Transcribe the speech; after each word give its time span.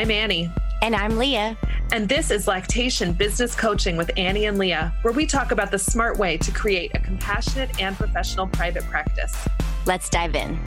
I'm 0.00 0.10
Annie. 0.10 0.50
And 0.80 0.96
I'm 0.96 1.18
Leah. 1.18 1.58
And 1.92 2.08
this 2.08 2.30
is 2.30 2.48
Lactation 2.48 3.12
Business 3.12 3.54
Coaching 3.54 3.98
with 3.98 4.10
Annie 4.16 4.46
and 4.46 4.56
Leah, 4.56 4.94
where 5.02 5.12
we 5.12 5.26
talk 5.26 5.52
about 5.52 5.70
the 5.70 5.78
smart 5.78 6.18
way 6.18 6.38
to 6.38 6.50
create 6.52 6.92
a 6.94 7.00
compassionate 7.00 7.78
and 7.78 7.94
professional 7.94 8.46
private 8.46 8.82
practice. 8.84 9.36
Let's 9.84 10.08
dive 10.08 10.34
in. 10.34 10.58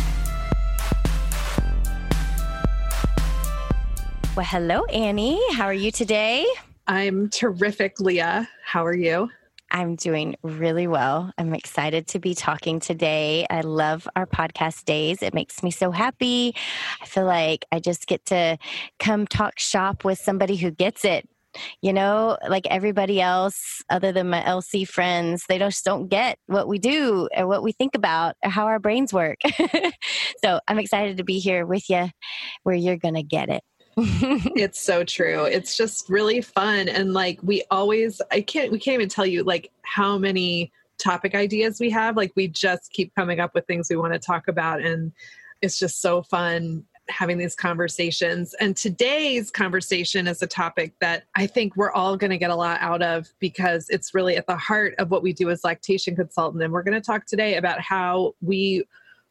Well, 4.35 4.45
hello, 4.45 4.85
Annie. 4.85 5.41
How 5.53 5.65
are 5.65 5.73
you 5.73 5.89
today? 5.89 6.45
I'm 6.85 7.27
terrific, 7.31 7.99
Leah. 7.99 8.47
How 8.63 8.85
are 8.85 8.95
you? 8.95 9.31
I'm 9.73 9.95
doing 9.95 10.35
really 10.43 10.85
well. 10.85 11.31
I'm 11.39 11.55
excited 11.55 12.07
to 12.09 12.19
be 12.19 12.35
talking 12.35 12.79
today. 12.79 13.47
I 13.49 13.61
love 13.61 14.07
our 14.15 14.27
podcast 14.27 14.85
days. 14.85 15.23
It 15.23 15.33
makes 15.33 15.63
me 15.63 15.71
so 15.71 15.89
happy. 15.89 16.55
I 17.01 17.05
feel 17.07 17.25
like 17.25 17.65
I 17.71 17.79
just 17.79 18.05
get 18.05 18.23
to 18.27 18.59
come 18.99 19.25
talk 19.25 19.57
shop 19.57 20.05
with 20.05 20.19
somebody 20.19 20.57
who 20.57 20.69
gets 20.69 21.03
it. 21.03 21.27
You 21.81 21.93
know, 21.93 22.37
like 22.47 22.65
everybody 22.69 23.21
else, 23.21 23.83
other 23.89 24.11
than 24.11 24.29
my 24.29 24.41
LC 24.41 24.87
friends, 24.87 25.45
they 25.47 25.59
just 25.59 25.83
don't 25.85 26.07
get 26.07 26.39
what 26.47 26.67
we 26.67 26.79
do 26.79 27.27
or 27.35 27.45
what 27.47 27.61
we 27.61 27.71
think 27.71 27.93
about 27.95 28.35
or 28.43 28.49
how 28.49 28.65
our 28.65 28.79
brains 28.79 29.13
work. 29.13 29.37
so 30.43 30.59
I'm 30.67 30.79
excited 30.79 31.17
to 31.17 31.23
be 31.23 31.39
here 31.39 31.65
with 31.65 31.89
you 31.91 32.09
where 32.63 32.75
you're 32.75 32.97
to 32.97 33.23
get 33.23 33.49
it. 33.49 33.63
it's 34.55 34.79
so 34.79 35.03
true. 35.03 35.45
It's 35.45 35.77
just 35.77 36.09
really 36.09 36.41
fun. 36.41 36.89
And 36.89 37.13
like 37.13 37.39
we 37.43 37.63
always, 37.69 38.21
I 38.31 38.41
can't, 38.41 38.71
we 38.71 38.79
can't 38.79 38.95
even 38.95 39.09
tell 39.09 39.25
you 39.25 39.43
like 39.43 39.71
how 39.83 40.17
many 40.17 40.71
topic 40.97 41.35
ideas 41.35 41.79
we 41.79 41.89
have. 41.91 42.17
Like 42.17 42.33
we 42.35 42.47
just 42.47 42.91
keep 42.91 43.13
coming 43.15 43.39
up 43.39 43.53
with 43.53 43.67
things 43.67 43.87
we 43.89 43.95
want 43.95 44.13
to 44.13 44.19
talk 44.19 44.47
about. 44.47 44.81
And 44.81 45.11
it's 45.61 45.77
just 45.77 46.01
so 46.01 46.23
fun 46.23 46.85
having 47.09 47.37
these 47.37 47.55
conversations. 47.55 48.53
And 48.55 48.75
today's 48.75 49.51
conversation 49.51 50.27
is 50.27 50.41
a 50.41 50.47
topic 50.47 50.93
that 51.01 51.25
I 51.35 51.47
think 51.47 51.75
we're 51.75 51.91
all 51.91 52.15
going 52.17 52.31
to 52.31 52.37
get 52.37 52.49
a 52.49 52.55
lot 52.55 52.79
out 52.81 53.01
of 53.01 53.27
because 53.39 53.89
it's 53.89 54.13
really 54.13 54.37
at 54.37 54.47
the 54.47 54.55
heart 54.55 54.95
of 54.97 55.11
what 55.11 55.21
we 55.21 55.33
do 55.33 55.49
as 55.49 55.63
lactation 55.63 56.15
consultant. 56.15 56.63
And 56.63 56.71
we're 56.71 56.83
going 56.83 56.99
to 56.99 57.05
talk 57.05 57.25
today 57.25 57.57
about 57.57 57.81
how 57.81 58.33
we 58.41 58.85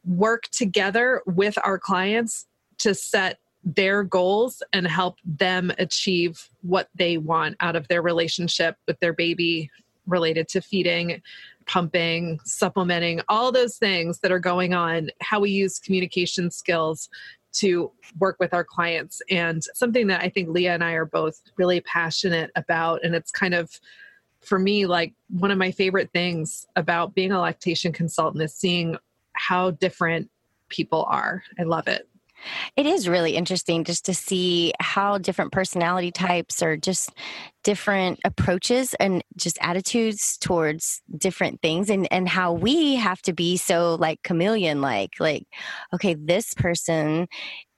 work 0.05 0.45
together 0.53 1.23
with 1.27 1.57
our 1.65 1.79
clients 1.79 2.47
to 2.79 2.95
set 2.95 3.39
their 3.65 4.03
goals 4.03 4.63
and 4.73 4.87
help 4.87 5.19
them 5.25 5.73
achieve 5.79 6.49
what 6.63 6.89
they 6.95 7.17
want 7.17 7.57
out 7.61 7.77
of 7.77 7.89
their 7.89 8.03
relationship 8.03 8.77
with 8.87 8.99
their 9.01 9.13
baby 9.13 9.71
related 10.07 10.49
to 10.49 10.61
feeding, 10.61 11.23
pumping, 11.67 12.41
supplementing, 12.45 13.21
all 13.29 13.53
those 13.53 13.77
things 13.77 14.19
that 14.19 14.33
are 14.33 14.41
going 14.41 14.75
on, 14.75 15.11
how 15.21 15.39
we 15.39 15.51
use 15.51 15.79
communication 15.79 16.51
skills 16.51 17.09
to 17.53 17.93
work 18.19 18.37
with 18.41 18.53
our 18.53 18.65
clients. 18.65 19.23
And 19.31 19.63
something 19.75 20.07
that 20.09 20.23
I 20.23 20.29
think 20.29 20.49
Leah 20.49 20.75
and 20.75 20.83
I 20.83 20.93
are 20.93 21.05
both 21.05 21.41
really 21.57 21.81
passionate 21.83 22.51
about. 22.57 23.05
And 23.05 23.15
it's 23.15 23.31
kind 23.31 23.55
of, 23.55 23.79
for 24.41 24.59
me, 24.59 24.87
like 24.87 25.13
one 25.29 25.53
of 25.53 25.59
my 25.59 25.71
favorite 25.71 26.11
things 26.13 26.67
about 26.75 27.15
being 27.15 27.31
a 27.31 27.41
lactation 27.41 27.93
consultant 27.93 28.43
is 28.43 28.55
seeing 28.55 28.97
how 29.35 29.71
different 29.71 30.31
people 30.69 31.05
are. 31.05 31.45
I 31.61 31.63
love 31.63 31.87
it. 31.87 32.09
It 32.77 32.87
is 32.87 33.09
really 33.09 33.37
interesting 33.37 33.85
just 33.85 34.05
to 34.07 34.15
see 34.15 34.73
how 34.81 35.19
different 35.19 35.53
personality 35.53 36.11
types 36.11 36.63
or 36.63 36.77
just 36.77 37.11
different 37.63 38.19
approaches 38.25 38.95
and 38.95 39.23
just 39.37 39.59
attitudes 39.61 40.37
towards 40.39 41.01
different 41.17 41.61
things 41.63 41.91
and 41.91 42.09
and 42.11 42.29
how 42.29 42.53
we 42.53 42.97
have 42.97 43.23
to 43.23 43.33
be 43.33 43.57
so 43.57 43.95
like 44.01 44.23
chameleon 44.23 44.81
like 44.81 45.13
like 45.21 45.47
okay 45.95 46.15
this 46.15 46.55
person 46.55 47.29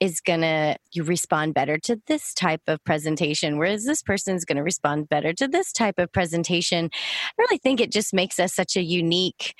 is 0.01 0.21
gonna 0.21 0.77
you 0.93 1.03
respond 1.03 1.55
better 1.55 1.79
to 1.79 2.01
this 2.07 2.35
type 2.35 2.61
of 2.67 2.83
presentation 2.85 3.59
whereas 3.59 3.85
this 3.85 4.03
person 4.03 4.35
is 4.35 4.45
gonna 4.45 4.63
respond 4.63 5.09
better 5.09 5.33
to 5.33 5.49
this 5.49 5.73
type 5.73 5.99
of 5.99 6.13
presentation. 6.13 6.91
I 6.93 7.31
really 7.39 7.59
think 7.59 7.81
it 7.81 7.93
just 7.93 8.13
makes 8.13 8.39
us 8.39 8.55
such 8.55 8.77
a 8.77 8.83
unique 8.83 9.55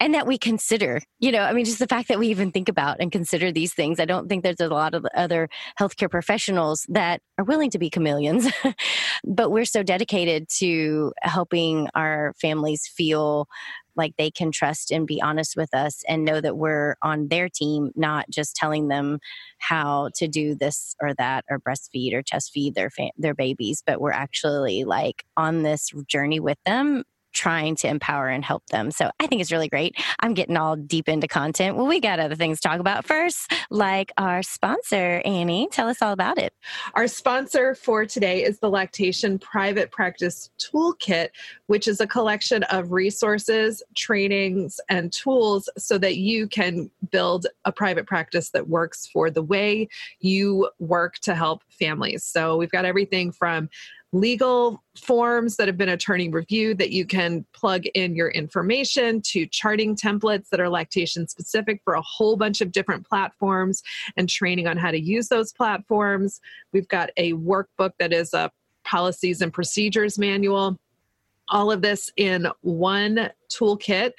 and 0.00 0.14
that 0.14 0.26
we 0.26 0.38
consider 0.38 1.00
you 1.18 1.32
know 1.32 1.40
i 1.40 1.52
mean 1.52 1.64
just 1.64 1.80
the 1.80 1.86
fact 1.88 2.08
that 2.08 2.18
we 2.18 2.28
even 2.28 2.52
think 2.52 2.68
about 2.68 2.98
and 3.00 3.10
consider 3.10 3.50
these 3.50 3.74
things. 3.74 3.98
I 3.98 4.04
don't 4.04 4.28
think 4.28 4.44
there's 4.44 4.60
a 4.60 4.68
lot 4.68 4.94
of 4.94 5.06
other 5.16 5.48
healthcare 5.80 6.10
professionals 6.10 6.86
that 6.88 7.20
are 7.38 7.44
willing 7.44 7.70
to 7.70 7.78
be 7.78 7.90
chameleons 7.90 8.48
but 9.24 9.50
we're 9.50 9.64
so 9.70 9.82
dedicated 9.82 10.48
to 10.58 11.12
helping 11.22 11.88
our 11.94 12.34
families 12.40 12.86
feel 12.86 13.48
like 13.96 14.16
they 14.16 14.30
can 14.30 14.52
trust 14.52 14.90
and 14.90 15.06
be 15.06 15.20
honest 15.20 15.56
with 15.56 15.74
us 15.74 16.02
and 16.08 16.24
know 16.24 16.40
that 16.40 16.56
we're 16.56 16.96
on 17.02 17.28
their 17.28 17.48
team, 17.48 17.90
not 17.96 18.30
just 18.30 18.54
telling 18.54 18.88
them 18.88 19.18
how 19.58 20.08
to 20.14 20.28
do 20.28 20.54
this 20.54 20.94
or 21.02 21.12
that 21.14 21.44
or 21.50 21.58
breastfeed 21.58 22.14
or 22.14 22.22
chest 22.22 22.52
feed 22.52 22.74
their 22.74 22.90
fa- 22.90 23.10
their 23.18 23.34
babies, 23.34 23.82
but 23.84 24.00
we're 24.00 24.12
actually 24.12 24.84
like 24.84 25.24
on 25.36 25.62
this 25.64 25.90
journey 26.06 26.40
with 26.40 26.58
them 26.64 27.02
trying 27.32 27.76
to 27.76 27.88
empower 27.88 28.28
and 28.28 28.44
help 28.44 28.66
them. 28.66 28.90
So 28.90 29.10
I 29.20 29.26
think 29.26 29.40
it's 29.40 29.52
really 29.52 29.68
great. 29.68 29.96
I'm 30.20 30.34
getting 30.34 30.56
all 30.56 30.76
deep 30.76 31.08
into 31.08 31.28
content. 31.28 31.76
Well, 31.76 31.86
we 31.86 32.00
got 32.00 32.18
other 32.18 32.34
things 32.34 32.60
to 32.60 32.68
talk 32.68 32.80
about 32.80 33.04
first, 33.04 33.52
like 33.70 34.12
our 34.18 34.42
sponsor, 34.42 35.22
Annie. 35.24 35.68
Tell 35.70 35.88
us 35.88 36.02
all 36.02 36.12
about 36.12 36.38
it. 36.38 36.52
Our 36.94 37.06
sponsor 37.06 37.74
for 37.74 38.06
today 38.06 38.42
is 38.42 38.58
the 38.58 38.70
Lactation 38.70 39.38
Private 39.38 39.90
Practice 39.90 40.50
Toolkit, 40.58 41.28
which 41.66 41.86
is 41.86 42.00
a 42.00 42.06
collection 42.06 42.62
of 42.64 42.92
resources, 42.92 43.82
trainings, 43.94 44.80
and 44.88 45.12
tools 45.12 45.68
so 45.76 45.98
that 45.98 46.16
you 46.16 46.48
can 46.48 46.90
build 47.10 47.46
a 47.64 47.72
private 47.72 48.06
practice 48.06 48.50
that 48.50 48.68
works 48.68 49.06
for 49.06 49.30
the 49.30 49.42
way 49.42 49.88
you 50.20 50.68
work 50.78 51.18
to 51.20 51.34
help 51.34 51.62
families. 51.70 52.24
So 52.24 52.56
we've 52.56 52.70
got 52.70 52.84
everything 52.84 53.32
from 53.32 53.68
legal 54.12 54.82
forms 54.96 55.56
that 55.56 55.68
have 55.68 55.76
been 55.76 55.90
attorney 55.90 56.28
reviewed 56.28 56.78
that 56.78 56.90
you 56.90 57.04
can 57.04 57.44
plug 57.52 57.84
in 57.94 58.14
your 58.14 58.28
information 58.28 59.20
to 59.20 59.46
charting 59.46 59.94
templates 59.94 60.48
that 60.48 60.60
are 60.60 60.68
lactation 60.68 61.28
specific 61.28 61.80
for 61.84 61.94
a 61.94 62.02
whole 62.02 62.36
bunch 62.36 62.60
of 62.60 62.72
different 62.72 63.06
platforms 63.06 63.82
and 64.16 64.28
training 64.28 64.66
on 64.66 64.78
how 64.78 64.90
to 64.90 64.98
use 64.98 65.28
those 65.28 65.52
platforms. 65.52 66.40
We've 66.72 66.88
got 66.88 67.10
a 67.16 67.34
workbook 67.34 67.92
that 67.98 68.12
is 68.12 68.32
a 68.32 68.50
policies 68.84 69.42
and 69.42 69.52
procedures 69.52 70.18
manual. 70.18 70.78
All 71.50 71.70
of 71.70 71.82
this 71.82 72.10
in 72.16 72.48
one 72.62 73.30
toolkit 73.50 74.12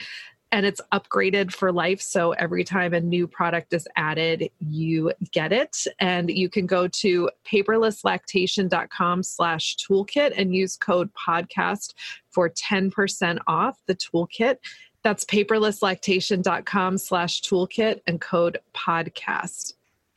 and 0.52 0.66
it's 0.66 0.82
upgraded 0.92 1.54
for 1.54 1.72
life. 1.72 2.02
So 2.02 2.32
every 2.34 2.64
time 2.64 2.94
a 2.94 3.00
new 3.00 3.28
product 3.28 3.74
is 3.74 3.88
added, 3.96 4.50
you 4.60 5.14
get 5.32 5.52
it. 5.52 5.86
And 6.00 6.30
you 6.30 6.50
can 6.50 6.66
go 6.66 6.88
to 6.88 7.30
paperlesslactation.com 7.46 9.24
slash 9.24 9.78
toolkit 9.78 10.34
and 10.36 10.56
use 10.56 10.76
code 10.76 11.12
podcast 11.14 11.94
for 12.32 12.50
10% 12.50 13.40
off 13.48 13.80
the 13.86 13.96
toolkit. 13.96 14.58
That's 15.04 15.24
paperlesslactation.com 15.26 16.98
slash 16.98 17.42
toolkit 17.42 18.02
and 18.08 18.20
code 18.20 18.60
podcast. 18.74 19.74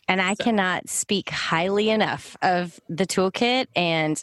And 0.08 0.20
I 0.20 0.34
so. 0.34 0.44
cannot 0.44 0.88
speak 0.88 1.30
highly 1.30 1.88
enough 1.88 2.36
of 2.42 2.80
the 2.88 3.06
toolkit 3.06 3.66
and 3.76 4.20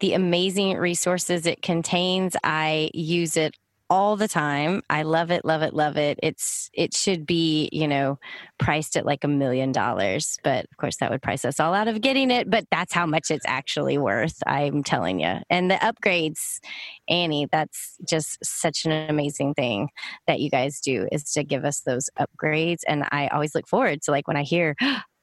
the 0.00 0.14
amazing 0.14 0.76
resources 0.76 1.46
it 1.46 1.62
contains. 1.62 2.36
I 2.42 2.90
use 2.92 3.36
it 3.36 3.56
all 3.92 4.16
the 4.16 4.26
time. 4.26 4.80
I 4.88 5.02
love 5.02 5.30
it, 5.30 5.44
love 5.44 5.60
it, 5.60 5.74
love 5.74 5.98
it. 5.98 6.18
It's 6.22 6.70
it 6.72 6.94
should 6.94 7.26
be, 7.26 7.68
you 7.72 7.86
know, 7.86 8.18
priced 8.58 8.96
at 8.96 9.04
like 9.04 9.22
a 9.22 9.28
million 9.28 9.70
dollars, 9.70 10.38
but 10.42 10.64
of 10.64 10.76
course 10.78 10.96
that 10.96 11.10
would 11.10 11.20
price 11.20 11.44
us 11.44 11.60
all 11.60 11.74
out 11.74 11.88
of 11.88 12.00
getting 12.00 12.30
it, 12.30 12.48
but 12.48 12.64
that's 12.70 12.94
how 12.94 13.04
much 13.04 13.30
it's 13.30 13.44
actually 13.46 13.98
worth, 13.98 14.42
I'm 14.46 14.82
telling 14.82 15.20
you. 15.20 15.40
And 15.50 15.70
the 15.70 15.74
upgrades, 15.74 16.60
Annie, 17.06 17.48
that's 17.52 17.98
just 18.08 18.42
such 18.42 18.86
an 18.86 18.92
amazing 18.92 19.52
thing 19.52 19.90
that 20.26 20.40
you 20.40 20.48
guys 20.48 20.80
do 20.80 21.06
is 21.12 21.30
to 21.32 21.44
give 21.44 21.66
us 21.66 21.80
those 21.80 22.08
upgrades 22.18 22.80
and 22.88 23.04
I 23.12 23.28
always 23.28 23.54
look 23.54 23.68
forward 23.68 24.00
to 24.04 24.10
like 24.10 24.26
when 24.26 24.38
I 24.38 24.42
hear 24.42 24.74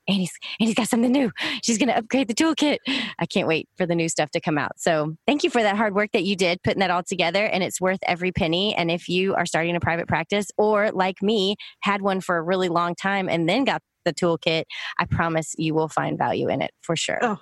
Annie's 0.09 0.31
Annie's 0.59 0.75
got 0.75 0.87
something 0.87 1.11
new. 1.11 1.31
She's 1.63 1.77
going 1.77 1.89
to 1.89 1.97
upgrade 1.97 2.27
the 2.27 2.33
toolkit. 2.33 2.77
I 3.19 3.25
can't 3.25 3.47
wait 3.47 3.69
for 3.77 3.85
the 3.85 3.95
new 3.95 4.09
stuff 4.09 4.31
to 4.31 4.41
come 4.41 4.57
out. 4.57 4.79
So 4.79 5.15
thank 5.27 5.43
you 5.43 5.49
for 5.49 5.61
that 5.61 5.77
hard 5.77 5.95
work 5.95 6.09
that 6.13 6.23
you 6.23 6.35
did 6.35 6.61
putting 6.63 6.79
that 6.79 6.91
all 6.91 7.03
together, 7.03 7.45
and 7.45 7.63
it's 7.63 7.79
worth 7.79 7.99
every 8.03 8.31
penny. 8.31 8.75
And 8.75 8.89
if 8.91 9.07
you 9.07 9.35
are 9.35 9.45
starting 9.45 9.75
a 9.75 9.79
private 9.79 10.07
practice, 10.07 10.47
or 10.57 10.91
like 10.91 11.21
me, 11.21 11.55
had 11.81 12.01
one 12.01 12.21
for 12.21 12.37
a 12.37 12.41
really 12.41 12.69
long 12.69 12.95
time 12.95 13.29
and 13.29 13.47
then 13.47 13.63
got 13.63 13.81
the 14.05 14.13
toolkit, 14.13 14.63
I 14.97 15.05
promise 15.05 15.53
you 15.57 15.73
will 15.73 15.89
find 15.89 16.17
value 16.17 16.49
in 16.49 16.61
it 16.61 16.71
for 16.81 16.95
sure. 16.95 17.19
Oh, 17.21 17.37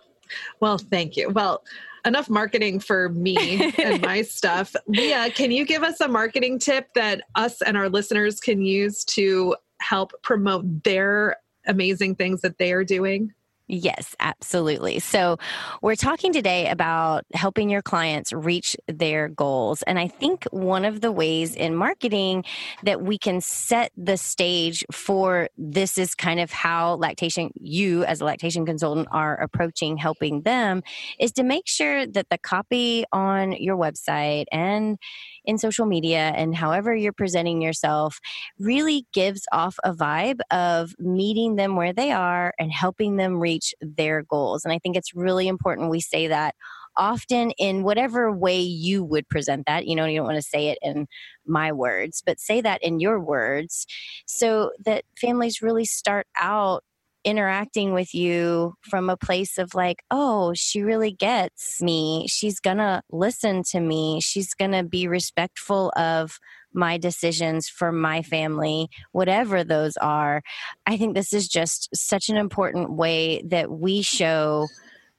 well, 0.59 0.77
thank 0.77 1.15
you. 1.15 1.29
Well, 1.29 1.63
enough 2.05 2.29
marketing 2.29 2.79
for 2.79 3.09
me 3.09 3.71
and 3.77 4.01
my 4.03 4.21
stuff. 4.21 4.75
Leah, 4.87 5.29
can 5.31 5.51
you 5.51 5.65
give 5.65 5.83
us 5.83 6.01
a 6.01 6.07
marketing 6.07 6.59
tip 6.59 6.87
that 6.95 7.21
us 7.35 7.61
and 7.61 7.77
our 7.77 7.89
listeners 7.89 8.39
can 8.39 8.61
use 8.61 9.03
to 9.05 9.55
help 9.81 10.11
promote 10.23 10.83
their 10.83 11.37
amazing 11.67 12.15
things 12.15 12.41
that 12.41 12.57
they 12.57 12.73
are 12.73 12.83
doing? 12.83 13.33
Yes, 13.69 14.15
absolutely. 14.21 14.99
So, 14.99 15.37
we're 15.81 15.95
talking 15.95 16.31
today 16.31 16.69
about 16.69 17.25
helping 17.33 17.69
your 17.69 17.81
clients 17.81 18.31
reach 18.31 18.77
their 18.87 19.27
goals. 19.27 19.81
And 19.83 19.99
I 19.99 20.07
think 20.07 20.45
one 20.51 20.85
of 20.85 21.01
the 21.01 21.11
ways 21.11 21.53
in 21.53 21.75
marketing 21.75 22.45
that 22.83 23.01
we 23.01 23.17
can 23.17 23.41
set 23.41 23.91
the 23.97 24.15
stage 24.15 24.85
for 24.89 25.49
this 25.57 25.97
is 25.97 26.15
kind 26.15 26.39
of 26.39 26.49
how 26.49 26.93
lactation, 26.95 27.51
you 27.55 28.05
as 28.05 28.21
a 28.21 28.25
lactation 28.25 28.65
consultant 28.65 29.09
are 29.11 29.35
approaching 29.41 29.97
helping 29.97 30.43
them 30.43 30.81
is 31.19 31.33
to 31.33 31.43
make 31.43 31.67
sure 31.67 32.07
that 32.07 32.29
the 32.29 32.37
copy 32.37 33.03
on 33.11 33.51
your 33.51 33.75
website 33.75 34.45
and 34.51 34.97
in 35.43 35.57
social 35.57 35.85
media 35.85 36.31
and 36.35 36.55
however 36.55 36.95
you're 36.95 37.13
presenting 37.13 37.61
yourself 37.61 38.19
really 38.59 39.05
gives 39.13 39.45
off 39.51 39.77
a 39.83 39.93
vibe 39.93 40.39
of 40.51 40.93
meeting 40.99 41.55
them 41.55 41.75
where 41.75 41.93
they 41.93 42.11
are 42.11 42.53
and 42.59 42.71
helping 42.71 43.15
them 43.15 43.39
reach 43.39 43.56
their 43.81 44.23
goals. 44.23 44.63
And 44.63 44.73
I 44.73 44.79
think 44.79 44.95
it's 44.95 45.15
really 45.15 45.47
important 45.47 45.89
we 45.89 46.01
say 46.01 46.27
that 46.27 46.55
often 46.97 47.51
in 47.51 47.83
whatever 47.83 48.31
way 48.31 48.59
you 48.59 49.03
would 49.03 49.29
present 49.29 49.65
that. 49.67 49.87
You 49.87 49.95
know, 49.95 50.05
you 50.05 50.17
don't 50.17 50.25
want 50.25 50.37
to 50.37 50.41
say 50.41 50.69
it 50.69 50.79
in 50.81 51.07
my 51.45 51.71
words, 51.71 52.23
but 52.25 52.39
say 52.39 52.59
that 52.61 52.83
in 52.83 52.99
your 52.99 53.19
words 53.19 53.85
so 54.25 54.71
that 54.83 55.05
families 55.19 55.61
really 55.61 55.85
start 55.85 56.27
out 56.35 56.83
interacting 57.23 57.93
with 57.93 58.13
you 58.13 58.73
from 58.81 59.09
a 59.09 59.17
place 59.17 59.57
of 59.57 59.75
like, 59.75 60.01
oh, 60.11 60.53
she 60.55 60.81
really 60.81 61.11
gets 61.11 61.81
me. 61.81 62.25
She's 62.29 62.59
going 62.59 62.77
to 62.77 63.01
listen 63.11 63.63
to 63.71 63.79
me. 63.79 64.21
She's 64.21 64.53
going 64.53 64.71
to 64.71 64.83
be 64.83 65.07
respectful 65.07 65.91
of 65.97 66.39
my 66.77 66.97
decisions 66.97 67.67
for 67.67 67.91
my 67.91 68.21
family, 68.21 68.87
whatever 69.11 69.63
those 69.63 69.97
are. 69.97 70.41
I 70.85 70.95
think 70.95 71.15
this 71.15 71.33
is 71.33 71.47
just 71.47 71.89
such 71.93 72.29
an 72.29 72.37
important 72.37 72.93
way 72.93 73.41
that 73.47 73.69
we 73.69 74.01
show 74.01 74.67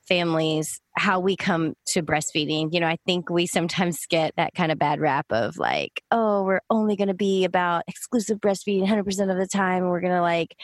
families 0.09 0.81
how 0.99 1.21
we 1.21 1.37
come 1.37 1.75
to 1.87 2.03
breastfeeding. 2.03 2.73
You 2.73 2.81
know, 2.81 2.87
I 2.87 2.99
think 3.07 3.31
we 3.31 3.47
sometimes 3.47 3.99
get 4.09 4.35
that 4.37 4.55
kind 4.55 4.73
of 4.73 4.79
bad 4.79 5.01
rap 5.01 5.27
of 5.31 5.57
like, 5.57 6.03
oh, 6.11 6.43
we're 6.43 6.61
only 6.71 6.97
going 6.97 7.09
to 7.09 7.15
be 7.15 7.45
about 7.45 7.85
exclusive 7.87 8.39
breastfeeding 8.39 8.87
100% 8.87 9.31
of 9.31 9.39
the 9.39 9.47
time. 9.47 9.85
We're 9.85 10.01
going 10.01 10.15
to 10.15 10.23
like 10.23 10.57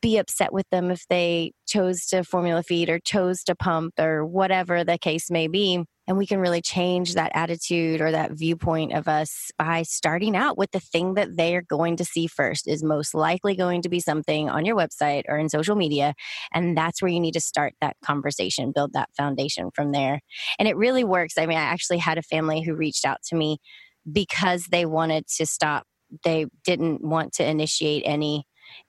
be 0.00 0.18
upset 0.18 0.52
with 0.52 0.68
them 0.70 0.90
if 0.90 1.06
they 1.08 1.52
chose 1.66 2.06
to 2.06 2.24
formula 2.24 2.62
feed 2.62 2.88
or 2.88 2.98
chose 2.98 3.42
to 3.44 3.54
pump 3.54 3.94
or 3.98 4.24
whatever 4.24 4.84
the 4.84 4.98
case 4.98 5.30
may 5.30 5.48
be. 5.48 5.84
And 6.08 6.18
we 6.18 6.26
can 6.26 6.40
really 6.40 6.60
change 6.60 7.14
that 7.14 7.30
attitude 7.34 8.00
or 8.00 8.10
that 8.10 8.32
viewpoint 8.32 8.92
of 8.92 9.06
us 9.06 9.50
by 9.56 9.82
starting 9.82 10.36
out 10.36 10.58
with 10.58 10.72
the 10.72 10.80
thing 10.80 11.14
that 11.14 11.36
they 11.36 11.54
are 11.54 11.62
going 11.62 11.96
to 11.96 12.04
see 12.04 12.26
first 12.26 12.66
is 12.66 12.82
most 12.82 13.14
likely 13.14 13.54
going 13.54 13.82
to 13.82 13.88
be 13.88 14.00
something 14.00 14.50
on 14.50 14.64
your 14.64 14.76
website 14.76 15.22
or 15.28 15.38
in 15.38 15.48
social 15.48 15.76
media. 15.76 16.14
And 16.52 16.76
that's 16.76 17.00
where 17.00 17.10
you 17.10 17.20
need 17.20 17.34
to 17.34 17.40
start 17.40 17.74
that 17.80 17.96
conversation, 18.04 18.72
build 18.72 18.94
that 18.94 19.10
foundation 19.16 19.70
from 19.74 19.81
there. 19.90 20.20
And 20.58 20.68
it 20.68 20.76
really 20.76 21.02
works. 21.02 21.34
I 21.36 21.46
mean, 21.46 21.58
I 21.58 21.62
actually 21.62 21.98
had 21.98 22.18
a 22.18 22.22
family 22.22 22.62
who 22.62 22.74
reached 22.74 23.04
out 23.04 23.18
to 23.28 23.36
me 23.36 23.58
because 24.10 24.66
they 24.70 24.86
wanted 24.86 25.26
to 25.38 25.46
stop. 25.46 25.84
They 26.24 26.46
didn't 26.64 27.02
want 27.02 27.32
to 27.34 27.48
initiate 27.48 28.02
any 28.06 28.44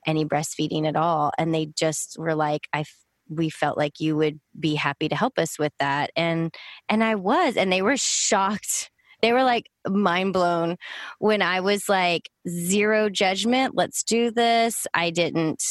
any 0.06 0.24
breastfeeding 0.24 0.88
at 0.88 0.96
all 0.96 1.32
and 1.38 1.54
they 1.54 1.68
just 1.78 2.16
were 2.18 2.36
like 2.36 2.68
I 2.72 2.86
we 3.30 3.50
felt 3.50 3.78
like 3.78 4.00
you 4.00 4.16
would 4.16 4.40
be 4.60 4.76
happy 4.76 5.10
to 5.10 5.16
help 5.16 5.38
us 5.38 5.58
with 5.58 5.74
that 5.80 6.12
and 6.16 6.54
and 6.90 7.04
I 7.04 7.16
was 7.16 7.58
and 7.58 7.72
they 7.72 7.82
were 7.82 7.98
shocked 7.98 8.92
they 9.22 9.34
were 9.34 9.44
like 9.44 9.70
mind 9.88 10.34
blown 10.34 10.78
when 11.20 11.42
I 11.42 11.60
was 11.62 11.90
like 11.90 12.30
zero 12.48 13.10
judgment 13.10 13.74
let's 13.76 14.04
do 14.04 14.32
this 14.32 14.86
I 14.94 15.10
didn't 15.10 15.64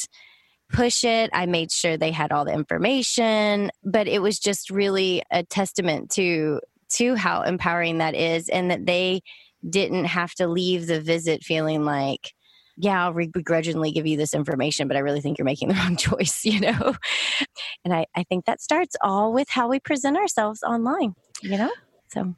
push 0.72 1.04
it 1.04 1.30
I 1.32 1.46
made 1.46 1.70
sure 1.70 1.96
they 1.96 2.10
had 2.10 2.32
all 2.32 2.44
the 2.44 2.52
information 2.52 3.70
but 3.84 4.08
it 4.08 4.20
was 4.20 4.38
just 4.38 4.70
really 4.70 5.22
a 5.30 5.42
testament 5.44 6.10
to 6.12 6.60
to 6.94 7.14
how 7.14 7.42
empowering 7.42 7.98
that 7.98 8.14
is 8.14 8.48
and 8.48 8.70
that 8.70 8.86
they 8.86 9.22
didn't 9.68 10.06
have 10.06 10.34
to 10.34 10.48
leave 10.48 10.86
the 10.86 11.00
visit 11.00 11.44
feeling 11.44 11.84
like 11.84 12.32
yeah, 12.76 13.04
I'll 13.04 13.12
begrudgingly 13.12 13.92
give 13.92 14.06
you 14.06 14.16
this 14.16 14.34
information, 14.34 14.88
but 14.88 14.96
I 14.96 15.00
really 15.00 15.20
think 15.20 15.38
you're 15.38 15.44
making 15.44 15.68
the 15.68 15.74
wrong 15.82 15.96
choice, 15.96 16.44
you 16.44 16.60
know? 16.60 16.94
And 17.84 17.92
I, 17.92 18.06
I 18.14 18.22
think 18.22 18.44
that 18.44 18.60
starts 18.60 18.94
all 19.02 19.32
with 19.32 19.48
how 19.48 19.66
we 19.66 19.80
present 19.80 20.16
ourselves 20.16 20.62
online, 20.62 21.16
you 21.42 21.58
know? 21.58 21.72
So 22.12 22.36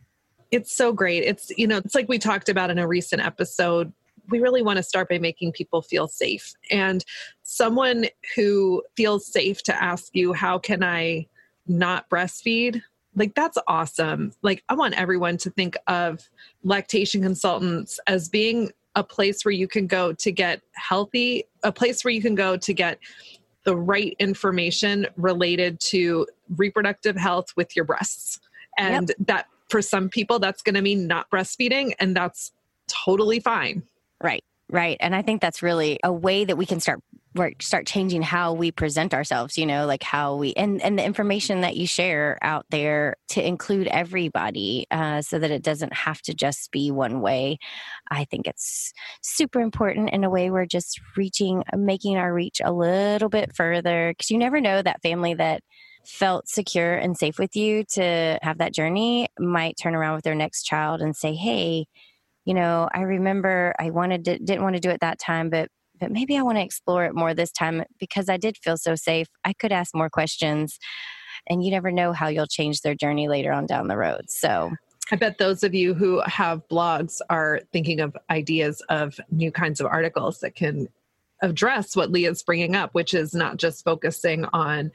it's 0.50 0.74
so 0.74 0.90
great. 0.90 1.22
It's, 1.22 1.50
you 1.58 1.66
know, 1.66 1.76
it's 1.76 1.94
like 1.94 2.08
we 2.08 2.18
talked 2.18 2.48
about 2.48 2.70
in 2.70 2.78
a 2.78 2.88
recent 2.88 3.20
episode. 3.20 3.92
We 4.28 4.40
really 4.40 4.62
want 4.62 4.78
to 4.78 4.82
start 4.82 5.08
by 5.08 5.18
making 5.18 5.52
people 5.52 5.82
feel 5.82 6.08
safe. 6.08 6.54
And 6.70 7.04
someone 7.42 8.06
who 8.34 8.82
feels 8.96 9.26
safe 9.26 9.62
to 9.64 9.82
ask 9.82 10.14
you, 10.14 10.32
how 10.32 10.58
can 10.58 10.82
I 10.82 11.26
not 11.66 12.08
breastfeed? 12.08 12.82
Like, 13.16 13.34
that's 13.34 13.58
awesome. 13.68 14.32
Like, 14.42 14.64
I 14.68 14.74
want 14.74 14.94
everyone 14.94 15.36
to 15.38 15.50
think 15.50 15.76
of 15.86 16.28
lactation 16.62 17.22
consultants 17.22 18.00
as 18.06 18.28
being 18.28 18.72
a 18.96 19.04
place 19.04 19.44
where 19.44 19.52
you 19.52 19.68
can 19.68 19.86
go 19.86 20.12
to 20.12 20.32
get 20.32 20.62
healthy, 20.72 21.44
a 21.62 21.72
place 21.72 22.04
where 22.04 22.12
you 22.12 22.22
can 22.22 22.34
go 22.34 22.56
to 22.56 22.72
get 22.72 22.98
the 23.64 23.76
right 23.76 24.14
information 24.18 25.06
related 25.16 25.80
to 25.80 26.26
reproductive 26.56 27.16
health 27.16 27.52
with 27.56 27.74
your 27.74 27.84
breasts. 27.84 28.40
And 28.76 29.08
yep. 29.08 29.26
that 29.26 29.46
for 29.68 29.80
some 29.80 30.08
people, 30.08 30.38
that's 30.38 30.62
going 30.62 30.74
to 30.74 30.82
mean 30.82 31.06
not 31.06 31.30
breastfeeding, 31.30 31.94
and 31.98 32.14
that's 32.14 32.52
totally 32.86 33.40
fine. 33.40 33.82
Right. 34.24 34.44
Right. 34.70 34.96
And 35.00 35.14
I 35.14 35.22
think 35.22 35.42
that's 35.42 35.62
really 35.62 36.00
a 36.02 36.12
way 36.12 36.46
that 36.46 36.56
we 36.56 36.66
can 36.66 36.80
start 36.80 37.00
start 37.60 37.86
changing 37.86 38.22
how 38.22 38.52
we 38.54 38.72
present 38.72 39.12
ourselves, 39.12 39.58
you 39.58 39.66
know, 39.66 39.86
like 39.86 40.04
how 40.04 40.36
we 40.36 40.54
and 40.54 40.80
and 40.82 40.98
the 40.98 41.04
information 41.04 41.62
that 41.62 41.76
you 41.76 41.86
share 41.86 42.38
out 42.42 42.64
there 42.70 43.16
to 43.30 43.46
include 43.46 43.88
everybody 43.88 44.86
uh, 44.92 45.20
so 45.20 45.38
that 45.40 45.50
it 45.50 45.62
doesn't 45.62 45.92
have 45.92 46.22
to 46.22 46.34
just 46.34 46.70
be 46.70 46.92
one 46.92 47.20
way. 47.20 47.58
I 48.10 48.24
think 48.24 48.46
it's 48.46 48.92
super 49.22 49.60
important 49.60 50.10
in 50.10 50.24
a 50.24 50.30
way 50.30 50.50
we're 50.50 50.66
just 50.66 51.00
reaching 51.16 51.64
making 51.76 52.16
our 52.16 52.32
reach 52.32 52.60
a 52.64 52.72
little 52.72 53.28
bit 53.28 53.54
further 53.54 54.12
because 54.16 54.30
you 54.30 54.38
never 54.38 54.60
know 54.60 54.82
that 54.82 55.02
family 55.02 55.34
that 55.34 55.62
felt 56.06 56.48
secure 56.48 56.94
and 56.94 57.18
safe 57.18 57.38
with 57.38 57.56
you 57.56 57.84
to 57.94 58.38
have 58.42 58.58
that 58.58 58.74
journey 58.74 59.28
might 59.38 59.76
turn 59.76 59.94
around 59.96 60.14
with 60.16 60.24
their 60.24 60.34
next 60.36 60.64
child 60.64 61.02
and 61.02 61.16
say, 61.16 61.34
"Hey, 61.34 61.86
you 62.44 62.54
know, 62.54 62.88
I 62.94 63.00
remember 63.00 63.74
I 63.78 63.90
wanted 63.90 64.24
to, 64.26 64.38
didn't 64.38 64.62
want 64.62 64.74
to 64.76 64.80
do 64.80 64.90
it 64.90 65.00
that 65.00 65.18
time, 65.18 65.50
but 65.50 65.68
but 66.00 66.10
maybe 66.10 66.36
I 66.36 66.42
want 66.42 66.58
to 66.58 66.64
explore 66.64 67.04
it 67.04 67.14
more 67.14 67.34
this 67.34 67.52
time 67.52 67.84
because 68.00 68.28
I 68.28 68.36
did 68.36 68.58
feel 68.58 68.76
so 68.76 68.96
safe. 68.96 69.28
I 69.44 69.52
could 69.52 69.70
ask 69.72 69.94
more 69.94 70.10
questions, 70.10 70.78
and 71.48 71.64
you 71.64 71.70
never 71.70 71.92
know 71.92 72.12
how 72.12 72.28
you'll 72.28 72.46
change 72.46 72.80
their 72.80 72.96
journey 72.96 73.28
later 73.28 73.52
on 73.52 73.66
down 73.66 73.88
the 73.88 73.96
road. 73.96 74.28
So. 74.28 74.72
I 75.12 75.16
bet 75.16 75.36
those 75.36 75.62
of 75.62 75.74
you 75.74 75.92
who 75.92 76.22
have 76.24 76.66
blogs 76.68 77.20
are 77.28 77.60
thinking 77.72 78.00
of 78.00 78.16
ideas 78.30 78.82
of 78.88 79.20
new 79.30 79.52
kinds 79.52 79.78
of 79.78 79.86
articles 79.86 80.40
that 80.40 80.54
can 80.54 80.88
address 81.42 81.94
what 81.94 82.10
Leah's 82.10 82.42
bringing 82.42 82.74
up, 82.74 82.94
which 82.94 83.12
is 83.12 83.34
not 83.34 83.58
just 83.58 83.84
focusing 83.84 84.46
on 84.54 84.90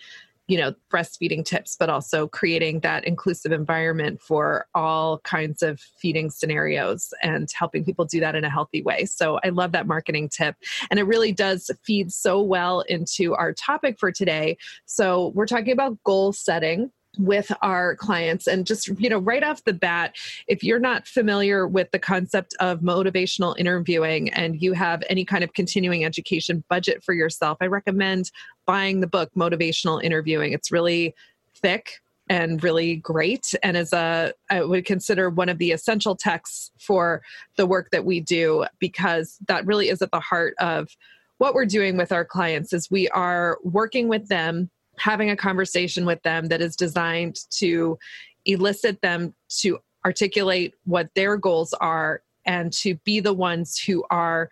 you 0.49 0.57
know, 0.57 0.73
breastfeeding 0.91 1.45
tips, 1.45 1.75
but 1.79 1.89
also 1.89 2.27
creating 2.27 2.79
that 2.79 3.05
inclusive 3.05 3.51
environment 3.51 4.19
for 4.19 4.65
all 4.73 5.19
kinds 5.19 5.61
of 5.61 5.79
feeding 6.01 6.31
scenarios 6.31 7.13
and 7.21 7.47
helping 7.53 7.85
people 7.85 8.03
do 8.03 8.19
that 8.19 8.33
in 8.33 8.43
a 8.43 8.49
healthy 8.49 8.81
way. 8.81 9.05
So 9.05 9.39
I 9.43 9.49
love 9.49 9.73
that 9.73 9.85
marketing 9.85 10.27
tip. 10.27 10.55
And 10.89 10.99
it 10.99 11.03
really 11.03 11.31
does 11.31 11.69
feed 11.85 12.11
so 12.11 12.41
well 12.41 12.81
into 12.81 13.35
our 13.35 13.53
topic 13.53 13.99
for 13.99 14.11
today. 14.11 14.57
So 14.87 15.31
we're 15.35 15.45
talking 15.45 15.71
about 15.71 16.03
goal 16.03 16.33
setting 16.33 16.89
with 17.17 17.51
our 17.61 17.95
clients. 17.95 18.47
And 18.47 18.65
just 18.65 18.87
you 18.99 19.09
know 19.09 19.17
right 19.17 19.43
off 19.43 19.63
the 19.63 19.73
bat 19.73 20.15
if 20.47 20.63
you're 20.63 20.79
not 20.79 21.07
familiar 21.07 21.67
with 21.67 21.91
the 21.91 21.99
concept 21.99 22.55
of 22.59 22.81
motivational 22.81 23.57
interviewing 23.57 24.29
and 24.29 24.61
you 24.61 24.73
have 24.73 25.03
any 25.09 25.25
kind 25.25 25.43
of 25.43 25.53
continuing 25.53 26.05
education 26.05 26.63
budget 26.69 27.03
for 27.03 27.13
yourself 27.13 27.57
i 27.61 27.65
recommend 27.65 28.31
buying 28.65 28.99
the 28.99 29.07
book 29.07 29.31
motivational 29.35 30.03
interviewing. 30.03 30.53
It's 30.53 30.71
really 30.71 31.15
thick 31.55 31.99
and 32.29 32.63
really 32.63 32.97
great 32.97 33.55
and 33.63 33.75
is 33.75 33.91
a 33.91 34.31
i 34.51 34.63
would 34.63 34.85
consider 34.85 35.29
one 35.29 35.49
of 35.49 35.57
the 35.57 35.71
essential 35.71 36.15
texts 36.15 36.71
for 36.77 37.21
the 37.57 37.65
work 37.65 37.89
that 37.91 38.05
we 38.05 38.19
do 38.19 38.65
because 38.77 39.39
that 39.47 39.65
really 39.65 39.89
is 39.89 40.01
at 40.01 40.11
the 40.11 40.19
heart 40.19 40.53
of 40.59 40.95
what 41.39 41.55
we're 41.55 41.65
doing 41.65 41.97
with 41.97 42.11
our 42.11 42.23
clients 42.23 42.71
is 42.71 42.91
we 42.91 43.09
are 43.09 43.57
working 43.63 44.07
with 44.07 44.27
them 44.27 44.69
having 44.99 45.29
a 45.29 45.35
conversation 45.35 46.05
with 46.05 46.21
them 46.23 46.47
that 46.47 46.61
is 46.61 46.75
designed 46.75 47.39
to 47.51 47.97
elicit 48.45 49.01
them 49.01 49.33
to 49.49 49.79
articulate 50.05 50.73
what 50.85 51.09
their 51.15 51.37
goals 51.37 51.73
are 51.75 52.21
and 52.45 52.71
to 52.73 52.95
be 53.03 53.19
the 53.19 53.33
ones 53.33 53.77
who 53.77 54.03
are 54.09 54.49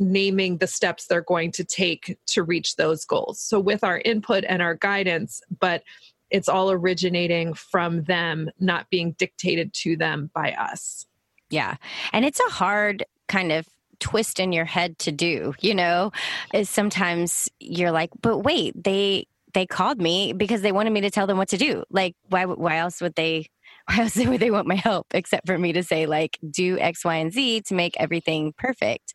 naming 0.00 0.58
the 0.58 0.66
steps 0.66 1.06
they're 1.06 1.20
going 1.22 1.50
to 1.52 1.64
take 1.64 2.18
to 2.26 2.42
reach 2.42 2.76
those 2.76 3.04
goals. 3.04 3.40
So, 3.40 3.58
with 3.58 3.82
our 3.84 4.00
input 4.04 4.44
and 4.48 4.62
our 4.62 4.74
guidance, 4.74 5.40
but 5.60 5.82
it's 6.30 6.48
all 6.48 6.70
originating 6.70 7.54
from 7.54 8.04
them, 8.04 8.50
not 8.60 8.90
being 8.90 9.12
dictated 9.12 9.72
to 9.72 9.96
them 9.96 10.30
by 10.34 10.52
us. 10.52 11.06
Yeah. 11.50 11.76
And 12.12 12.24
it's 12.24 12.40
a 12.40 12.50
hard 12.50 13.04
kind 13.28 13.50
of 13.52 13.66
twist 13.98 14.38
in 14.38 14.52
your 14.52 14.66
head 14.66 14.98
to 15.00 15.12
do, 15.12 15.54
you 15.60 15.74
know? 15.74 16.12
Is 16.52 16.68
sometimes 16.68 17.48
you're 17.60 17.90
like, 17.90 18.10
but 18.20 18.38
wait, 18.38 18.82
they 18.82 19.26
they 19.54 19.66
called 19.66 20.00
me 20.00 20.32
because 20.32 20.62
they 20.62 20.72
wanted 20.72 20.92
me 20.92 21.00
to 21.02 21.10
tell 21.10 21.26
them 21.26 21.38
what 21.38 21.48
to 21.48 21.56
do. 21.58 21.84
Like, 21.90 22.14
why? 22.28 22.44
Why 22.44 22.78
else 22.78 23.00
would 23.00 23.14
they? 23.14 23.46
Why 23.88 24.02
else 24.02 24.16
would 24.16 24.40
they 24.40 24.50
want 24.50 24.66
my 24.66 24.74
help 24.74 25.06
except 25.14 25.46
for 25.46 25.56
me 25.56 25.72
to 25.72 25.82
say 25.82 26.04
like 26.04 26.38
do 26.50 26.78
X, 26.78 27.06
Y, 27.06 27.14
and 27.16 27.32
Z 27.32 27.62
to 27.62 27.74
make 27.74 27.94
everything 27.98 28.52
perfect? 28.58 29.14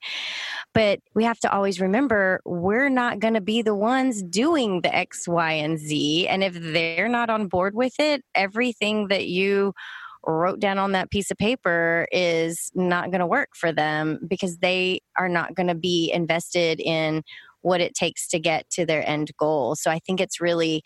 But 0.73 0.99
we 1.13 1.23
have 1.25 1.39
to 1.41 1.53
always 1.53 1.79
remember 1.79 2.41
we're 2.43 2.89
not 2.89 3.19
going 3.19 3.35
to 3.35 3.41
be 3.41 3.61
the 3.61 3.75
ones 3.75 4.23
doing 4.23 4.81
the 4.81 4.95
X, 4.95 5.27
Y, 5.27 5.51
and 5.51 5.77
Z. 5.77 6.27
And 6.27 6.43
if 6.43 6.55
they're 6.55 7.07
not 7.07 7.29
on 7.29 7.47
board 7.47 7.75
with 7.75 7.93
it, 7.99 8.23
everything 8.33 9.09
that 9.09 9.27
you 9.27 9.73
wrote 10.25 10.59
down 10.59 10.77
on 10.79 10.93
that 10.93 11.11
piece 11.11 11.29
of 11.31 11.37
paper 11.37 12.07
is 12.11 12.71
not 12.73 13.11
going 13.11 13.19
to 13.19 13.27
work 13.27 13.49
for 13.55 13.71
them 13.71 14.19
because 14.27 14.57
they 14.57 15.01
are 15.17 15.29
not 15.29 15.53
going 15.55 15.67
to 15.67 15.75
be 15.75 16.11
invested 16.11 16.79
in 16.79 17.23
what 17.63 17.81
it 17.81 17.95
takes 17.95 18.27
to 18.29 18.39
get 18.39 18.69
to 18.69 18.85
their 18.85 19.07
end 19.07 19.31
goal. 19.37 19.75
So 19.75 19.89
I 19.89 19.99
think 19.99 20.21
it's 20.21 20.39
really 20.39 20.83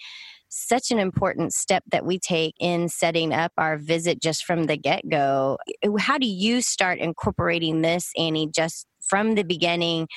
such 0.50 0.92
an 0.92 1.00
important 1.00 1.54
step 1.54 1.84
that 1.92 2.06
we 2.06 2.18
take 2.18 2.56
in 2.60 2.88
setting 2.88 3.34
up 3.34 3.52
our 3.58 3.78
visit 3.78 4.22
just 4.22 4.46
from 4.46 4.66
the 4.66 4.78
get 4.78 5.02
go. 5.10 5.58
How 6.00 6.18
do 6.18 6.28
you 6.28 6.62
start 6.62 7.00
incorporating 7.00 7.82
this, 7.82 8.12
Annie, 8.18 8.50
just 8.56 8.88
from 9.10 9.36
the 9.36 9.44
beginning? 9.44 10.08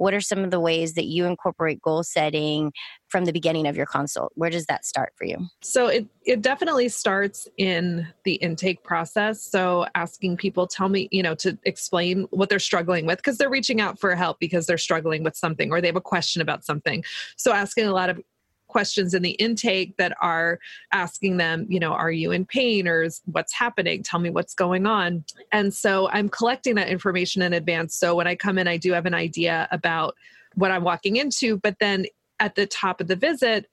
What 0.00 0.14
are 0.14 0.20
some 0.22 0.44
of 0.44 0.50
the 0.50 0.60
ways 0.60 0.94
that 0.94 1.04
you 1.04 1.26
incorporate 1.26 1.82
goal 1.82 2.02
setting 2.02 2.72
from 3.08 3.26
the 3.26 3.32
beginning 3.32 3.66
of 3.66 3.76
your 3.76 3.84
consult? 3.84 4.32
Where 4.34 4.48
does 4.48 4.64
that 4.64 4.86
start 4.86 5.12
for 5.14 5.26
you? 5.26 5.36
So 5.60 5.88
it, 5.88 6.06
it 6.24 6.40
definitely 6.40 6.88
starts 6.88 7.46
in 7.58 8.08
the 8.24 8.36
intake 8.36 8.82
process. 8.82 9.42
So 9.42 9.84
asking 9.94 10.38
people, 10.38 10.66
tell 10.66 10.88
me, 10.88 11.10
you 11.12 11.22
know, 11.22 11.34
to 11.34 11.58
explain 11.64 12.26
what 12.30 12.48
they're 12.48 12.58
struggling 12.58 13.04
with 13.04 13.18
because 13.18 13.36
they're 13.36 13.50
reaching 13.50 13.78
out 13.78 14.00
for 14.00 14.14
help 14.14 14.40
because 14.40 14.66
they're 14.66 14.78
struggling 14.78 15.22
with 15.22 15.36
something 15.36 15.70
or 15.70 15.82
they 15.82 15.88
have 15.88 15.96
a 15.96 16.00
question 16.00 16.40
about 16.40 16.64
something. 16.64 17.04
So 17.36 17.52
asking 17.52 17.84
a 17.84 17.92
lot 17.92 18.08
of 18.08 18.22
questions 18.70 19.12
in 19.12 19.22
the 19.22 19.32
intake 19.32 19.96
that 19.98 20.16
are 20.22 20.58
asking 20.92 21.36
them, 21.36 21.66
you 21.68 21.78
know, 21.78 21.92
are 21.92 22.10
you 22.10 22.30
in 22.30 22.46
pain 22.46 22.88
or 22.88 23.08
what's 23.26 23.52
happening? 23.52 24.02
Tell 24.02 24.20
me 24.20 24.30
what's 24.30 24.54
going 24.54 24.86
on. 24.86 25.24
And 25.52 25.74
so 25.74 26.08
I'm 26.10 26.28
collecting 26.28 26.76
that 26.76 26.88
information 26.88 27.42
in 27.42 27.52
advance. 27.52 27.94
So 27.94 28.14
when 28.14 28.26
I 28.26 28.36
come 28.36 28.58
in, 28.58 28.68
I 28.68 28.76
do 28.76 28.92
have 28.92 29.06
an 29.06 29.14
idea 29.14 29.68
about 29.70 30.14
what 30.54 30.70
I'm 30.70 30.84
walking 30.84 31.16
into, 31.16 31.58
but 31.58 31.76
then 31.80 32.06
at 32.38 32.54
the 32.54 32.66
top 32.66 33.00
of 33.00 33.08
the 33.08 33.16
visit, 33.16 33.66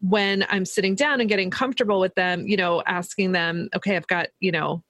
when 0.00 0.44
I'm 0.48 0.64
sitting 0.64 0.94
down 0.94 1.20
and 1.20 1.28
getting 1.28 1.50
comfortable 1.50 2.00
with 2.00 2.14
them, 2.14 2.46
you 2.46 2.56
know, 2.56 2.82
asking 2.86 3.32
them, 3.32 3.68
okay, 3.74 3.96
I've 3.96 4.06
got, 4.06 4.28
you 4.40 4.50
know, 4.50 4.82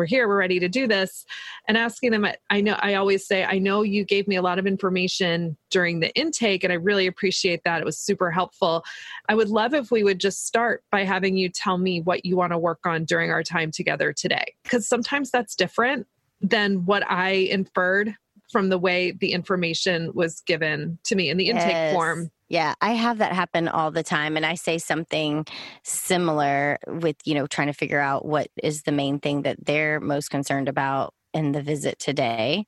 we're 0.00 0.06
here 0.06 0.26
we're 0.26 0.38
ready 0.38 0.58
to 0.58 0.66
do 0.66 0.86
this 0.86 1.26
and 1.68 1.76
asking 1.76 2.10
them 2.10 2.26
i 2.48 2.58
know 2.58 2.74
i 2.80 2.94
always 2.94 3.26
say 3.26 3.44
i 3.44 3.58
know 3.58 3.82
you 3.82 4.02
gave 4.02 4.26
me 4.26 4.36
a 4.36 4.40
lot 4.40 4.58
of 4.58 4.66
information 4.66 5.58
during 5.68 6.00
the 6.00 6.10
intake 6.14 6.64
and 6.64 6.72
i 6.72 6.76
really 6.76 7.06
appreciate 7.06 7.62
that 7.64 7.82
it 7.82 7.84
was 7.84 7.98
super 7.98 8.30
helpful. 8.30 8.82
I 9.28 9.34
would 9.34 9.50
love 9.50 9.74
if 9.74 9.90
we 9.90 10.02
would 10.02 10.18
just 10.18 10.46
start 10.46 10.82
by 10.90 11.04
having 11.04 11.36
you 11.36 11.50
tell 11.50 11.76
me 11.76 12.00
what 12.00 12.24
you 12.24 12.34
want 12.34 12.52
to 12.52 12.58
work 12.58 12.80
on 12.86 13.04
during 13.04 13.30
our 13.30 13.42
time 13.42 13.70
together 13.70 14.12
today. 14.14 14.54
Because 14.62 14.88
sometimes 14.88 15.30
that's 15.30 15.54
different 15.54 16.06
than 16.40 16.86
what 16.86 17.08
i 17.10 17.30
inferred 17.30 18.14
from 18.50 18.70
the 18.70 18.78
way 18.78 19.12
the 19.12 19.32
information 19.32 20.10
was 20.14 20.40
given 20.40 20.98
to 21.04 21.14
me 21.14 21.28
in 21.28 21.36
the 21.36 21.50
intake 21.50 21.68
yes. 21.68 21.94
form 21.94 22.30
yeah, 22.50 22.74
I 22.80 22.90
have 22.90 23.18
that 23.18 23.32
happen 23.32 23.68
all 23.68 23.92
the 23.92 24.02
time. 24.02 24.36
And 24.36 24.44
I 24.44 24.56
say 24.56 24.76
something 24.78 25.46
similar 25.84 26.78
with, 26.88 27.16
you 27.24 27.34
know, 27.34 27.46
trying 27.46 27.68
to 27.68 27.72
figure 27.72 28.00
out 28.00 28.26
what 28.26 28.48
is 28.60 28.82
the 28.82 28.92
main 28.92 29.20
thing 29.20 29.42
that 29.42 29.64
they're 29.64 30.00
most 30.00 30.30
concerned 30.30 30.68
about 30.68 31.14
in 31.32 31.52
the 31.52 31.62
visit 31.62 31.96
today. 32.00 32.64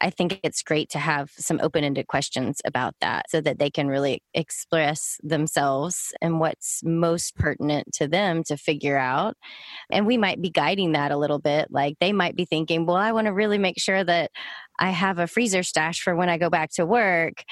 I 0.00 0.08
think 0.08 0.40
it's 0.42 0.62
great 0.62 0.88
to 0.90 0.98
have 0.98 1.32
some 1.36 1.60
open 1.62 1.84
ended 1.84 2.06
questions 2.06 2.62
about 2.64 2.94
that 3.02 3.26
so 3.28 3.42
that 3.42 3.58
they 3.58 3.68
can 3.68 3.88
really 3.88 4.22
express 4.32 5.18
themselves 5.22 6.14
and 6.22 6.40
what's 6.40 6.80
most 6.82 7.36
pertinent 7.36 7.92
to 7.96 8.08
them 8.08 8.42
to 8.44 8.56
figure 8.56 8.96
out. 8.96 9.36
And 9.90 10.06
we 10.06 10.16
might 10.16 10.40
be 10.40 10.48
guiding 10.48 10.92
that 10.92 11.12
a 11.12 11.18
little 11.18 11.38
bit. 11.38 11.68
Like 11.70 11.98
they 12.00 12.14
might 12.14 12.36
be 12.36 12.46
thinking, 12.46 12.86
well, 12.86 12.96
I 12.96 13.12
want 13.12 13.26
to 13.26 13.34
really 13.34 13.58
make 13.58 13.78
sure 13.78 14.02
that 14.02 14.30
I 14.78 14.90
have 14.90 15.18
a 15.18 15.26
freezer 15.26 15.62
stash 15.62 16.00
for 16.00 16.16
when 16.16 16.30
I 16.30 16.38
go 16.38 16.48
back 16.48 16.70
to 16.72 16.86
work 16.86 17.44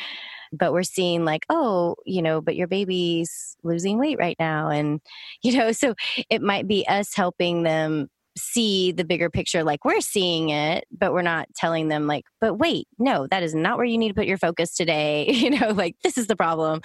but 0.56 0.72
we're 0.72 0.82
seeing 0.82 1.24
like 1.24 1.44
oh 1.50 1.96
you 2.04 2.22
know 2.22 2.40
but 2.40 2.56
your 2.56 2.68
baby's 2.68 3.56
losing 3.62 3.98
weight 3.98 4.18
right 4.18 4.36
now 4.38 4.68
and 4.68 5.00
you 5.42 5.56
know 5.56 5.72
so 5.72 5.94
it 6.30 6.42
might 6.42 6.66
be 6.66 6.86
us 6.86 7.14
helping 7.14 7.62
them 7.62 8.08
see 8.36 8.90
the 8.90 9.04
bigger 9.04 9.30
picture 9.30 9.62
like 9.62 9.84
we're 9.84 10.00
seeing 10.00 10.48
it 10.48 10.84
but 10.90 11.12
we're 11.12 11.22
not 11.22 11.46
telling 11.54 11.88
them 11.88 12.06
like 12.06 12.24
but 12.40 12.54
wait 12.54 12.88
no 12.98 13.28
that 13.28 13.44
is 13.44 13.54
not 13.54 13.76
where 13.76 13.86
you 13.86 13.96
need 13.96 14.08
to 14.08 14.14
put 14.14 14.26
your 14.26 14.38
focus 14.38 14.74
today 14.74 15.26
you 15.30 15.50
know 15.50 15.68
like 15.68 15.94
this 16.02 16.18
is 16.18 16.26
the 16.26 16.36
problem. 16.36 16.80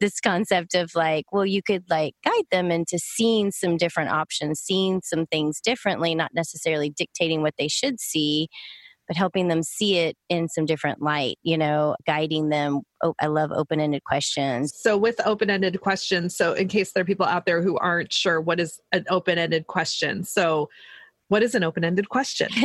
This 0.00 0.20
concept 0.20 0.74
of 0.74 0.94
like 0.94 1.26
well 1.32 1.46
you 1.46 1.62
could 1.62 1.84
like 1.88 2.14
guide 2.24 2.44
them 2.50 2.70
into 2.70 2.98
seeing 2.98 3.52
some 3.52 3.76
different 3.76 4.10
options 4.10 4.60
seeing 4.60 5.00
some 5.04 5.26
things 5.26 5.60
differently 5.60 6.14
not 6.14 6.32
necessarily 6.34 6.90
dictating 6.90 7.42
what 7.42 7.54
they 7.58 7.68
should 7.68 8.00
see 8.00 8.48
but 9.08 9.16
helping 9.16 9.48
them 9.48 9.62
see 9.62 9.96
it 9.96 10.16
in 10.28 10.48
some 10.48 10.66
different 10.66 11.02
light, 11.02 11.38
you 11.42 11.58
know, 11.58 11.96
guiding 12.06 12.50
them. 12.50 12.82
Oh, 13.02 13.14
I 13.20 13.26
love 13.26 13.50
open 13.52 13.80
ended 13.80 14.04
questions. 14.04 14.72
So, 14.76 14.96
with 14.96 15.20
open 15.26 15.50
ended 15.50 15.80
questions, 15.80 16.36
so 16.36 16.52
in 16.52 16.68
case 16.68 16.92
there 16.92 17.00
are 17.00 17.06
people 17.06 17.26
out 17.26 17.46
there 17.46 17.62
who 17.62 17.76
aren't 17.78 18.12
sure 18.12 18.40
what 18.40 18.60
is 18.60 18.78
an 18.92 19.04
open 19.08 19.38
ended 19.38 19.66
question, 19.66 20.24
so 20.24 20.68
what 21.28 21.42
is 21.42 21.54
an 21.54 21.62
open 21.62 21.84
ended 21.84 22.08
question? 22.08 22.48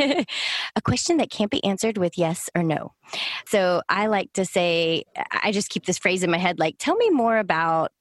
a 0.76 0.82
question 0.82 1.18
that 1.18 1.30
can't 1.30 1.50
be 1.50 1.62
answered 1.64 1.98
with 1.98 2.16
yes 2.16 2.48
or 2.54 2.62
no. 2.62 2.92
So 3.46 3.82
I 3.88 4.06
like 4.06 4.32
to 4.34 4.44
say, 4.44 5.04
I 5.30 5.52
just 5.52 5.68
keep 5.68 5.84
this 5.84 5.98
phrase 5.98 6.22
in 6.22 6.30
my 6.30 6.38
head 6.38 6.58
like, 6.58 6.76
tell 6.78 6.96
me 6.96 7.10
more 7.10 7.36
about 7.36 7.92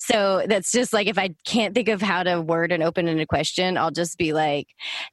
so 0.00 0.44
that's 0.46 0.72
just 0.72 0.92
like 0.92 1.06
if 1.06 1.18
I 1.18 1.34
can't 1.44 1.74
think 1.74 1.88
of 1.88 2.02
how 2.02 2.22
to 2.22 2.40
word 2.40 2.72
an 2.72 2.82
open 2.82 3.08
ended 3.08 3.28
question, 3.28 3.76
I'll 3.76 3.90
just 3.90 4.18
be 4.18 4.32
like, 4.32 4.68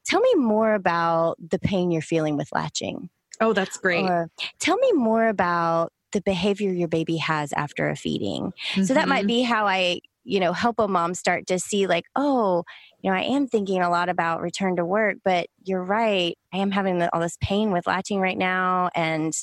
tell 0.05 0.19
me 0.19 0.35
more 0.35 0.73
about 0.73 1.37
the 1.39 1.59
pain 1.59 1.91
you're 1.91 2.01
feeling 2.01 2.37
with 2.37 2.49
latching. 2.53 3.09
Oh, 3.39 3.53
that's 3.53 3.77
great. 3.77 4.05
Or 4.05 4.29
tell 4.59 4.77
me 4.77 4.91
more 4.93 5.27
about 5.27 5.91
the 6.11 6.21
behavior 6.21 6.71
your 6.71 6.87
baby 6.87 7.17
has 7.17 7.53
after 7.53 7.89
a 7.89 7.95
feeding. 7.95 8.53
Mm-hmm. 8.71 8.83
So 8.83 8.93
that 8.93 9.07
might 9.07 9.21
mm-hmm. 9.21 9.27
be 9.27 9.41
how 9.43 9.67
I, 9.67 9.99
you 10.23 10.39
know, 10.39 10.53
help 10.53 10.79
a 10.79 10.87
mom 10.87 11.13
start 11.13 11.47
to 11.47 11.59
see 11.59 11.87
like, 11.87 12.05
oh, 12.15 12.63
you 13.01 13.09
know, 13.11 13.15
I 13.15 13.21
am 13.21 13.47
thinking 13.47 13.81
a 13.81 13.89
lot 13.89 14.09
about 14.09 14.41
return 14.41 14.75
to 14.77 14.85
work, 14.85 15.17
but 15.23 15.47
you're 15.63 15.83
right. 15.83 16.37
I 16.53 16.57
am 16.57 16.71
having 16.71 17.01
all 17.13 17.21
this 17.21 17.37
pain 17.41 17.71
with 17.71 17.87
latching 17.87 18.19
right 18.19 18.37
now. 18.37 18.89
And, 18.95 19.33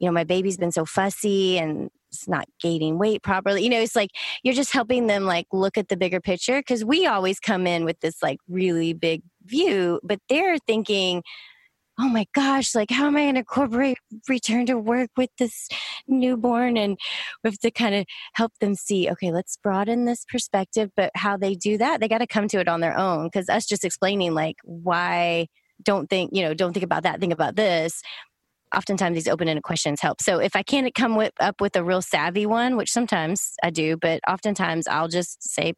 you 0.00 0.06
know, 0.08 0.12
my 0.12 0.24
baby's 0.24 0.56
been 0.56 0.72
so 0.72 0.84
fussy 0.84 1.58
and 1.58 1.90
it's 2.14 2.28
not 2.28 2.46
gaining 2.60 2.98
weight 2.98 3.22
properly. 3.22 3.62
You 3.62 3.70
know, 3.70 3.80
it's 3.80 3.96
like 3.96 4.10
you're 4.42 4.54
just 4.54 4.72
helping 4.72 5.06
them 5.06 5.24
like 5.24 5.46
look 5.52 5.76
at 5.76 5.88
the 5.88 5.96
bigger 5.96 6.20
picture 6.20 6.60
because 6.60 6.84
we 6.84 7.06
always 7.06 7.40
come 7.40 7.66
in 7.66 7.84
with 7.84 8.00
this 8.00 8.22
like 8.22 8.38
really 8.48 8.92
big 8.92 9.22
view, 9.44 10.00
but 10.02 10.20
they're 10.28 10.58
thinking, 10.58 11.22
oh 12.00 12.08
my 12.08 12.26
gosh, 12.34 12.74
like 12.74 12.90
how 12.90 13.06
am 13.06 13.16
I 13.16 13.22
going 13.22 13.34
to 13.34 13.40
incorporate 13.40 13.98
return 14.28 14.66
to 14.66 14.76
work 14.76 15.10
with 15.16 15.30
this 15.38 15.68
newborn? 16.08 16.76
And 16.76 16.98
we 17.42 17.50
have 17.50 17.58
to 17.60 17.70
kind 17.70 17.94
of 17.94 18.06
help 18.34 18.52
them 18.60 18.74
see, 18.74 19.08
okay, 19.10 19.30
let's 19.30 19.56
broaden 19.56 20.04
this 20.04 20.24
perspective. 20.28 20.90
But 20.96 21.12
how 21.14 21.36
they 21.36 21.54
do 21.54 21.78
that, 21.78 22.00
they 22.00 22.08
got 22.08 22.18
to 22.18 22.26
come 22.26 22.48
to 22.48 22.58
it 22.58 22.68
on 22.68 22.80
their 22.80 22.96
own. 22.96 23.26
Because 23.26 23.48
us 23.48 23.66
just 23.66 23.84
explaining, 23.84 24.34
like, 24.34 24.56
why 24.64 25.46
don't 25.82 26.10
think, 26.10 26.30
you 26.32 26.42
know, 26.42 26.54
don't 26.54 26.72
think 26.72 26.84
about 26.84 27.04
that, 27.04 27.20
think 27.20 27.32
about 27.32 27.56
this. 27.56 28.02
Oftentimes, 28.74 29.14
these 29.14 29.28
open 29.28 29.48
ended 29.48 29.62
questions 29.64 30.00
help. 30.00 30.20
So, 30.20 30.38
if 30.38 30.56
I 30.56 30.62
can't 30.62 30.92
come 30.94 31.16
with, 31.16 31.32
up 31.40 31.60
with 31.60 31.76
a 31.76 31.84
real 31.84 32.02
savvy 32.02 32.46
one, 32.46 32.76
which 32.76 32.90
sometimes 32.90 33.52
I 33.62 33.70
do, 33.70 33.96
but 33.96 34.20
oftentimes 34.28 34.86
I'll 34.88 35.08
just 35.08 35.42
say, 35.42 35.74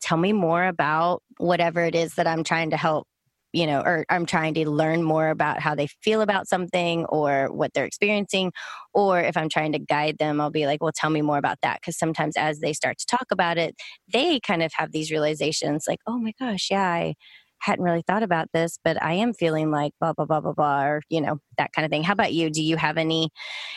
Tell 0.00 0.16
me 0.16 0.32
more 0.32 0.64
about 0.64 1.22
whatever 1.36 1.84
it 1.84 1.94
is 1.94 2.14
that 2.14 2.26
I'm 2.26 2.44
trying 2.44 2.70
to 2.70 2.76
help 2.78 3.06
you 3.52 3.66
know, 3.66 3.80
or 3.80 4.04
I'm 4.08 4.26
trying 4.26 4.54
to 4.54 4.70
learn 4.70 5.02
more 5.02 5.28
about 5.28 5.60
how 5.60 5.74
they 5.74 5.88
feel 6.02 6.20
about 6.20 6.48
something 6.48 7.04
or 7.06 7.48
what 7.52 7.72
they're 7.74 7.84
experiencing. 7.84 8.52
Or 8.94 9.20
if 9.20 9.36
I'm 9.36 9.48
trying 9.48 9.72
to 9.72 9.78
guide 9.78 10.18
them, 10.18 10.40
I'll 10.40 10.50
be 10.50 10.66
like, 10.66 10.80
well, 10.82 10.92
tell 10.94 11.10
me 11.10 11.22
more 11.22 11.38
about 11.38 11.58
that. 11.62 11.80
Because 11.80 11.98
sometimes 11.98 12.36
as 12.36 12.60
they 12.60 12.72
start 12.72 12.98
to 12.98 13.06
talk 13.06 13.26
about 13.32 13.58
it, 13.58 13.74
they 14.12 14.38
kind 14.40 14.62
of 14.62 14.72
have 14.76 14.92
these 14.92 15.10
realizations 15.10 15.84
like, 15.88 15.98
oh 16.06 16.18
my 16.18 16.32
gosh, 16.38 16.68
yeah, 16.70 16.82
I 16.88 17.14
hadn't 17.60 17.84
really 17.84 18.02
thought 18.06 18.22
about 18.22 18.48
this, 18.52 18.78
but 18.82 19.02
I 19.02 19.14
am 19.14 19.32
feeling 19.32 19.70
like 19.70 19.92
blah, 20.00 20.12
blah, 20.12 20.24
blah, 20.24 20.40
blah, 20.40 20.52
blah, 20.52 20.84
or, 20.84 21.02
you 21.08 21.20
know, 21.20 21.38
that 21.58 21.72
kind 21.72 21.84
of 21.84 21.90
thing. 21.90 22.02
How 22.02 22.12
about 22.12 22.32
you? 22.32 22.50
Do 22.50 22.62
you 22.62 22.76
have 22.76 22.98
any, 22.98 23.30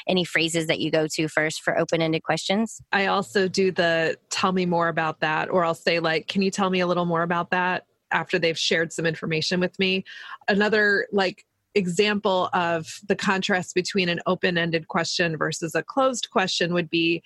any 0.08 0.24
phrases 0.26 0.68
that 0.68 0.80
you 0.80 0.92
go 0.92 1.08
to 1.08 1.28
first 1.28 1.62
for 1.62 1.78
open-ended 1.78 2.24
questions? 2.24 2.82
I 2.92 3.08
also 3.08 3.48
do 3.48 3.72
the 3.72 4.18
tell 4.30 4.52
me 4.52 4.66
more 4.66 4.88
about 4.88 5.20
that, 5.20 5.50
or 5.50 5.64
I'll 5.66 5.76
say 5.76 6.00
like, 6.00 6.28
can 6.28 6.42
you 6.42 6.52
tell 6.52 6.70
me 6.70 6.80
a 6.80 6.88
little 6.88 7.06
more 7.06 7.24
about 7.24 7.52
that? 7.52 7.86
after 8.12 8.38
they've 8.38 8.60
shared 8.60 8.94
some 8.94 9.08
information 9.08 9.60
with 9.60 9.80
me. 9.80 10.04
Another 10.48 11.08
like 11.12 11.48
example 11.74 12.48
of 12.54 13.00
the 13.08 13.16
contrast 13.16 13.74
between 13.74 14.08
an 14.08 14.20
open-ended 14.28 14.88
question 14.88 15.36
versus 15.36 15.74
a 15.74 15.82
closed 15.82 16.30
question 16.30 16.76
would 16.76 16.92
be 16.92 17.24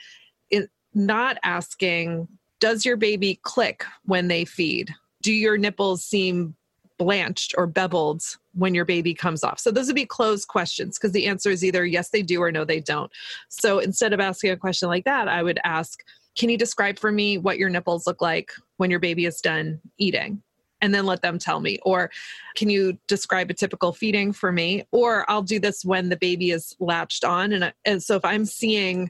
not 0.93 1.37
asking 1.43 2.27
does 2.59 2.85
your 2.85 2.97
baby 2.97 3.39
click 3.43 3.85
when 4.05 4.29
they 4.29 4.43
feed? 4.43 4.93
Do 5.27 5.33
your 5.33 5.57
nipples 5.57 6.05
seem 6.05 6.55
blanched 6.97 7.53
or 7.57 7.67
beveled 7.67 8.23
when 8.53 8.73
your 8.73 8.85
baby 8.85 9.13
comes 9.13 9.43
off? 9.43 9.59
So 9.59 9.71
those 9.71 9.87
would 9.87 9.95
be 9.97 10.05
closed 10.05 10.47
questions 10.47 10.97
because 10.97 11.11
the 11.11 11.25
answer 11.25 11.49
is 11.49 11.65
either 11.65 11.85
yes, 11.85 12.11
they 12.11 12.21
do 12.21 12.41
or 12.41 12.49
no, 12.49 12.63
they 12.63 12.79
don't. 12.79 13.11
So 13.49 13.79
instead 13.79 14.13
of 14.13 14.21
asking 14.21 14.51
a 14.51 14.55
question 14.55 14.87
like 14.87 15.03
that, 15.03 15.27
I 15.27 15.43
would 15.43 15.59
ask, 15.65 15.99
can 16.37 16.47
you 16.47 16.57
describe 16.57 16.97
for 16.97 17.11
me 17.11 17.37
what 17.37 17.57
your 17.57 17.67
nipples 17.67 18.07
look 18.07 18.21
like 18.21 18.53
when 18.77 18.89
your 18.89 19.01
baby 19.01 19.25
is 19.25 19.41
done 19.41 19.81
eating? 19.97 20.41
and 20.79 20.93
then 20.93 21.07
let 21.07 21.23
them 21.23 21.39
tell 21.39 21.59
me 21.59 21.79
or 21.81 22.11
can 22.55 22.69
you 22.69 22.95
describe 23.07 23.49
a 23.49 23.53
typical 23.55 23.91
feeding 23.91 24.31
for 24.31 24.51
me 24.51 24.83
or 24.91 25.27
i'll 25.27 25.41
do 25.41 25.59
this 25.59 25.83
when 25.83 26.09
the 26.09 26.15
baby 26.15 26.51
is 26.51 26.75
latched 26.79 27.23
on 27.23 27.51
and, 27.51 27.73
and 27.83 28.03
so 28.03 28.15
if 28.15 28.23
i'm 28.23 28.45
seeing 28.45 29.09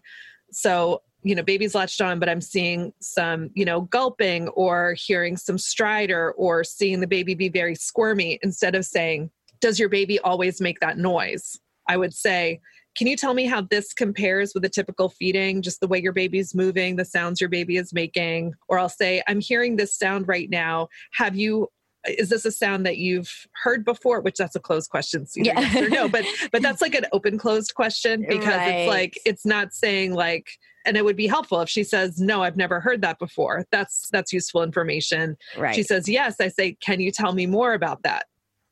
so 0.49 1.01
you 1.23 1.35
know 1.35 1.43
baby's 1.43 1.75
latched 1.75 2.01
on 2.01 2.19
but 2.19 2.29
i'm 2.29 2.41
seeing 2.41 2.93
some 3.01 3.49
you 3.53 3.65
know 3.65 3.81
gulping 3.81 4.47
or 4.49 4.93
hearing 4.93 5.35
some 5.35 5.57
stridor 5.57 6.31
or 6.37 6.63
seeing 6.63 6.99
the 6.99 7.07
baby 7.07 7.33
be 7.35 7.49
very 7.49 7.75
squirmy 7.75 8.39
instead 8.41 8.75
of 8.75 8.85
saying 8.85 9.29
does 9.59 9.79
your 9.79 9.89
baby 9.89 10.19
always 10.19 10.61
make 10.61 10.79
that 10.79 10.97
noise 10.97 11.59
i 11.87 11.97
would 11.97 12.13
say 12.13 12.59
can 12.97 13.05
you 13.05 13.15
tell 13.15 13.35
me 13.35 13.45
how 13.45 13.61
this 13.61 13.93
compares 13.93 14.55
with 14.55 14.65
a 14.65 14.69
typical 14.69 15.07
feeding, 15.07 15.61
just 15.61 15.81
the 15.81 15.87
way 15.87 16.01
your 16.01 16.13
baby's 16.13 16.55
moving, 16.55 16.95
the 16.95 17.05
sounds 17.05 17.39
your 17.39 17.49
baby 17.49 17.77
is 17.77 17.93
making? 17.93 18.55
Or 18.67 18.79
I'll 18.79 18.89
say, 18.89 19.21
I'm 19.27 19.39
hearing 19.39 19.75
this 19.75 19.95
sound 19.95 20.27
right 20.27 20.49
now. 20.49 20.87
Have 21.13 21.35
you 21.35 21.67
is 22.07 22.29
this 22.29 22.45
a 22.45 22.51
sound 22.51 22.85
that 22.85 22.97
you've 22.97 23.47
heard 23.63 23.83
before 23.83 24.21
which 24.21 24.37
that's 24.37 24.55
a 24.55 24.59
closed 24.59 24.89
question 24.89 25.25
so 25.25 25.41
yeah. 25.43 25.59
yes 25.59 25.75
or 25.75 25.89
no 25.89 26.07
but 26.07 26.23
but 26.51 26.61
that's 26.61 26.81
like 26.81 26.95
an 26.95 27.05
open 27.11 27.37
closed 27.37 27.73
question 27.73 28.21
because 28.29 28.47
right. 28.47 28.69
it's 28.69 28.87
like 28.87 29.19
it's 29.25 29.45
not 29.45 29.73
saying 29.73 30.13
like 30.13 30.47
and 30.87 30.97
it 30.97 31.05
would 31.05 31.17
be 31.17 31.27
helpful 31.27 31.59
if 31.61 31.69
she 31.69 31.83
says 31.83 32.19
no 32.19 32.41
i've 32.41 32.57
never 32.57 32.79
heard 32.79 33.01
that 33.01 33.19
before. 33.19 33.65
That's 33.71 34.09
that's 34.11 34.33
useful 34.33 34.63
information. 34.63 35.37
Right. 35.57 35.75
she 35.75 35.83
says 35.83 36.07
yes. 36.09 36.37
I 36.39 36.47
say 36.47 36.73
can 36.73 36.99
you 36.99 37.11
tell 37.11 37.33
me 37.33 37.45
more 37.45 37.73
about 37.73 38.03
that? 38.03 38.25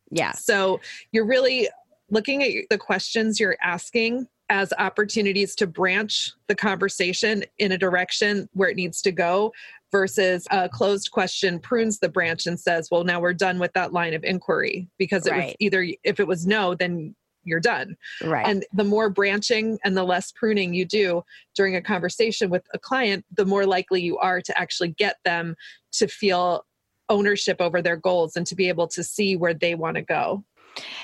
Yeah. 0.09 0.31
So 0.31 0.79
you're 1.11 1.25
really 1.25 1.69
looking 2.09 2.43
at 2.43 2.69
the 2.69 2.77
questions 2.77 3.39
you're 3.39 3.57
asking 3.61 4.27
as 4.49 4.71
opportunities 4.77 5.55
to 5.55 5.67
branch 5.67 6.31
the 6.47 6.55
conversation 6.55 7.43
in 7.57 7.71
a 7.71 7.77
direction 7.77 8.47
where 8.53 8.69
it 8.69 8.75
needs 8.75 9.01
to 9.01 9.11
go 9.11 9.51
versus 9.91 10.47
a 10.51 10.69
closed 10.69 11.09
question 11.11 11.59
prunes 11.59 11.99
the 11.99 12.09
branch 12.09 12.45
and 12.45 12.59
says 12.59 12.89
well 12.91 13.03
now 13.03 13.19
we're 13.19 13.33
done 13.33 13.59
with 13.59 13.73
that 13.73 13.91
line 13.91 14.13
of 14.13 14.23
inquiry. 14.23 14.87
Because 14.97 15.25
it 15.27 15.31
right. 15.31 15.45
was 15.47 15.55
either 15.59 15.87
if 16.03 16.19
it 16.19 16.27
was 16.27 16.47
no 16.47 16.75
then 16.75 17.15
you're 17.45 17.59
done 17.59 17.95
right 18.23 18.47
and 18.47 18.65
the 18.73 18.83
more 18.83 19.09
branching 19.09 19.77
and 19.83 19.95
the 19.95 20.03
less 20.03 20.31
pruning 20.31 20.73
you 20.73 20.85
do 20.85 21.23
during 21.55 21.75
a 21.75 21.81
conversation 21.81 22.49
with 22.49 22.67
a 22.73 22.79
client 22.79 23.25
the 23.35 23.45
more 23.45 23.65
likely 23.65 24.01
you 24.01 24.17
are 24.17 24.41
to 24.41 24.57
actually 24.57 24.89
get 24.89 25.17
them 25.23 25.55
to 25.91 26.07
feel 26.07 26.65
ownership 27.09 27.57
over 27.59 27.81
their 27.81 27.97
goals 27.97 28.35
and 28.35 28.47
to 28.47 28.55
be 28.55 28.67
able 28.67 28.87
to 28.87 29.03
see 29.03 29.35
where 29.35 29.53
they 29.53 29.75
want 29.75 29.95
to 29.95 30.01
go 30.01 30.43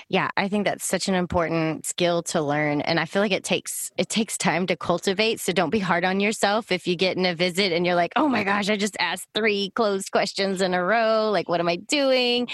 yeah, 0.10 0.30
I 0.38 0.47
think 0.47 0.65
that's 0.65 0.86
such 0.86 1.08
an 1.08 1.15
important 1.15 1.86
skill 1.86 2.23
to 2.23 2.41
learn 2.41 2.82
and 2.82 2.99
I 2.99 3.06
feel 3.06 3.21
like 3.21 3.32
it 3.32 3.43
takes 3.43 3.91
it 3.97 4.10
takes 4.10 4.38
time 4.38 4.67
to 4.67 4.75
cultivate, 4.75 5.39
so 5.39 5.54
don't 5.54 5.69
be 5.69 5.80
hard 5.80 6.04
on 6.04 6.19
yourself 6.19 6.71
if 6.71 6.88
you 6.88 6.95
get 6.95 7.17
in 7.17 7.25
a 7.25 7.36
visit 7.36 7.71
and 7.71 7.86
you're 7.86 7.95
like, 7.95 8.13
"Oh 8.15 8.27
my 8.27 8.43
gosh, 8.43 8.69
I 8.69 8.77
just 8.77 8.97
asked 8.99 9.27
3 9.34 9.71
closed 9.75 10.12
questions 10.12 10.62
in 10.62 10.73
a 10.73 10.84
row. 10.84 11.30
Like 11.32 11.49
what 11.49 11.60
am 11.60 11.69
I 11.69 11.77
doing?" 11.77 12.47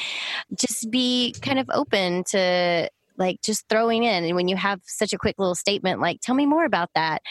Just 0.60 0.92
be 0.92 1.34
kind 1.42 1.60
of 1.60 1.70
open 1.74 2.24
to 2.32 2.90
like 3.18 3.42
just 3.44 3.66
throwing 3.70 4.04
in 4.04 4.24
and 4.24 4.36
when 4.36 4.48
you 4.48 4.56
have 4.56 4.80
such 4.86 5.14
a 5.14 5.18
quick 5.18 5.36
little 5.38 5.56
statement 5.56 6.00
like 6.00 6.20
tell 6.22 6.36
me 6.36 6.46
more 6.46 6.66
about 6.66 6.90
that 6.96 7.22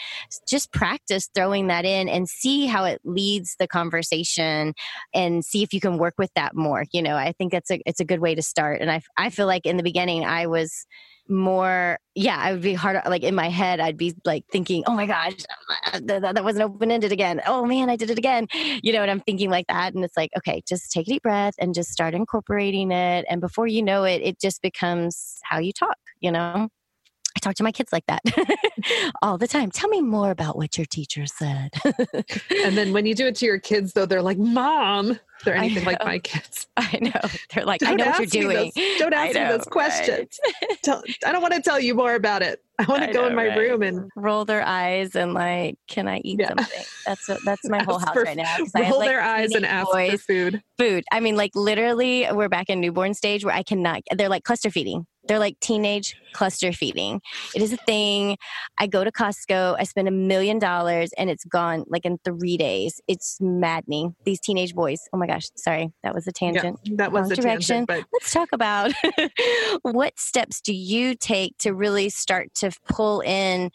just 0.47 0.71
practice 0.71 1.29
throwing 1.33 1.67
that 1.67 1.85
in 1.85 2.09
and 2.09 2.27
see 2.27 2.65
how 2.65 2.83
it 2.83 2.99
leads 3.03 3.55
the 3.59 3.67
conversation 3.67 4.73
and 5.13 5.45
see 5.45 5.63
if 5.63 5.73
you 5.73 5.79
can 5.79 5.97
work 5.97 6.15
with 6.17 6.31
that 6.35 6.55
more 6.55 6.85
you 6.91 7.01
know 7.01 7.15
i 7.15 7.31
think 7.33 7.51
that's 7.51 7.71
a 7.71 7.81
it's 7.85 7.99
a 7.99 8.05
good 8.05 8.19
way 8.19 8.35
to 8.35 8.41
start 8.41 8.81
and 8.81 8.91
i 8.91 9.01
i 9.17 9.29
feel 9.29 9.47
like 9.47 9.65
in 9.65 9.77
the 9.77 9.83
beginning 9.83 10.25
i 10.25 10.45
was 10.45 10.85
more 11.29 11.99
yeah 12.15 12.37
i 12.39 12.51
would 12.51 12.61
be 12.61 12.73
hard 12.73 12.99
like 13.07 13.23
in 13.23 13.35
my 13.35 13.49
head 13.49 13.79
i'd 13.79 13.97
be 13.97 14.13
like 14.25 14.43
thinking 14.51 14.83
oh 14.87 14.93
my 14.93 15.05
gosh 15.05 15.35
uh, 15.93 15.99
that, 16.03 16.35
that 16.35 16.43
wasn't 16.43 16.63
open-ended 16.63 17.11
again 17.11 17.41
oh 17.45 17.65
man 17.65 17.89
i 17.89 17.95
did 17.95 18.09
it 18.09 18.17
again 18.17 18.47
you 18.81 18.93
know 18.93 19.01
and 19.01 19.11
i'm 19.11 19.19
thinking 19.21 19.49
like 19.49 19.67
that 19.67 19.93
and 19.93 20.03
it's 20.03 20.17
like 20.17 20.31
okay 20.37 20.61
just 20.67 20.91
take 20.91 21.07
a 21.07 21.11
deep 21.11 21.23
breath 21.23 21.53
and 21.59 21.73
just 21.73 21.91
start 21.91 22.13
incorporating 22.13 22.91
it 22.91 23.25
and 23.29 23.41
before 23.41 23.67
you 23.67 23.81
know 23.81 24.03
it 24.03 24.21
it 24.21 24.39
just 24.39 24.61
becomes 24.61 25.39
how 25.43 25.59
you 25.59 25.71
talk 25.71 25.97
you 26.19 26.31
know 26.31 26.67
I 27.35 27.39
talk 27.39 27.55
to 27.57 27.63
my 27.63 27.71
kids 27.71 27.93
like 27.93 28.05
that 28.07 28.23
all 29.21 29.37
the 29.37 29.47
time. 29.47 29.69
Tell 29.69 29.89
me 29.89 30.01
more 30.01 30.31
about 30.31 30.57
what 30.57 30.75
your 30.75 30.85
teacher 30.85 31.27
said. 31.27 31.69
and 32.65 32.75
then 32.75 32.93
when 32.93 33.05
you 33.05 33.13
do 33.13 33.27
it 33.27 33.35
to 33.35 33.45
your 33.45 33.59
kids, 33.59 33.93
though, 33.93 34.07
they're 34.07 34.23
like, 34.23 34.39
Mom, 34.39 35.19
they're 35.43 35.55
anything 35.55 35.85
like 35.85 36.03
my 36.03 36.19
kids. 36.19 36.67
I 36.77 36.97
know. 37.01 37.29
They're 37.53 37.65
like, 37.65 37.81
don't 37.81 37.99
I 37.99 38.05
know 38.05 38.11
what 38.11 38.33
you're 38.33 38.43
doing. 38.43 38.71
Those, 38.75 38.97
don't 38.97 39.13
ask 39.13 39.35
know, 39.35 39.43
me 39.43 39.57
those 39.57 39.65
questions. 39.65 40.39
Right? 40.43 40.77
tell, 40.83 41.03
I 41.25 41.31
don't 41.31 41.41
want 41.41 41.53
to 41.53 41.61
tell 41.61 41.79
you 41.79 41.93
more 41.95 42.15
about 42.15 42.41
it. 42.41 42.63
I 42.79 42.85
want 42.85 43.03
to 43.03 43.11
go 43.11 43.21
know, 43.21 43.27
in 43.27 43.35
my 43.35 43.47
right? 43.47 43.57
room 43.57 43.81
and 43.81 44.09
roll 44.15 44.45
their 44.45 44.63
eyes 44.63 45.15
and 45.15 45.33
like, 45.33 45.77
can 45.87 46.07
I 46.07 46.19
eat 46.19 46.39
yeah. 46.39 46.49
something? 46.49 46.83
That's 47.05 47.27
what, 47.27 47.39
that's 47.43 47.65
my 47.69 47.83
whole 47.83 47.97
house 47.97 48.13
for, 48.13 48.23
right 48.23 48.37
now. 48.37 48.55
Roll 48.75 48.83
have, 48.83 48.95
like, 48.95 49.09
their 49.09 49.21
eyes 49.21 49.53
and 49.53 49.65
ask 49.65 49.91
boys, 49.91 50.11
for 50.11 50.17
food. 50.17 50.61
Food. 50.77 51.03
I 51.11 51.19
mean, 51.19 51.35
like 51.35 51.51
literally, 51.55 52.27
we're 52.31 52.49
back 52.49 52.69
in 52.69 52.79
newborn 52.79 53.13
stage 53.13 53.43
where 53.43 53.55
I 53.55 53.63
cannot. 53.63 54.03
They're 54.15 54.29
like 54.29 54.43
cluster 54.43 54.69
feeding. 54.69 55.07
They're 55.27 55.39
like 55.39 55.59
teenage 55.59 56.15
cluster 56.33 56.71
feeding. 56.71 57.21
It 57.55 57.61
is 57.61 57.73
a 57.73 57.77
thing. 57.77 58.37
I 58.77 58.87
go 58.87 59.03
to 59.03 59.11
Costco, 59.11 59.75
I 59.79 59.83
spend 59.83 60.07
a 60.07 60.11
million 60.11 60.59
dollars, 60.59 61.11
and 61.17 61.29
it's 61.29 61.43
gone 61.45 61.83
like 61.87 62.05
in 62.05 62.19
three 62.23 62.57
days. 62.57 63.01
It's 63.07 63.37
maddening. 63.41 64.15
These 64.23 64.39
teenage 64.39 64.75
boys. 64.75 65.01
Oh 65.13 65.17
my 65.17 65.27
gosh, 65.27 65.47
sorry, 65.55 65.91
that 66.03 66.13
was 66.13 66.27
a 66.27 66.31
tangent. 66.31 66.79
Yeah, 66.83 66.93
that 66.97 67.11
was 67.11 67.31
a 67.31 67.35
direction. 67.35 67.85
Tangent, 67.85 67.87
but... 67.87 68.05
Let's 68.13 68.31
talk 68.31 68.49
about 68.51 68.91
what 69.81 70.17
steps 70.19 70.61
do 70.61 70.73
you 70.73 71.15
take 71.15 71.57
to 71.59 71.73
really 71.73 72.09
start 72.09 72.53
to 72.55 72.71
pull 72.87 73.21
in. 73.21 73.71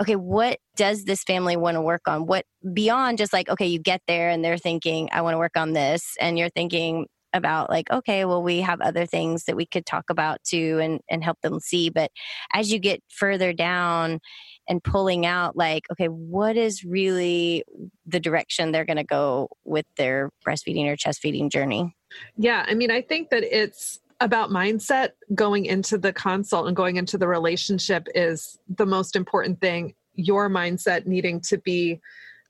Okay, 0.00 0.16
what 0.16 0.58
does 0.76 1.04
this 1.04 1.22
family 1.24 1.56
want 1.56 1.76
to 1.76 1.80
work 1.80 2.08
on? 2.08 2.26
What 2.26 2.44
beyond 2.72 3.18
just 3.18 3.32
like 3.32 3.48
okay, 3.48 3.66
you 3.66 3.78
get 3.78 4.02
there 4.06 4.30
and 4.30 4.44
they're 4.44 4.58
thinking, 4.58 5.08
I 5.12 5.22
want 5.22 5.34
to 5.34 5.38
work 5.38 5.56
on 5.56 5.72
this, 5.72 6.16
and 6.20 6.38
you're 6.38 6.50
thinking, 6.50 7.06
about 7.34 7.68
like 7.68 7.90
okay 7.90 8.24
well 8.24 8.42
we 8.42 8.60
have 8.60 8.80
other 8.80 9.04
things 9.04 9.44
that 9.44 9.56
we 9.56 9.66
could 9.66 9.84
talk 9.84 10.04
about 10.08 10.42
too 10.44 10.78
and 10.80 11.00
and 11.10 11.22
help 11.22 11.40
them 11.42 11.60
see. 11.60 11.90
But 11.90 12.10
as 12.52 12.72
you 12.72 12.78
get 12.78 13.02
further 13.08 13.52
down 13.52 14.20
and 14.68 14.82
pulling 14.82 15.26
out 15.26 15.56
like 15.56 15.84
okay 15.92 16.06
what 16.06 16.56
is 16.56 16.84
really 16.84 17.64
the 18.06 18.20
direction 18.20 18.72
they're 18.72 18.86
going 18.86 18.96
to 18.96 19.04
go 19.04 19.48
with 19.64 19.86
their 19.96 20.30
breastfeeding 20.46 20.86
or 20.86 20.96
chest 20.96 21.20
feeding 21.20 21.50
journey? 21.50 21.94
Yeah 22.36 22.64
i 22.66 22.74
mean 22.74 22.90
i 22.90 23.02
think 23.02 23.30
that 23.30 23.42
it's 23.42 24.00
about 24.20 24.50
mindset 24.50 25.10
going 25.34 25.66
into 25.66 25.98
the 25.98 26.12
consult 26.12 26.66
and 26.66 26.76
going 26.76 26.96
into 26.96 27.18
the 27.18 27.28
relationship 27.28 28.06
is 28.14 28.58
the 28.68 28.86
most 28.86 29.16
important 29.16 29.60
thing. 29.60 29.94
Your 30.14 30.48
mindset 30.48 31.06
needing 31.06 31.40
to 31.42 31.58
be 31.58 32.00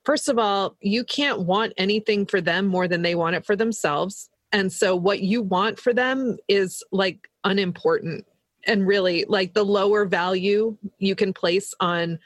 first 0.05 0.29
of 0.29 0.37
all 0.37 0.77
you 0.79 1.03
can't 1.03 1.41
want 1.41 1.73
anything 1.77 2.25
for 2.25 2.39
them 2.39 2.67
more 2.67 2.87
than 2.87 3.01
they 3.01 3.15
want 3.15 3.35
it 3.35 3.45
for 3.45 3.55
themselves 3.55 4.29
and 4.55 4.71
so 4.71 4.95
what 4.95 5.19
you 5.19 5.41
want 5.41 5.77
for 5.77 5.93
them 5.93 6.37
is 6.47 6.81
like 6.93 7.27
unimportant 7.43 8.25
and 8.65 8.87
really 8.87 9.25
like 9.27 9.53
the 9.53 9.65
lower 9.65 10.05
value 10.05 10.77
you 10.97 11.13
can 11.13 11.33
place 11.33 11.73
on 11.81 12.17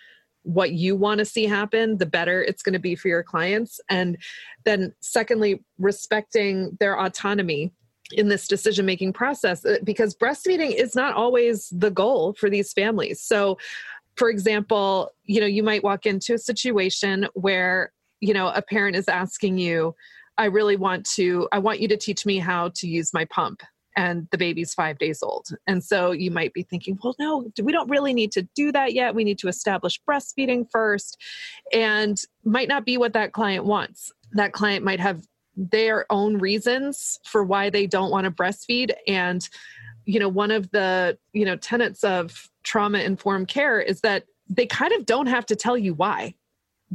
what 0.44 0.74
you 0.74 0.96
want 0.96 1.18
to 1.18 1.26
see 1.26 1.46
happen, 1.46 1.98
the 1.98 2.06
better 2.06 2.44
it's 2.44 2.62
going 2.62 2.74
to 2.74 2.80
be 2.80 2.94
for 2.94 3.08
your 3.08 3.24
clients. 3.24 3.82
And 3.90 4.16
then, 4.64 4.94
secondly, 5.00 5.64
respecting 5.80 6.78
their 6.80 7.00
autonomy 7.00 7.74
in 8.12 8.28
this 8.28 8.48
decision 8.48 8.86
making 8.86 9.14
process 9.14 9.66
uh, 9.66 9.78
because 9.84 10.16
breastfeeding 10.16 10.76
is 10.76 10.94
not 10.94 11.16
always 11.16 11.70
the 11.72 11.90
goal 11.90 12.36
for 12.40 12.48
these 12.48 12.74
families. 12.74 13.20
So, 13.24 13.58
for 14.18 14.30
example, 14.30 15.14
you 15.26 15.42
know, 15.42 15.48
you 15.48 15.64
might 15.64 15.84
walk 15.84 16.06
into 16.06 16.36
a 16.36 16.40
situation 16.40 17.28
where, 17.34 17.92
you 18.20 18.36
know, 18.36 18.50
a 18.50 18.62
parent 18.62 18.96
is 18.96 19.08
asking 19.08 19.58
you, 19.58 19.96
I 20.40 20.46
really 20.46 20.78
want 20.78 21.06
to, 21.12 21.50
I 21.52 21.60
want 21.60 21.82
you 21.82 21.90
to 21.90 21.98
teach 21.98 22.26
me 22.26 22.40
how 22.40 22.70
to 22.76 22.88
use 22.88 23.14
my 23.14 23.26
pump 23.26 23.62
and 23.98 24.26
the 24.32 24.38
baby's 24.38 24.74
five 24.74 24.98
days 24.98 25.22
old. 25.22 25.50
And 25.68 25.84
so 25.84 26.12
you 26.12 26.32
might 26.32 26.54
be 26.54 26.64
thinking, 26.64 26.98
well, 27.04 27.14
no, 27.20 27.52
we 27.62 27.74
don't 27.74 27.90
really 27.90 28.14
need 28.14 28.32
to 28.32 28.44
do 28.56 28.72
that 28.72 28.94
yet. 28.94 29.14
We 29.14 29.26
need 29.26 29.38
to 29.40 29.50
establish 29.50 30.00
breastfeeding 30.10 30.72
first. 30.72 31.18
And 31.74 32.18
might 32.46 32.70
not 32.70 32.86
be 32.86 32.98
what 32.98 33.12
that 33.14 33.34
client 33.34 33.66
wants. 33.66 34.14
That 34.32 34.54
client 34.54 34.86
might 34.86 35.02
have 35.02 35.26
their 35.58 36.06
own 36.10 36.38
reasons 36.38 37.20
for 37.26 37.44
why 37.44 37.70
they 37.70 37.86
don't 37.86 38.10
want 38.10 38.24
to 38.24 38.32
breastfeed. 38.32 38.94
And, 39.10 39.48
you 40.06 40.22
know, 40.22 40.30
one 40.30 40.52
of 40.52 40.72
the, 40.72 41.18
you 41.34 41.44
know, 41.44 41.58
tenets 41.58 42.06
of 42.06 42.50
trauma 42.64 43.00
informed 43.00 43.50
care 43.50 43.82
is 43.82 44.00
that 44.02 44.24
they 44.48 44.66
kind 44.66 44.94
of 44.94 45.06
don't 45.06 45.28
have 45.28 45.46
to 45.48 45.56
tell 45.58 45.78
you 45.78 45.94
why. 45.94 46.36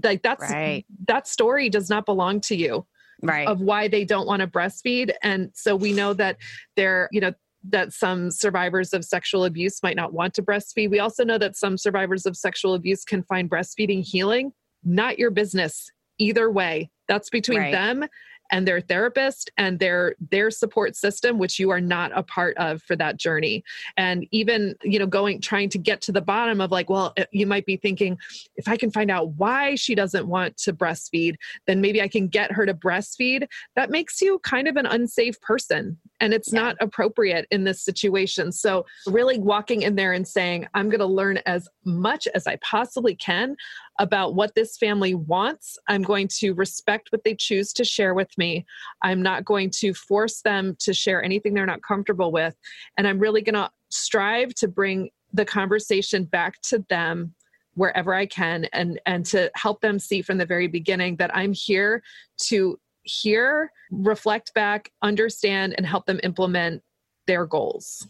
Like 0.02 0.22
that's 0.22 0.50
right. 0.50 0.86
that 1.08 1.28
story 1.28 1.68
does 1.68 1.90
not 1.90 2.06
belong 2.06 2.40
to 2.42 2.56
you 2.56 2.86
right. 3.26 3.48
of 3.48 3.60
why 3.60 3.88
they 3.88 4.04
don't 4.04 4.26
want 4.26 4.40
to 4.40 4.46
breastfeed. 4.46 5.12
And 5.22 5.50
so 5.54 5.76
we 5.76 5.92
know 5.92 6.14
that 6.14 6.36
they're, 6.76 7.08
you 7.12 7.20
know, 7.20 7.32
that 7.70 7.92
some 7.92 8.30
survivors 8.30 8.92
of 8.92 9.04
sexual 9.04 9.44
abuse 9.44 9.82
might 9.82 9.96
not 9.96 10.12
want 10.12 10.34
to 10.34 10.42
breastfeed. 10.42 10.90
We 10.90 10.98
also 10.98 11.24
know 11.24 11.38
that 11.38 11.56
some 11.56 11.78
survivors 11.78 12.26
of 12.26 12.36
sexual 12.36 12.74
abuse 12.74 13.04
can 13.04 13.22
find 13.22 13.50
breastfeeding 13.50 14.04
healing. 14.06 14.52
Not 14.84 15.18
your 15.18 15.30
business 15.30 15.90
either 16.18 16.50
way. 16.50 16.90
That's 17.08 17.30
between 17.30 17.58
right. 17.58 17.72
them 17.72 18.06
and 18.54 18.68
their 18.68 18.80
therapist 18.80 19.50
and 19.58 19.80
their 19.80 20.14
their 20.30 20.48
support 20.48 20.94
system 20.94 21.38
which 21.38 21.58
you 21.58 21.70
are 21.70 21.80
not 21.80 22.12
a 22.14 22.22
part 22.22 22.56
of 22.56 22.80
for 22.80 22.94
that 22.94 23.16
journey. 23.16 23.64
And 23.96 24.28
even 24.30 24.76
you 24.84 25.00
know 25.00 25.08
going 25.08 25.40
trying 25.40 25.68
to 25.70 25.78
get 25.78 26.00
to 26.02 26.12
the 26.12 26.20
bottom 26.20 26.60
of 26.60 26.70
like 26.70 26.88
well 26.88 27.12
eh, 27.16 27.24
you 27.32 27.48
might 27.48 27.66
be 27.66 27.76
thinking 27.76 28.16
if 28.54 28.68
i 28.68 28.76
can 28.76 28.92
find 28.92 29.10
out 29.10 29.30
why 29.30 29.74
she 29.74 29.96
doesn't 29.96 30.28
want 30.28 30.56
to 30.58 30.72
breastfeed 30.72 31.34
then 31.66 31.80
maybe 31.80 32.00
i 32.00 32.06
can 32.06 32.28
get 32.28 32.52
her 32.52 32.64
to 32.64 32.74
breastfeed. 32.74 33.48
That 33.74 33.90
makes 33.90 34.20
you 34.22 34.38
kind 34.40 34.68
of 34.68 34.76
an 34.76 34.86
unsafe 34.86 35.40
person 35.40 35.98
and 36.20 36.32
it's 36.32 36.52
yeah. 36.52 36.62
not 36.62 36.76
appropriate 36.80 37.46
in 37.50 37.64
this 37.64 37.82
situation. 37.82 38.52
So 38.52 38.86
really 39.06 39.38
walking 39.38 39.82
in 39.82 39.96
there 39.96 40.12
and 40.12 40.26
saying 40.28 40.68
i'm 40.74 40.88
going 40.88 41.00
to 41.00 41.06
learn 41.06 41.38
as 41.46 41.68
much 41.84 42.28
as 42.36 42.46
i 42.46 42.56
possibly 42.56 43.16
can 43.16 43.56
about 43.98 44.34
what 44.34 44.54
this 44.54 44.76
family 44.76 45.14
wants. 45.14 45.78
I'm 45.88 46.02
going 46.02 46.28
to 46.38 46.52
respect 46.52 47.08
what 47.10 47.24
they 47.24 47.34
choose 47.34 47.72
to 47.74 47.84
share 47.84 48.14
with 48.14 48.36
me. 48.36 48.66
I'm 49.02 49.22
not 49.22 49.44
going 49.44 49.70
to 49.78 49.94
force 49.94 50.42
them 50.42 50.76
to 50.80 50.92
share 50.92 51.22
anything 51.22 51.54
they're 51.54 51.66
not 51.66 51.82
comfortable 51.82 52.32
with. 52.32 52.54
And 52.98 53.06
I'm 53.06 53.18
really 53.18 53.42
going 53.42 53.54
to 53.54 53.70
strive 53.90 54.54
to 54.54 54.68
bring 54.68 55.10
the 55.32 55.44
conversation 55.44 56.24
back 56.24 56.60
to 56.62 56.84
them 56.88 57.34
wherever 57.74 58.14
I 58.14 58.26
can 58.26 58.66
and 58.72 59.00
and 59.04 59.26
to 59.26 59.50
help 59.56 59.80
them 59.80 59.98
see 59.98 60.22
from 60.22 60.38
the 60.38 60.46
very 60.46 60.68
beginning 60.68 61.16
that 61.16 61.34
I'm 61.34 61.52
here 61.52 62.02
to 62.42 62.78
hear, 63.02 63.70
reflect 63.90 64.54
back, 64.54 64.90
understand 65.02 65.74
and 65.76 65.86
help 65.86 66.06
them 66.06 66.20
implement 66.22 66.82
their 67.26 67.46
goals. 67.46 68.06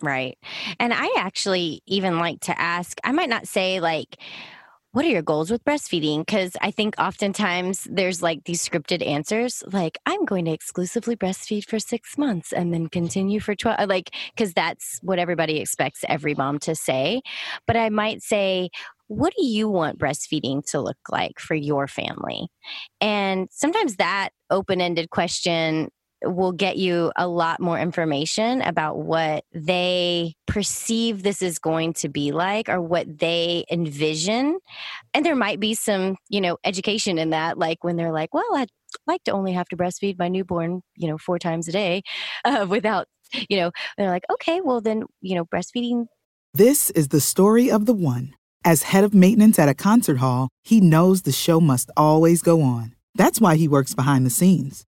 Right. 0.00 0.38
And 0.78 0.92
I 0.92 1.12
actually 1.16 1.82
even 1.86 2.18
like 2.18 2.40
to 2.42 2.60
ask, 2.60 2.98
I 3.02 3.12
might 3.12 3.28
not 3.28 3.48
say 3.48 3.80
like 3.80 4.18
what 4.98 5.06
are 5.06 5.10
your 5.10 5.22
goals 5.22 5.48
with 5.48 5.64
breastfeeding? 5.64 6.26
Because 6.26 6.56
I 6.60 6.72
think 6.72 6.96
oftentimes 6.98 7.86
there's 7.88 8.20
like 8.20 8.42
these 8.46 8.68
scripted 8.68 9.06
answers, 9.06 9.62
like, 9.72 9.96
I'm 10.06 10.24
going 10.24 10.46
to 10.46 10.50
exclusively 10.50 11.14
breastfeed 11.14 11.66
for 11.66 11.78
six 11.78 12.18
months 12.18 12.52
and 12.52 12.74
then 12.74 12.88
continue 12.88 13.38
for 13.38 13.54
12, 13.54 13.78
uh, 13.78 13.86
like, 13.88 14.10
because 14.34 14.52
that's 14.54 14.98
what 15.00 15.20
everybody 15.20 15.60
expects 15.60 16.04
every 16.08 16.34
mom 16.34 16.58
to 16.58 16.74
say. 16.74 17.22
But 17.64 17.76
I 17.76 17.90
might 17.90 18.24
say, 18.24 18.70
what 19.06 19.32
do 19.38 19.46
you 19.46 19.68
want 19.68 20.00
breastfeeding 20.00 20.68
to 20.72 20.80
look 20.80 20.98
like 21.08 21.38
for 21.38 21.54
your 21.54 21.86
family? 21.86 22.48
And 23.00 23.46
sometimes 23.52 23.98
that 23.98 24.30
open 24.50 24.80
ended 24.80 25.10
question 25.10 25.90
will 26.24 26.52
get 26.52 26.76
you 26.76 27.12
a 27.16 27.28
lot 27.28 27.60
more 27.60 27.78
information 27.78 28.62
about 28.62 28.98
what 28.98 29.44
they 29.52 30.34
perceive 30.46 31.22
this 31.22 31.42
is 31.42 31.58
going 31.58 31.92
to 31.94 32.08
be 32.08 32.32
like 32.32 32.68
or 32.68 32.80
what 32.80 33.18
they 33.18 33.64
envision. 33.70 34.58
And 35.14 35.24
there 35.24 35.36
might 35.36 35.60
be 35.60 35.74
some 35.74 36.16
you 36.28 36.40
know 36.40 36.58
education 36.64 37.18
in 37.18 37.30
that 37.30 37.58
like 37.58 37.82
when 37.82 37.96
they're 37.96 38.12
like 38.12 38.32
well 38.32 38.56
i'd 38.56 38.70
like 39.06 39.22
to 39.24 39.32
only 39.32 39.52
have 39.52 39.68
to 39.68 39.76
breastfeed 39.76 40.18
my 40.18 40.28
newborn 40.28 40.82
you 40.96 41.08
know 41.08 41.18
four 41.18 41.38
times 41.38 41.68
a 41.68 41.72
day 41.72 42.02
uh, 42.44 42.66
without 42.68 43.06
you 43.48 43.58
know 43.58 43.70
they're 43.96 44.10
like 44.10 44.24
okay 44.30 44.60
well 44.60 44.80
then 44.80 45.04
you 45.20 45.34
know 45.34 45.44
breastfeeding 45.44 46.06
this 46.54 46.90
is 46.90 47.08
the 47.08 47.20
story 47.20 47.70
of 47.70 47.84
the 47.86 47.92
one. 47.92 48.34
As 48.64 48.84
head 48.84 49.04
of 49.04 49.14
maintenance 49.14 49.58
at 49.58 49.68
a 49.68 49.74
concert 49.74 50.18
hall 50.18 50.48
he 50.64 50.80
knows 50.80 51.22
the 51.22 51.32
show 51.32 51.60
must 51.60 51.90
always 51.96 52.42
go 52.42 52.62
on. 52.62 52.94
That's 53.14 53.40
why 53.40 53.56
he 53.56 53.68
works 53.68 53.94
behind 53.94 54.26
the 54.26 54.30
scenes 54.30 54.84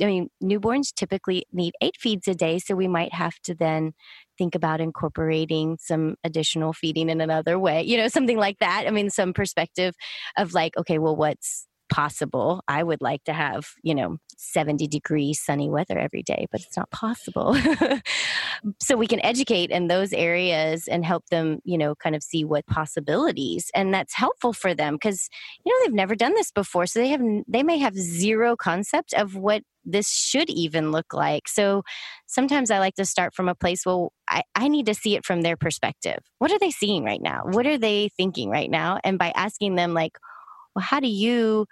I 0.00 0.06
mean, 0.06 0.28
newborns 0.42 0.92
typically 0.94 1.46
need 1.52 1.74
eight 1.80 1.96
feeds 1.98 2.26
a 2.28 2.34
day, 2.34 2.58
so 2.58 2.74
we 2.74 2.88
might 2.88 3.14
have 3.14 3.38
to 3.44 3.54
then 3.54 3.92
think 4.36 4.54
about 4.54 4.80
incorporating 4.80 5.78
some 5.80 6.16
additional 6.24 6.72
feeding 6.72 7.08
in 7.08 7.20
another 7.20 7.58
way, 7.58 7.82
you 7.82 7.96
know, 7.96 8.08
something 8.08 8.38
like 8.38 8.58
that. 8.58 8.84
I 8.86 8.90
mean, 8.90 9.10
some 9.10 9.32
perspective 9.32 9.94
of 10.36 10.54
like, 10.54 10.76
okay, 10.76 10.98
well, 10.98 11.16
what's 11.16 11.67
possible. 11.88 12.62
I 12.68 12.82
would 12.82 13.00
like 13.00 13.24
to 13.24 13.32
have, 13.32 13.68
you 13.82 13.94
know, 13.94 14.18
70 14.36 14.86
degree 14.86 15.34
sunny 15.34 15.68
weather 15.68 15.98
every 15.98 16.22
day, 16.22 16.46
but 16.50 16.60
it's 16.60 16.76
not 16.76 16.90
possible. 16.90 17.56
so 18.80 18.96
we 18.96 19.06
can 19.06 19.24
educate 19.24 19.70
in 19.70 19.88
those 19.88 20.12
areas 20.12 20.86
and 20.86 21.04
help 21.04 21.26
them, 21.30 21.60
you 21.64 21.76
know, 21.76 21.94
kind 21.94 22.14
of 22.14 22.22
see 22.22 22.44
what 22.44 22.66
possibilities 22.66 23.70
and 23.74 23.92
that's 23.92 24.14
helpful 24.14 24.52
for 24.52 24.74
them 24.74 24.94
because 24.94 25.28
you 25.64 25.72
know 25.72 25.84
they've 25.84 25.94
never 25.94 26.14
done 26.14 26.34
this 26.34 26.50
before. 26.50 26.86
So 26.86 27.00
they 27.00 27.08
have 27.08 27.22
they 27.46 27.62
may 27.62 27.78
have 27.78 27.96
zero 27.96 28.56
concept 28.56 29.12
of 29.14 29.34
what 29.34 29.62
this 29.84 30.10
should 30.10 30.50
even 30.50 30.92
look 30.92 31.14
like. 31.14 31.48
So 31.48 31.82
sometimes 32.26 32.70
I 32.70 32.78
like 32.78 32.94
to 32.96 33.06
start 33.06 33.34
from 33.34 33.48
a 33.48 33.54
place, 33.54 33.86
well, 33.86 34.12
I, 34.28 34.42
I 34.54 34.68
need 34.68 34.86
to 34.86 34.94
see 34.94 35.16
it 35.16 35.24
from 35.24 35.40
their 35.42 35.56
perspective. 35.56 36.18
What 36.38 36.52
are 36.52 36.58
they 36.58 36.70
seeing 36.70 37.04
right 37.04 37.22
now? 37.22 37.42
What 37.44 37.66
are 37.66 37.78
they 37.78 38.10
thinking 38.16 38.50
right 38.50 38.70
now? 38.70 39.00
And 39.02 39.18
by 39.18 39.32
asking 39.34 39.76
them, 39.76 39.94
like, 39.94 40.18
well, 40.78 40.86
how 40.88 41.00
do 41.00 41.08
you 41.08 41.66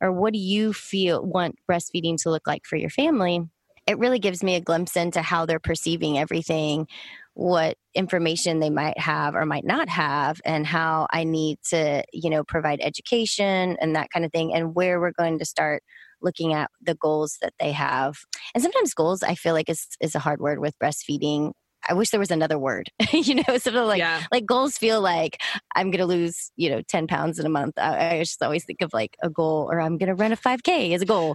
or 0.00 0.12
what 0.12 0.32
do 0.32 0.38
you 0.38 0.72
feel 0.72 1.24
want 1.24 1.56
breastfeeding 1.68 2.16
to 2.22 2.30
look 2.30 2.46
like 2.46 2.62
for 2.66 2.76
your 2.76 2.90
family? 2.90 3.42
It 3.88 3.98
really 3.98 4.20
gives 4.20 4.44
me 4.44 4.54
a 4.54 4.60
glimpse 4.60 4.96
into 4.96 5.22
how 5.22 5.44
they're 5.44 5.58
perceiving 5.58 6.18
everything, 6.18 6.86
what 7.34 7.76
information 7.94 8.60
they 8.60 8.70
might 8.70 8.98
have 8.98 9.34
or 9.34 9.44
might 9.44 9.64
not 9.64 9.88
have, 9.88 10.40
and 10.44 10.64
how 10.64 11.08
I 11.10 11.24
need 11.24 11.58
to, 11.70 12.04
you 12.12 12.30
know, 12.30 12.44
provide 12.44 12.80
education 12.80 13.76
and 13.80 13.96
that 13.96 14.10
kind 14.10 14.24
of 14.24 14.30
thing, 14.30 14.54
and 14.54 14.74
where 14.74 15.00
we're 15.00 15.12
going 15.18 15.40
to 15.40 15.44
start 15.44 15.82
looking 16.22 16.54
at 16.54 16.70
the 16.80 16.94
goals 16.94 17.36
that 17.42 17.54
they 17.58 17.72
have. 17.72 18.16
And 18.54 18.62
sometimes 18.62 18.94
goals 18.94 19.24
I 19.24 19.34
feel 19.34 19.52
like 19.52 19.68
is 19.68 19.88
is 20.00 20.14
a 20.14 20.20
hard 20.20 20.40
word 20.40 20.60
with 20.60 20.78
breastfeeding. 20.78 21.52
I 21.88 21.94
wish 21.94 22.10
there 22.10 22.20
was 22.20 22.30
another 22.30 22.58
word, 22.58 22.90
you 23.12 23.36
know, 23.36 23.58
sort 23.58 23.76
of 23.76 23.86
like 23.86 23.98
yeah. 23.98 24.22
like 24.32 24.46
goals 24.46 24.78
feel 24.78 25.00
like 25.00 25.40
I'm 25.74 25.90
going 25.90 26.00
to 26.00 26.06
lose, 26.06 26.50
you 26.56 26.70
know, 26.70 26.82
10 26.82 27.06
pounds 27.06 27.38
in 27.38 27.46
a 27.46 27.50
month. 27.50 27.78
I, 27.78 28.16
I 28.16 28.18
just 28.20 28.42
always 28.42 28.64
think 28.64 28.82
of 28.82 28.92
like 28.92 29.16
a 29.22 29.30
goal 29.30 29.68
or 29.70 29.80
I'm 29.80 29.98
going 29.98 30.08
to 30.08 30.14
run 30.14 30.32
a 30.32 30.36
5K 30.36 30.94
as 30.94 31.02
a 31.02 31.06
goal. 31.06 31.34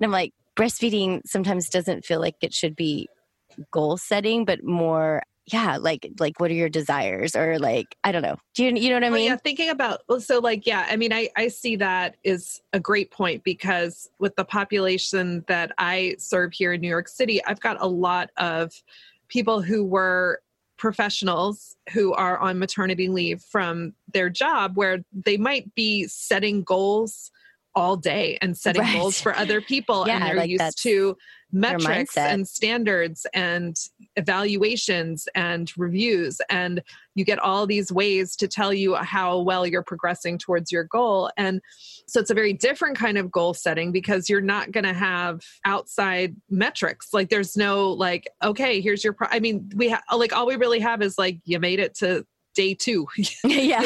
And 0.00 0.06
I'm 0.06 0.12
like, 0.12 0.32
breastfeeding 0.56 1.22
sometimes 1.26 1.68
doesn't 1.68 2.04
feel 2.04 2.20
like 2.20 2.36
it 2.42 2.52
should 2.52 2.76
be 2.76 3.08
goal 3.70 3.96
setting, 3.96 4.44
but 4.44 4.64
more 4.64 5.22
yeah 5.52 5.78
like 5.78 6.08
like 6.18 6.38
what 6.38 6.50
are 6.50 6.54
your 6.54 6.68
desires 6.68 7.34
or 7.34 7.58
like 7.58 7.96
i 8.04 8.12
don't 8.12 8.22
know 8.22 8.36
do 8.54 8.64
you, 8.64 8.74
you 8.74 8.88
know 8.88 8.96
what 8.96 9.04
i 9.04 9.08
mean 9.08 9.12
well, 9.12 9.24
yeah 9.24 9.36
thinking 9.36 9.70
about 9.70 10.00
so 10.18 10.38
like 10.38 10.66
yeah 10.66 10.86
i 10.88 10.96
mean 10.96 11.12
i 11.12 11.28
i 11.36 11.48
see 11.48 11.76
that 11.76 12.16
is 12.24 12.60
a 12.72 12.80
great 12.80 13.10
point 13.10 13.42
because 13.42 14.10
with 14.18 14.34
the 14.36 14.44
population 14.44 15.44
that 15.48 15.72
i 15.78 16.14
serve 16.18 16.52
here 16.52 16.72
in 16.72 16.80
new 16.80 16.88
york 16.88 17.08
city 17.08 17.42
i've 17.46 17.60
got 17.60 17.76
a 17.80 17.86
lot 17.86 18.30
of 18.36 18.72
people 19.30 19.62
who 19.62 19.84
were 19.84 20.40
professionals 20.76 21.76
who 21.92 22.12
are 22.14 22.38
on 22.38 22.58
maternity 22.58 23.08
leave 23.08 23.42
from 23.42 23.92
their 24.12 24.30
job 24.30 24.76
where 24.76 24.98
they 25.12 25.36
might 25.36 25.74
be 25.74 26.06
setting 26.06 26.62
goals 26.62 27.30
all 27.74 27.96
day 27.96 28.36
and 28.42 28.56
setting 28.56 28.82
Right. 28.82 28.96
goals 28.96 29.20
for 29.20 29.34
other 29.34 29.60
people 29.60 30.04
Yeah, 30.06 30.16
and 30.16 30.24
they're 30.24 30.34
like 30.34 30.50
used 30.50 30.82
to 30.82 31.16
metrics 31.52 32.16
and 32.16 32.46
standards 32.46 33.26
and 33.34 33.76
evaluations 34.16 35.26
and 35.34 35.72
reviews 35.76 36.40
and 36.48 36.80
you 37.16 37.24
get 37.24 37.40
all 37.40 37.66
these 37.66 37.90
ways 37.90 38.36
to 38.36 38.46
tell 38.46 38.72
you 38.72 38.94
how 38.94 39.40
well 39.40 39.66
you're 39.66 39.82
progressing 39.82 40.38
towards 40.38 40.70
your 40.70 40.84
goal 40.84 41.30
and 41.36 41.60
so 42.06 42.20
it's 42.20 42.30
a 42.30 42.34
very 42.34 42.52
different 42.52 42.96
kind 42.96 43.18
of 43.18 43.30
goal 43.32 43.52
setting 43.52 43.90
because 43.90 44.28
you're 44.28 44.40
not 44.40 44.70
going 44.70 44.84
to 44.84 44.92
have 44.92 45.40
outside 45.64 46.36
metrics 46.50 47.08
like 47.12 47.28
there's 47.30 47.56
no 47.56 47.90
like 47.90 48.28
okay 48.44 48.80
here's 48.80 49.02
your 49.02 49.12
pro- 49.12 49.28
i 49.30 49.40
mean 49.40 49.68
we 49.74 49.88
ha- 49.90 50.02
like 50.16 50.32
all 50.32 50.46
we 50.46 50.54
really 50.56 50.80
have 50.80 51.02
is 51.02 51.18
like 51.18 51.38
you 51.44 51.58
made 51.58 51.80
it 51.80 51.94
to 51.96 52.24
day 52.60 52.74
2 52.74 53.06
yeah. 53.44 53.80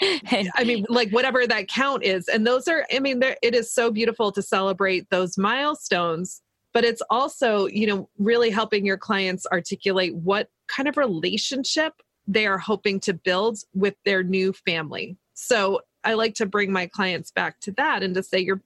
I 0.54 0.64
mean, 0.64 0.86
like 0.88 1.10
whatever 1.10 1.46
that 1.46 1.68
count 1.68 2.02
is. 2.02 2.28
And 2.28 2.46
those 2.46 2.66
are, 2.66 2.86
I 2.90 2.98
mean, 2.98 3.22
it 3.22 3.54
is 3.54 3.72
so 3.72 3.90
beautiful 3.90 4.32
to 4.32 4.40
celebrate 4.40 5.10
those 5.10 5.36
milestones, 5.36 6.40
but 6.72 6.82
it's 6.82 7.02
also, 7.10 7.66
you 7.66 7.86
know, 7.86 8.08
really 8.18 8.48
helping 8.48 8.86
your 8.86 8.96
clients 8.96 9.46
articulate 9.52 10.14
what 10.14 10.48
kind 10.68 10.88
of 10.88 10.96
relationship 10.96 11.92
they 12.26 12.46
are 12.46 12.58
hoping 12.58 13.00
to 13.00 13.12
build 13.12 13.58
with 13.74 13.94
their 14.06 14.22
new 14.22 14.54
family. 14.54 15.18
So 15.34 15.82
I 16.02 16.14
like 16.14 16.34
to 16.36 16.46
bring 16.46 16.72
my 16.72 16.86
clients 16.86 17.30
back 17.30 17.60
to 17.60 17.72
that 17.72 18.02
and 18.02 18.14
to 18.14 18.22
say, 18.22 18.38
you're, 18.38 18.62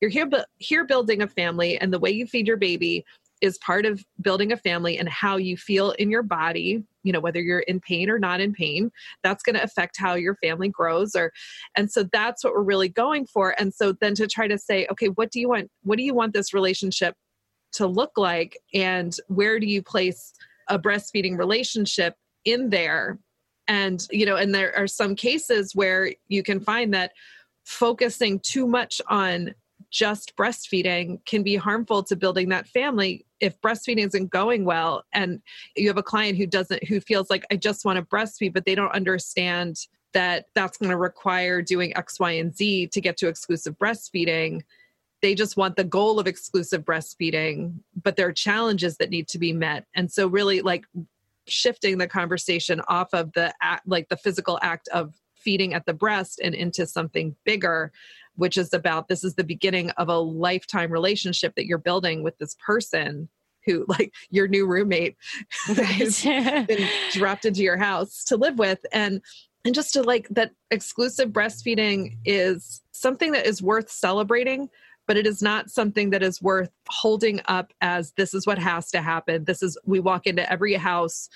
you're 0.00 0.10
here, 0.10 0.28
here 0.58 0.84
building 0.84 1.20
a 1.20 1.26
family 1.26 1.76
and 1.78 1.92
the 1.92 1.98
way 1.98 2.10
you 2.10 2.28
feed 2.28 2.46
your 2.46 2.56
baby 2.56 3.04
is 3.40 3.58
part 3.58 3.86
of 3.86 4.04
building 4.20 4.52
a 4.52 4.56
family 4.56 4.98
and 4.98 5.08
how 5.08 5.36
you 5.36 5.56
feel 5.56 5.92
in 5.92 6.10
your 6.10 6.22
body, 6.22 6.82
you 7.02 7.12
know, 7.12 7.20
whether 7.20 7.40
you're 7.40 7.60
in 7.60 7.80
pain 7.80 8.10
or 8.10 8.18
not 8.18 8.40
in 8.40 8.52
pain 8.52 8.90
that's 9.22 9.42
going 9.42 9.54
to 9.54 9.62
affect 9.62 9.96
how 9.98 10.14
your 10.14 10.34
family 10.36 10.68
grows 10.68 11.14
or 11.14 11.32
and 11.76 11.90
so 11.90 12.04
that's 12.12 12.44
what 12.44 12.52
we're 12.54 12.62
really 12.62 12.88
going 12.88 13.26
for. 13.26 13.54
And 13.58 13.72
so 13.72 13.92
then 13.92 14.14
to 14.16 14.26
try 14.26 14.48
to 14.48 14.58
say 14.58 14.86
okay 14.90 15.06
what 15.06 15.30
do 15.30 15.40
you 15.40 15.48
want 15.48 15.70
what 15.82 15.98
do 15.98 16.04
you 16.04 16.14
want 16.14 16.32
this 16.32 16.52
relationship 16.52 17.14
to 17.72 17.86
look 17.86 18.12
like? 18.16 18.58
And 18.74 19.14
where 19.28 19.60
do 19.60 19.66
you 19.66 19.82
place 19.82 20.32
a 20.68 20.78
breastfeeding 20.78 21.38
relationship 21.38 22.14
in 22.44 22.70
there? 22.70 23.18
And 23.66 24.06
you 24.10 24.26
know 24.26 24.36
and 24.36 24.54
there 24.54 24.76
are 24.76 24.86
some 24.86 25.14
cases 25.14 25.74
where 25.74 26.12
you 26.28 26.42
can 26.42 26.60
find 26.60 26.94
that 26.94 27.12
focusing 27.64 28.40
too 28.40 28.66
much 28.66 29.00
on 29.08 29.54
just 29.90 30.36
breastfeeding 30.36 31.24
can 31.24 31.42
be 31.42 31.56
harmful 31.56 32.02
to 32.02 32.16
building 32.16 32.48
that 32.50 32.66
family 32.68 33.24
if 33.40 33.60
breastfeeding 33.60 34.06
isn't 34.06 34.30
going 34.30 34.64
well. 34.64 35.04
And 35.12 35.40
you 35.76 35.88
have 35.88 35.96
a 35.96 36.02
client 36.02 36.36
who 36.36 36.46
doesn't 36.46 36.84
who 36.84 37.00
feels 37.00 37.30
like 37.30 37.46
i 37.50 37.56
just 37.56 37.84
want 37.84 37.96
to 37.96 38.02
breastfeed 38.02 38.52
but 38.52 38.64
they 38.64 38.74
don't 38.74 38.92
understand 38.92 39.76
that 40.14 40.46
that's 40.54 40.78
going 40.78 40.90
to 40.90 40.96
require 40.96 41.62
doing 41.62 41.96
x 41.96 42.18
y 42.18 42.32
and 42.32 42.54
z 42.54 42.86
to 42.88 43.00
get 43.00 43.16
to 43.18 43.28
exclusive 43.28 43.76
breastfeeding. 43.78 44.62
They 45.20 45.34
just 45.34 45.56
want 45.56 45.76
the 45.76 45.84
goal 45.84 46.20
of 46.20 46.26
exclusive 46.26 46.84
breastfeeding 46.84 47.74
but 48.02 48.16
there 48.16 48.28
are 48.28 48.32
challenges 48.32 48.96
that 48.98 49.10
need 49.10 49.28
to 49.28 49.38
be 49.38 49.52
met. 49.52 49.86
And 49.94 50.10
so 50.10 50.26
really 50.26 50.60
like 50.60 50.84
shifting 51.46 51.98
the 51.98 52.06
conversation 52.06 52.82
off 52.88 53.08
of 53.14 53.32
the 53.32 53.54
act, 53.62 53.88
like 53.88 54.08
the 54.08 54.16
physical 54.16 54.58
act 54.62 54.88
of 54.88 55.14
feeding 55.34 55.72
at 55.72 55.86
the 55.86 55.94
breast 55.94 56.40
and 56.42 56.54
into 56.54 56.86
something 56.86 57.34
bigger 57.44 57.92
which 58.38 58.56
is 58.56 58.72
about 58.72 59.08
this 59.08 59.24
is 59.24 59.34
the 59.34 59.44
beginning 59.44 59.90
of 59.90 60.08
a 60.08 60.18
lifetime 60.18 60.90
relationship 60.90 61.54
that 61.56 61.66
you're 61.66 61.76
building 61.76 62.22
with 62.22 62.38
this 62.38 62.56
person 62.64 63.28
who 63.66 63.84
like 63.88 64.14
your 64.30 64.48
new 64.48 64.66
roommate 64.66 65.16
who's 65.66 66.22
been 66.22 66.88
dropped 67.12 67.44
into 67.44 67.62
your 67.62 67.76
house 67.76 68.24
to 68.24 68.36
live 68.36 68.58
with. 68.58 68.84
And 68.92 69.20
and 69.64 69.74
just 69.74 69.92
to 69.94 70.02
like 70.02 70.28
that 70.30 70.52
exclusive 70.70 71.30
breastfeeding 71.30 72.16
is 72.24 72.82
something 72.92 73.32
that 73.32 73.46
is 73.46 73.60
worth 73.60 73.90
celebrating 73.90 74.70
but 75.08 75.16
it 75.16 75.26
is 75.26 75.42
not 75.42 75.70
something 75.70 76.10
that 76.10 76.22
is 76.22 76.42
worth 76.42 76.70
holding 76.86 77.40
up 77.46 77.72
as 77.80 78.12
this 78.12 78.34
is 78.34 78.46
what 78.46 78.58
has 78.58 78.90
to 78.90 79.00
happen. 79.00 79.42
This 79.44 79.62
is 79.62 79.78
we 79.86 80.00
walk 80.00 80.26
into 80.26 80.52
every 80.52 80.74
house 80.74 81.30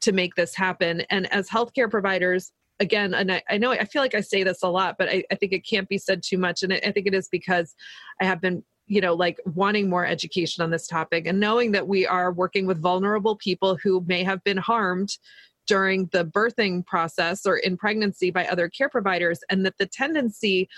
to 0.00 0.12
make 0.12 0.34
this 0.34 0.54
happen. 0.54 1.02
And 1.10 1.30
as 1.30 1.46
healthcare 1.48 1.90
providers 1.90 2.52
again 2.80 3.14
and 3.14 3.32
I, 3.32 3.42
I 3.48 3.58
know 3.58 3.72
i 3.72 3.84
feel 3.84 4.02
like 4.02 4.14
i 4.14 4.20
say 4.20 4.42
this 4.42 4.62
a 4.62 4.68
lot 4.68 4.96
but 4.98 5.08
I, 5.08 5.24
I 5.30 5.34
think 5.34 5.52
it 5.52 5.66
can't 5.66 5.88
be 5.88 5.98
said 5.98 6.22
too 6.22 6.38
much 6.38 6.62
and 6.62 6.72
I, 6.72 6.80
I 6.86 6.92
think 6.92 7.06
it 7.06 7.14
is 7.14 7.28
because 7.28 7.74
i 8.20 8.24
have 8.24 8.40
been 8.40 8.62
you 8.86 9.00
know 9.00 9.14
like 9.14 9.38
wanting 9.44 9.88
more 9.88 10.06
education 10.06 10.62
on 10.62 10.70
this 10.70 10.86
topic 10.86 11.26
and 11.26 11.40
knowing 11.40 11.72
that 11.72 11.88
we 11.88 12.06
are 12.06 12.32
working 12.32 12.66
with 12.66 12.80
vulnerable 12.80 13.36
people 13.36 13.76
who 13.76 14.04
may 14.06 14.22
have 14.24 14.42
been 14.44 14.56
harmed 14.56 15.18
during 15.66 16.06
the 16.12 16.24
birthing 16.24 16.84
process 16.86 17.46
or 17.46 17.58
in 17.58 17.76
pregnancy 17.76 18.30
by 18.30 18.46
other 18.46 18.68
care 18.68 18.88
providers 18.88 19.40
and 19.50 19.64
that 19.66 19.76
the 19.78 19.86
tendency 19.86 20.68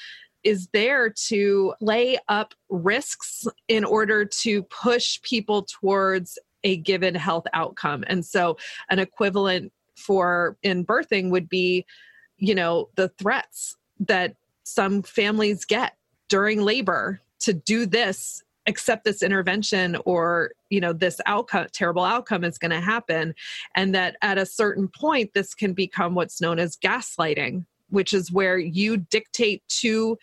is 0.43 0.69
there 0.73 1.11
to 1.29 1.75
lay 1.81 2.19
up 2.29 2.55
risks 2.69 3.47
in 3.69 3.85
order 3.85 4.25
to 4.25 4.63
push 4.65 5.21
people 5.23 5.67
towards 5.81 6.39
a 6.65 6.77
given 6.79 7.15
health 7.15 7.47
outcome. 7.53 8.05
And 8.07 8.25
so 8.25 8.57
an 8.91 8.99
equivalent 8.99 9.73
for 10.01 10.57
in 10.63 10.85
birthing 10.85 11.31
would 11.31 11.49
be 11.49 11.85
you 12.39 12.55
know 12.55 12.89
the 12.97 13.09
threats 13.09 13.77
that 13.99 14.35
some 14.65 15.03
families 15.03 15.65
get 15.65 15.97
during 16.29 16.63
labor 16.63 17.21
to 17.41 17.53
do 17.53 17.87
this 17.87 18.43
accept 18.67 19.05
this 19.05 19.23
intervention 19.23 19.97
or 20.05 20.53
you 20.69 20.81
know 20.81 20.93
this 20.93 21.21
outcome 21.27 21.67
terrible 21.73 22.05
outcome 22.05 22.45
is 22.45 22.59
going 22.59 22.71
to 22.71 22.81
happen. 22.81 23.35
And 23.75 23.95
that 23.95 24.17
at 24.23 24.39
a 24.39 24.47
certain 24.47 24.89
point 24.89 25.33
this 25.35 25.55
can 25.55 25.73
become 25.73 26.15
what's 26.15 26.41
known 26.41 26.59
as 26.59 26.77
gaslighting 26.77 27.65
which 27.91 28.13
is 28.13 28.33
where 28.33 28.59
you 28.59 28.97
dictate 28.97 29.63
to 29.69 30.17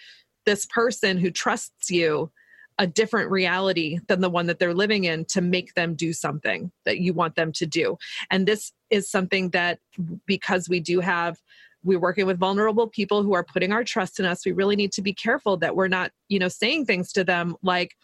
this 0.45 0.65
person 0.65 1.17
who 1.17 1.29
trusts 1.29 1.91
you 1.91 2.31
a 2.79 2.87
different 2.87 3.31
reality 3.31 3.99
than 4.07 4.21
the 4.21 4.29
one 4.29 4.45
that 4.45 4.59
they're 4.59 4.73
living 4.73 5.05
in 5.05 5.25
to 5.25 5.41
make 5.41 5.73
them 5.73 5.95
do 5.95 6.13
something 6.13 6.71
that 6.85 6.99
you 6.99 7.13
want 7.13 7.35
them 7.35 7.51
to 7.51 7.65
do 7.65 7.97
and 8.31 8.47
this 8.47 8.71
is 8.89 9.09
something 9.09 9.49
that 9.49 9.79
because 10.25 10.69
we 10.69 10.79
do 10.79 10.99
have 10.99 11.37
we're 11.83 11.99
working 11.99 12.25
with 12.25 12.37
vulnerable 12.39 12.87
people 12.87 13.23
who 13.23 13.33
are 13.33 13.43
putting 13.43 13.71
our 13.71 13.83
trust 13.83 14.19
in 14.19 14.25
us 14.25 14.45
we 14.45 14.51
really 14.51 14.75
need 14.75 14.91
to 14.91 15.01
be 15.01 15.13
careful 15.13 15.57
that 15.57 15.75
we're 15.75 15.87
not 15.87 16.11
you 16.29 16.39
know 16.39 16.47
saying 16.47 16.85
things 16.85 17.11
to 17.11 17.23
them 17.23 17.55
like 17.61 17.95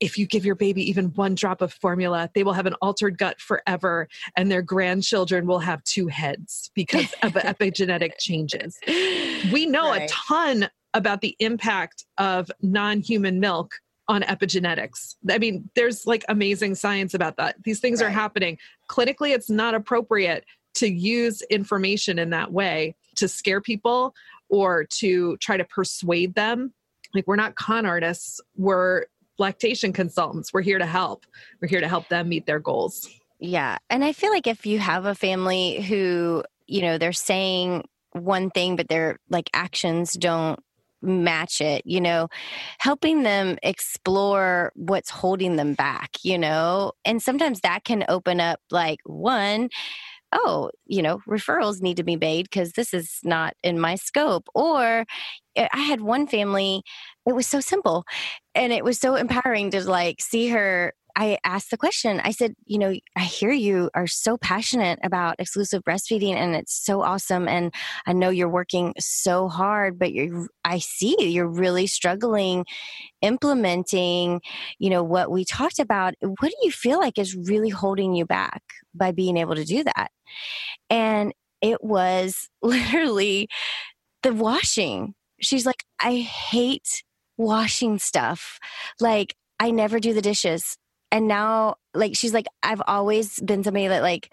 if 0.00 0.16
you 0.16 0.26
give 0.26 0.44
your 0.44 0.54
baby 0.54 0.88
even 0.88 1.06
one 1.14 1.34
drop 1.34 1.60
of 1.60 1.72
formula 1.72 2.30
they 2.34 2.44
will 2.44 2.52
have 2.52 2.66
an 2.66 2.74
altered 2.74 3.18
gut 3.18 3.40
forever 3.40 4.08
and 4.36 4.50
their 4.50 4.62
grandchildren 4.62 5.46
will 5.46 5.58
have 5.58 5.82
two 5.84 6.06
heads 6.06 6.70
because 6.74 7.12
of 7.22 7.32
epigenetic 7.34 8.12
changes 8.18 8.78
we 9.52 9.66
know 9.66 9.90
Right. 9.90 10.10
a 10.10 10.14
ton 10.14 10.68
about 10.98 11.22
the 11.22 11.34
impact 11.38 12.04
of 12.18 12.50
non-human 12.60 13.40
milk 13.40 13.72
on 14.08 14.22
epigenetics. 14.22 15.16
I 15.30 15.38
mean, 15.38 15.70
there's 15.74 16.06
like 16.06 16.24
amazing 16.28 16.74
science 16.74 17.14
about 17.14 17.36
that. 17.36 17.56
These 17.62 17.80
things 17.80 18.02
are 18.02 18.10
happening. 18.10 18.58
Clinically, 18.90 19.34
it's 19.34 19.48
not 19.48 19.74
appropriate 19.74 20.44
to 20.74 20.88
use 20.88 21.42
information 21.42 22.18
in 22.18 22.30
that 22.30 22.52
way 22.52 22.94
to 23.16 23.28
scare 23.28 23.60
people 23.60 24.14
or 24.48 24.84
to 24.98 25.36
try 25.38 25.56
to 25.56 25.64
persuade 25.64 26.34
them. 26.34 26.72
Like, 27.14 27.26
we're 27.26 27.36
not 27.36 27.54
con 27.54 27.86
artists, 27.86 28.40
we're 28.56 29.06
lactation 29.38 29.92
consultants. 29.92 30.52
We're 30.52 30.62
here 30.62 30.78
to 30.78 30.86
help. 30.86 31.24
We're 31.60 31.68
here 31.68 31.80
to 31.80 31.88
help 31.88 32.08
them 32.08 32.28
meet 32.28 32.46
their 32.46 32.58
goals. 32.58 33.08
Yeah. 33.38 33.78
And 33.88 34.04
I 34.04 34.12
feel 34.12 34.30
like 34.30 34.46
if 34.46 34.66
you 34.66 34.78
have 34.78 35.06
a 35.06 35.14
family 35.14 35.80
who, 35.80 36.42
you 36.66 36.82
know, 36.82 36.98
they're 36.98 37.12
saying 37.12 37.84
one 38.12 38.50
thing, 38.50 38.74
but 38.74 38.88
their 38.88 39.18
like 39.30 39.48
actions 39.54 40.14
don't 40.14 40.58
match 41.02 41.60
it, 41.60 41.82
you 41.86 42.00
know, 42.00 42.28
helping 42.78 43.22
them 43.22 43.58
explore 43.62 44.72
what's 44.74 45.10
holding 45.10 45.56
them 45.56 45.74
back, 45.74 46.10
you 46.22 46.38
know, 46.38 46.92
and 47.04 47.22
sometimes 47.22 47.60
that 47.60 47.84
can 47.84 48.04
open 48.08 48.40
up 48.40 48.60
like 48.70 49.00
one, 49.04 49.68
oh, 50.32 50.70
you 50.86 51.02
know, 51.02 51.20
referrals 51.28 51.80
need 51.80 51.96
to 51.96 52.04
be 52.04 52.16
made 52.16 52.44
because 52.44 52.72
this 52.72 52.92
is 52.92 53.18
not 53.24 53.54
in 53.62 53.80
my 53.80 53.94
scope. 53.94 54.48
Or 54.54 55.06
eh, 55.56 55.68
I 55.72 55.80
had 55.80 56.00
one 56.00 56.26
family, 56.26 56.82
it 57.26 57.34
was 57.34 57.46
so 57.46 57.60
simple 57.60 58.04
and 58.54 58.72
it 58.72 58.84
was 58.84 58.98
so 58.98 59.14
empowering 59.14 59.70
to 59.72 59.88
like 59.88 60.20
see 60.20 60.48
her 60.48 60.92
I 61.18 61.36
asked 61.42 61.72
the 61.72 61.76
question. 61.76 62.20
I 62.22 62.30
said, 62.30 62.54
you 62.64 62.78
know, 62.78 62.94
I 63.16 63.24
hear 63.24 63.50
you 63.50 63.90
are 63.92 64.06
so 64.06 64.36
passionate 64.36 65.00
about 65.02 65.34
exclusive 65.40 65.82
breastfeeding 65.82 66.34
and 66.34 66.54
it's 66.54 66.72
so 66.72 67.02
awesome 67.02 67.48
and 67.48 67.74
I 68.06 68.12
know 68.12 68.30
you're 68.30 68.48
working 68.48 68.94
so 69.00 69.48
hard, 69.48 69.98
but 69.98 70.12
you 70.12 70.46
I 70.64 70.78
see 70.78 71.16
you're 71.18 71.48
really 71.48 71.88
struggling 71.88 72.66
implementing, 73.20 74.40
you 74.78 74.90
know, 74.90 75.02
what 75.02 75.28
we 75.32 75.44
talked 75.44 75.80
about. 75.80 76.14
What 76.20 76.52
do 76.52 76.56
you 76.62 76.70
feel 76.70 77.00
like 77.00 77.18
is 77.18 77.34
really 77.34 77.70
holding 77.70 78.14
you 78.14 78.24
back 78.24 78.62
by 78.94 79.10
being 79.10 79.36
able 79.36 79.56
to 79.56 79.64
do 79.64 79.82
that? 79.82 80.12
And 80.88 81.34
it 81.60 81.82
was 81.82 82.48
literally 82.62 83.48
the 84.22 84.32
washing. 84.32 85.14
She's 85.40 85.66
like, 85.66 85.82
I 86.00 86.18
hate 86.18 87.02
washing 87.36 87.98
stuff. 87.98 88.60
Like 89.00 89.34
I 89.58 89.72
never 89.72 89.98
do 89.98 90.14
the 90.14 90.22
dishes 90.22 90.76
and 91.10 91.28
now 91.28 91.74
like 91.94 92.16
she's 92.16 92.34
like 92.34 92.46
i've 92.62 92.82
always 92.86 93.40
been 93.40 93.64
somebody 93.64 93.88
that 93.88 94.02
like 94.02 94.30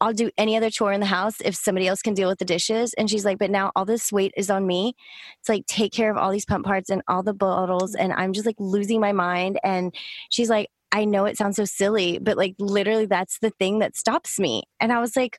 I'll 0.00 0.12
do 0.12 0.30
any 0.38 0.56
other 0.56 0.70
chore 0.70 0.92
in 0.92 1.00
the 1.00 1.06
house 1.06 1.40
if 1.44 1.56
somebody 1.56 1.88
else 1.88 2.02
can 2.02 2.14
deal 2.14 2.28
with 2.28 2.38
the 2.38 2.44
dishes. 2.44 2.94
And 2.94 3.10
she's 3.10 3.24
like, 3.24 3.38
but 3.38 3.50
now 3.50 3.72
all 3.74 3.84
this 3.84 4.12
weight 4.12 4.32
is 4.36 4.48
on 4.48 4.66
me. 4.66 4.94
It's 5.40 5.48
like, 5.48 5.66
take 5.66 5.92
care 5.92 6.10
of 6.10 6.16
all 6.16 6.30
these 6.30 6.44
pump 6.44 6.64
parts 6.64 6.88
and 6.88 7.02
all 7.08 7.22
the 7.22 7.34
bottles. 7.34 7.94
And 7.96 8.12
I'm 8.12 8.32
just 8.32 8.46
like 8.46 8.56
losing 8.60 9.00
my 9.00 9.12
mind. 9.12 9.58
And 9.64 9.92
she's 10.30 10.48
like, 10.48 10.68
I 10.92 11.04
know 11.04 11.24
it 11.24 11.36
sounds 11.36 11.56
so 11.56 11.64
silly, 11.64 12.18
but 12.18 12.36
like 12.36 12.54
literally 12.58 13.06
that's 13.06 13.40
the 13.40 13.50
thing 13.50 13.80
that 13.80 13.96
stops 13.96 14.38
me. 14.38 14.62
And 14.80 14.92
I 14.92 15.00
was 15.00 15.16
like, 15.16 15.38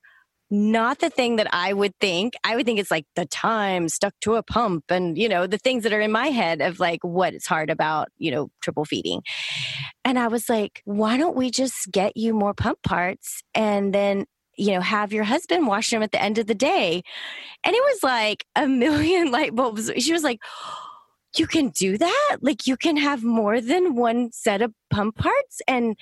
not 0.51 0.99
the 0.99 1.09
thing 1.09 1.35
that 1.35 1.47
I 1.53 1.73
would 1.73 1.93
think. 1.99 2.33
I 2.43 2.55
would 2.55 2.65
think 2.65 2.79
it's 2.79 2.91
like 2.91 3.05
the 3.15 3.25
time 3.25 3.87
stuck 3.87 4.13
to 4.21 4.35
a 4.35 4.43
pump 4.43 4.85
and, 4.89 5.17
you 5.17 5.29
know, 5.29 5.45
the 5.45 5.57
things 5.57 5.83
that 5.83 5.93
are 5.93 6.01
in 6.01 6.11
my 6.11 6.27
head 6.27 6.61
of 6.61 6.79
like 6.79 7.03
what 7.03 7.33
is 7.33 7.45
hard 7.45 7.69
about, 7.69 8.09
you 8.17 8.31
know, 8.31 8.49
triple 8.61 8.85
feeding. 8.85 9.21
And 10.03 10.17
I 10.17 10.27
was 10.27 10.49
like, 10.49 10.81
why 10.85 11.17
don't 11.17 11.35
we 11.35 11.51
just 11.51 11.91
get 11.91 12.17
you 12.17 12.33
more 12.33 12.53
pump 12.53 12.79
parts 12.83 13.43
and 13.53 13.93
then, 13.93 14.25
you 14.57 14.71
know, 14.73 14.81
have 14.81 15.13
your 15.13 15.23
husband 15.23 15.67
wash 15.67 15.91
them 15.91 16.01
at 16.01 16.11
the 16.11 16.21
end 16.21 16.37
of 16.37 16.47
the 16.47 16.55
day? 16.55 17.03
And 17.63 17.75
it 17.75 17.83
was 17.83 18.03
like 18.03 18.45
a 18.55 18.67
million 18.67 19.31
light 19.31 19.55
bulbs. 19.55 19.91
She 19.97 20.13
was 20.13 20.23
like, 20.23 20.39
you 21.37 21.45
can 21.45 21.69
do 21.69 21.97
that? 21.97 22.37
Like 22.41 22.65
you 22.65 22.75
can 22.75 22.97
have 22.97 23.23
more 23.23 23.61
than 23.61 23.95
one 23.95 24.31
set 24.31 24.63
of 24.63 24.73
pump 24.89 25.15
parts? 25.17 25.61
And 25.67 25.95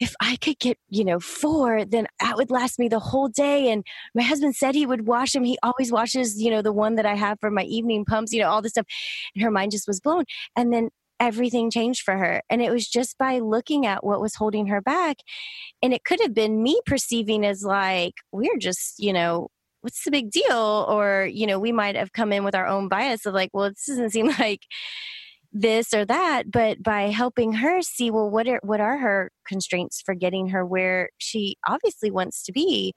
if 0.00 0.14
I 0.20 0.36
could 0.36 0.58
get, 0.58 0.78
you 0.88 1.04
know, 1.04 1.18
four, 1.18 1.84
then 1.84 2.06
that 2.20 2.36
would 2.36 2.50
last 2.50 2.78
me 2.78 2.88
the 2.88 3.00
whole 3.00 3.28
day. 3.28 3.70
And 3.70 3.84
my 4.14 4.22
husband 4.22 4.54
said 4.54 4.74
he 4.74 4.86
would 4.86 5.06
wash 5.06 5.32
them. 5.32 5.44
He 5.44 5.58
always 5.62 5.90
washes, 5.90 6.40
you 6.40 6.50
know, 6.50 6.62
the 6.62 6.72
one 6.72 6.94
that 6.94 7.06
I 7.06 7.14
have 7.14 7.38
for 7.40 7.50
my 7.50 7.64
evening 7.64 8.04
pumps, 8.04 8.32
you 8.32 8.40
know, 8.40 8.48
all 8.48 8.62
this 8.62 8.72
stuff. 8.72 8.86
And 9.34 9.42
her 9.42 9.50
mind 9.50 9.72
just 9.72 9.88
was 9.88 10.00
blown. 10.00 10.24
And 10.56 10.72
then 10.72 10.90
everything 11.20 11.70
changed 11.70 12.02
for 12.02 12.16
her. 12.16 12.42
And 12.48 12.62
it 12.62 12.70
was 12.70 12.88
just 12.88 13.18
by 13.18 13.40
looking 13.40 13.86
at 13.86 14.04
what 14.04 14.20
was 14.20 14.36
holding 14.36 14.68
her 14.68 14.80
back. 14.80 15.16
And 15.82 15.92
it 15.92 16.04
could 16.04 16.20
have 16.20 16.34
been 16.34 16.62
me 16.62 16.80
perceiving 16.86 17.44
as 17.44 17.64
like, 17.64 18.14
we're 18.30 18.58
just, 18.58 19.00
you 19.00 19.12
know, 19.12 19.48
what's 19.80 20.04
the 20.04 20.10
big 20.10 20.30
deal? 20.30 20.86
Or, 20.88 21.28
you 21.30 21.46
know, 21.46 21.58
we 21.58 21.72
might 21.72 21.96
have 21.96 22.12
come 22.12 22.32
in 22.32 22.44
with 22.44 22.54
our 22.54 22.66
own 22.66 22.88
bias 22.88 23.26
of 23.26 23.34
like, 23.34 23.50
well, 23.52 23.70
this 23.70 23.86
doesn't 23.86 24.10
seem 24.10 24.28
like 24.38 24.62
this 25.52 25.94
or 25.94 26.04
that 26.04 26.50
but 26.50 26.82
by 26.82 27.02
helping 27.04 27.54
her 27.54 27.80
see 27.80 28.10
well 28.10 28.28
what 28.28 28.46
are 28.46 28.60
what 28.62 28.80
are 28.80 28.98
her 28.98 29.30
constraints 29.46 30.02
for 30.04 30.14
getting 30.14 30.48
her 30.48 30.64
where 30.64 31.08
she 31.18 31.56
obviously 31.66 32.10
wants 32.10 32.42
to 32.42 32.52
be? 32.52 32.92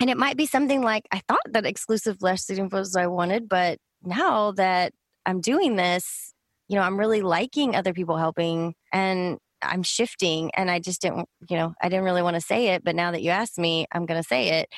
And 0.00 0.10
it 0.10 0.18
might 0.18 0.36
be 0.36 0.46
something 0.46 0.82
like 0.82 1.04
i 1.12 1.22
thought 1.28 1.40
that 1.52 1.64
exclusive 1.64 2.18
breastfeeding 2.18 2.70
was 2.70 2.96
i 2.96 3.06
wanted 3.06 3.48
but 3.48 3.78
now 4.02 4.52
that 4.52 4.92
i'm 5.24 5.40
doing 5.40 5.76
this 5.76 6.34
you 6.68 6.76
know 6.76 6.82
i'm 6.82 6.98
really 6.98 7.22
liking 7.22 7.74
other 7.74 7.92
people 7.92 8.16
helping 8.16 8.74
and 8.92 9.38
i'm 9.62 9.82
shifting 9.82 10.50
and 10.56 10.70
i 10.70 10.78
just 10.78 11.00
didn't 11.00 11.28
you 11.48 11.56
know 11.56 11.74
i 11.82 11.88
didn't 11.88 12.04
really 12.04 12.22
want 12.22 12.34
to 12.34 12.40
say 12.40 12.68
it 12.68 12.84
but 12.84 12.94
now 12.94 13.12
that 13.12 13.22
you 13.22 13.30
asked 13.30 13.58
me 13.58 13.86
i'm 13.92 14.04
going 14.04 14.20
to 14.20 14.28
say 14.28 14.60
it 14.60 14.68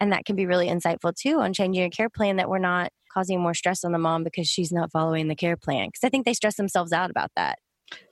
and 0.00 0.12
that 0.12 0.24
can 0.24 0.34
be 0.34 0.46
really 0.46 0.68
insightful 0.68 1.14
too 1.14 1.40
on 1.40 1.52
changing 1.52 1.80
your 1.80 1.90
care 1.90 2.10
plan 2.10 2.36
that 2.36 2.48
we're 2.48 2.58
not 2.58 2.90
causing 3.12 3.40
more 3.40 3.54
stress 3.54 3.84
on 3.84 3.92
the 3.92 3.98
mom 3.98 4.24
because 4.24 4.48
she's 4.48 4.72
not 4.72 4.90
following 4.90 5.28
the 5.28 5.34
care 5.34 5.56
plan. 5.56 5.88
Because 5.88 6.04
I 6.04 6.08
think 6.08 6.24
they 6.24 6.34
stress 6.34 6.56
themselves 6.56 6.92
out 6.92 7.10
about 7.10 7.30
that. 7.36 7.58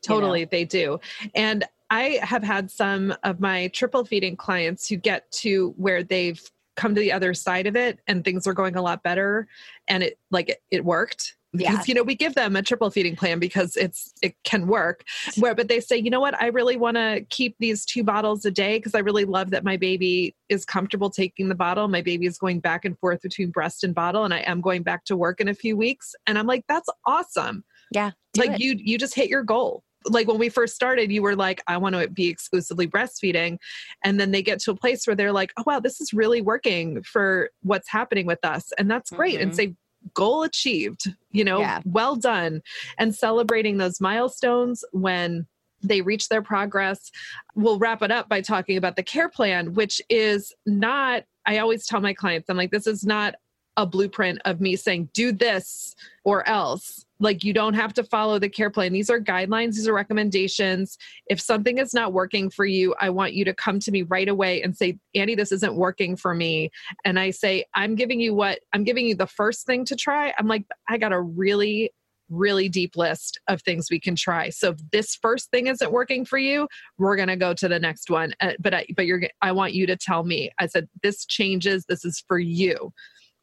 Totally, 0.02 0.40
you 0.40 0.46
know? 0.46 0.50
they 0.50 0.64
do. 0.64 1.00
And 1.34 1.64
I 1.90 2.18
have 2.22 2.42
had 2.42 2.70
some 2.70 3.14
of 3.22 3.40
my 3.40 3.68
triple 3.68 4.04
feeding 4.04 4.36
clients 4.36 4.88
who 4.88 4.96
get 4.96 5.30
to 5.32 5.72
where 5.76 6.02
they've 6.02 6.40
come 6.76 6.94
to 6.94 7.00
the 7.00 7.12
other 7.12 7.34
side 7.34 7.66
of 7.66 7.74
it 7.76 7.98
and 8.06 8.24
things 8.24 8.46
are 8.46 8.52
going 8.52 8.76
a 8.76 8.82
lot 8.82 9.02
better 9.02 9.48
and 9.88 10.02
it 10.02 10.18
like 10.30 10.50
it, 10.50 10.62
it 10.70 10.84
worked 10.84 11.36
because 11.52 11.78
yeah. 11.78 11.82
you 11.86 11.94
know 11.94 12.02
we 12.02 12.14
give 12.14 12.34
them 12.34 12.56
a 12.56 12.62
triple 12.62 12.90
feeding 12.90 13.16
plan 13.16 13.38
because 13.38 13.76
it's 13.76 14.12
it 14.22 14.34
can 14.44 14.66
work. 14.66 15.04
Where 15.38 15.54
but 15.54 15.68
they 15.68 15.80
say 15.80 15.96
you 15.96 16.10
know 16.10 16.20
what? 16.20 16.40
I 16.40 16.48
really 16.48 16.76
want 16.76 16.96
to 16.96 17.24
keep 17.30 17.56
these 17.58 17.84
two 17.84 18.04
bottles 18.04 18.44
a 18.44 18.50
day 18.50 18.78
because 18.78 18.94
i 18.94 18.98
really 18.98 19.24
love 19.24 19.50
that 19.50 19.64
my 19.64 19.76
baby 19.76 20.34
is 20.48 20.64
comfortable 20.64 21.10
taking 21.10 21.48
the 21.48 21.54
bottle. 21.54 21.88
My 21.88 22.02
baby 22.02 22.26
is 22.26 22.38
going 22.38 22.60
back 22.60 22.84
and 22.84 22.98
forth 22.98 23.22
between 23.22 23.50
breast 23.50 23.84
and 23.84 23.94
bottle 23.94 24.24
and 24.24 24.34
i 24.34 24.38
am 24.40 24.60
going 24.60 24.82
back 24.82 25.04
to 25.04 25.16
work 25.16 25.40
in 25.40 25.48
a 25.48 25.54
few 25.54 25.76
weeks. 25.76 26.14
And 26.26 26.38
i'm 26.38 26.46
like 26.46 26.64
that's 26.68 26.88
awesome. 27.06 27.64
Yeah 27.92 28.10
like 28.36 28.52
it. 28.52 28.60
you 28.60 28.76
you 28.78 28.98
just 28.98 29.14
hit 29.14 29.28
your 29.28 29.42
goal. 29.42 29.82
Like 30.08 30.28
when 30.28 30.38
we 30.38 30.48
first 30.48 30.74
started 30.74 31.10
you 31.10 31.22
were 31.22 31.36
like 31.36 31.62
i 31.66 31.76
want 31.76 31.94
to 31.94 32.08
be 32.08 32.28
exclusively 32.28 32.86
breastfeeding. 32.86 33.58
And 34.04 34.20
then 34.20 34.30
they 34.30 34.42
get 34.42 34.60
to 34.60 34.70
a 34.70 34.76
place 34.76 35.06
where 35.06 35.16
they're 35.16 35.32
like 35.32 35.52
oh 35.56 35.64
wow 35.66 35.80
this 35.80 36.00
is 36.00 36.12
really 36.12 36.42
working 36.42 37.02
for 37.02 37.50
what's 37.62 37.88
happening 37.88 38.26
with 38.26 38.44
us. 38.44 38.70
And 38.78 38.90
that's 38.90 39.10
great. 39.10 39.34
Mm-hmm. 39.34 39.42
and 39.42 39.56
say 39.56 39.74
goal 40.14 40.42
achieved, 40.42 41.04
you 41.30 41.44
know, 41.44 41.60
yeah. 41.60 41.80
well 41.84 42.16
done. 42.16 42.62
And 42.98 43.14
celebrating 43.14 43.78
those 43.78 44.00
milestones 44.00 44.84
when 44.92 45.46
they 45.82 46.00
reach 46.00 46.28
their 46.28 46.42
progress. 46.42 47.10
We'll 47.54 47.78
wrap 47.78 48.02
it 48.02 48.10
up 48.10 48.28
by 48.28 48.40
talking 48.40 48.76
about 48.76 48.96
the 48.96 49.02
care 49.02 49.28
plan, 49.28 49.74
which 49.74 50.00
is 50.08 50.52
not, 50.66 51.24
I 51.46 51.58
always 51.58 51.86
tell 51.86 52.00
my 52.00 52.14
clients, 52.14 52.50
I'm 52.50 52.56
like, 52.56 52.70
this 52.70 52.86
is 52.86 53.04
not 53.04 53.36
a 53.78 53.86
blueprint 53.86 54.40
of 54.44 54.60
me 54.60 54.74
saying, 54.74 55.08
do 55.14 55.30
this 55.30 55.94
or 56.24 56.46
else. 56.48 57.06
Like 57.20 57.44
you 57.44 57.52
don't 57.52 57.74
have 57.74 57.94
to 57.94 58.04
follow 58.04 58.38
the 58.38 58.48
care 58.48 58.70
plan. 58.70 58.92
These 58.92 59.08
are 59.08 59.20
guidelines 59.20 59.74
these 59.74 59.88
are 59.88 59.94
recommendations. 59.94 60.98
If 61.28 61.40
something 61.40 61.78
is 61.78 61.94
not 61.94 62.12
working 62.12 62.50
for 62.50 62.64
you 62.66 62.94
i 63.00 63.08
want 63.08 63.32
you 63.32 63.44
to 63.44 63.54
come 63.54 63.78
to 63.80 63.90
me 63.90 64.02
right 64.02 64.28
away 64.28 64.62
and 64.62 64.76
say 64.76 64.98
annie 65.14 65.34
this 65.34 65.52
isn't 65.52 65.76
working 65.76 66.16
for 66.16 66.34
me. 66.34 66.70
And 67.04 67.18
i 67.18 67.30
say 67.30 67.64
i'm 67.74 67.94
giving 67.94 68.20
you 68.20 68.34
what 68.34 68.60
i'm 68.72 68.84
giving 68.84 69.06
you 69.06 69.14
the 69.14 69.26
first 69.26 69.64
thing 69.64 69.84
to 69.86 69.96
try. 69.96 70.34
I'm 70.38 70.48
like 70.48 70.64
i 70.88 70.98
got 70.98 71.12
a 71.12 71.20
really 71.20 71.92
really 72.30 72.68
deep 72.68 72.94
list 72.94 73.40
of 73.48 73.62
things 73.62 73.88
we 73.90 73.98
can 73.98 74.14
try. 74.14 74.50
So 74.50 74.72
if 74.72 74.78
this 74.92 75.14
first 75.14 75.50
thing 75.50 75.68
isn't 75.68 75.92
working 75.92 76.24
for 76.24 76.38
you 76.38 76.68
we're 76.98 77.16
going 77.16 77.28
to 77.28 77.36
go 77.36 77.54
to 77.54 77.68
the 77.68 77.78
next 77.78 78.10
one. 78.10 78.34
Uh, 78.40 78.52
but 78.58 78.74
I, 78.74 78.86
but 78.96 79.06
you're 79.06 79.22
i 79.40 79.52
want 79.52 79.72
you 79.72 79.86
to 79.86 79.96
tell 79.96 80.24
me. 80.24 80.50
I 80.58 80.66
said 80.66 80.88
this 81.02 81.24
changes. 81.24 81.84
This 81.88 82.04
is 82.04 82.22
for 82.26 82.38
you 82.38 82.92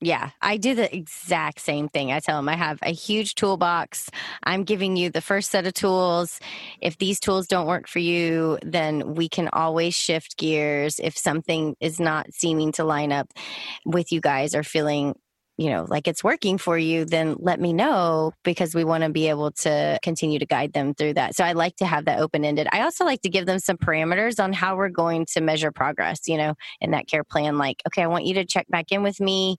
yeah, 0.06 0.30
I 0.40 0.58
do 0.58 0.76
the 0.76 0.96
exact 0.96 1.60
same 1.60 1.90
thing. 1.90 2.12
I 2.12 2.20
tell 2.20 2.38
them 2.38 2.48
I 2.48 2.56
have 2.56 2.78
a 2.84 2.92
huge 2.92 3.34
toolbox. 3.34 4.12
I'm 4.44 4.64
giving 4.64 4.96
you 4.96 5.10
the 5.10 5.20
first 5.20 5.50
set 5.50 5.66
of 5.66 5.74
tools. 5.74 6.40
If 6.80 7.00
these 7.00 7.20
tools 7.20 7.48
don't 7.48 7.66
work 7.66 7.88
for 7.88 7.98
you, 7.98 8.60
then 8.62 9.16
we 9.16 9.28
can 9.28 9.50
always 9.52 9.96
shift 9.96 10.38
gears. 10.38 11.00
If 11.00 11.18
something 11.18 11.76
is 11.80 12.00
not 12.00 12.32
seeming 12.32 12.72
to 12.74 12.84
line 12.84 13.12
up 13.12 13.34
with 13.84 14.12
you 14.12 14.22
guys 14.22 14.54
or 14.54 14.62
feeling 14.62 15.16
you 15.58 15.70
know 15.70 15.86
like 15.90 16.08
it's 16.08 16.24
working 16.24 16.58
for 16.58 16.78
you 16.78 17.06
then 17.06 17.36
let 17.40 17.60
me 17.60 17.74
know 17.74 18.32
because 18.44 18.76
we 18.76 18.84
want 18.84 19.04
to 19.04 19.10
be 19.10 19.30
able 19.30 19.52
to 19.52 19.98
continue 20.04 20.40
to 20.40 20.46
guide 20.46 20.74
them 20.74 20.94
through 20.94 21.14
that. 21.14 21.36
So 21.36 21.44
i 21.44 21.54
like 21.54 21.76
to 21.78 21.86
have 21.86 22.06
that 22.06 22.20
open 22.20 22.44
ended 22.44 22.68
i 22.72 22.82
also 22.82 23.06
like 23.06 23.22
to 23.22 23.30
give 23.30 23.46
them 23.46 23.60
some 23.60 23.78
parameters 23.78 24.44
on 24.44 24.54
how 24.54 24.76
we're 24.76 24.90
going 24.90 25.26
to 25.34 25.42
measure 25.42 25.72
progress 25.72 26.28
you 26.28 26.38
know 26.38 26.56
in 26.82 26.92
that 26.92 27.08
care 27.08 27.24
plan 27.24 27.58
like 27.58 27.82
okay 27.88 28.04
i 28.04 28.08
want 28.08 28.26
you 28.26 28.34
to 28.36 28.46
check 28.46 28.68
back 28.70 28.92
in 28.92 29.04
with 29.04 29.20
me 29.20 29.58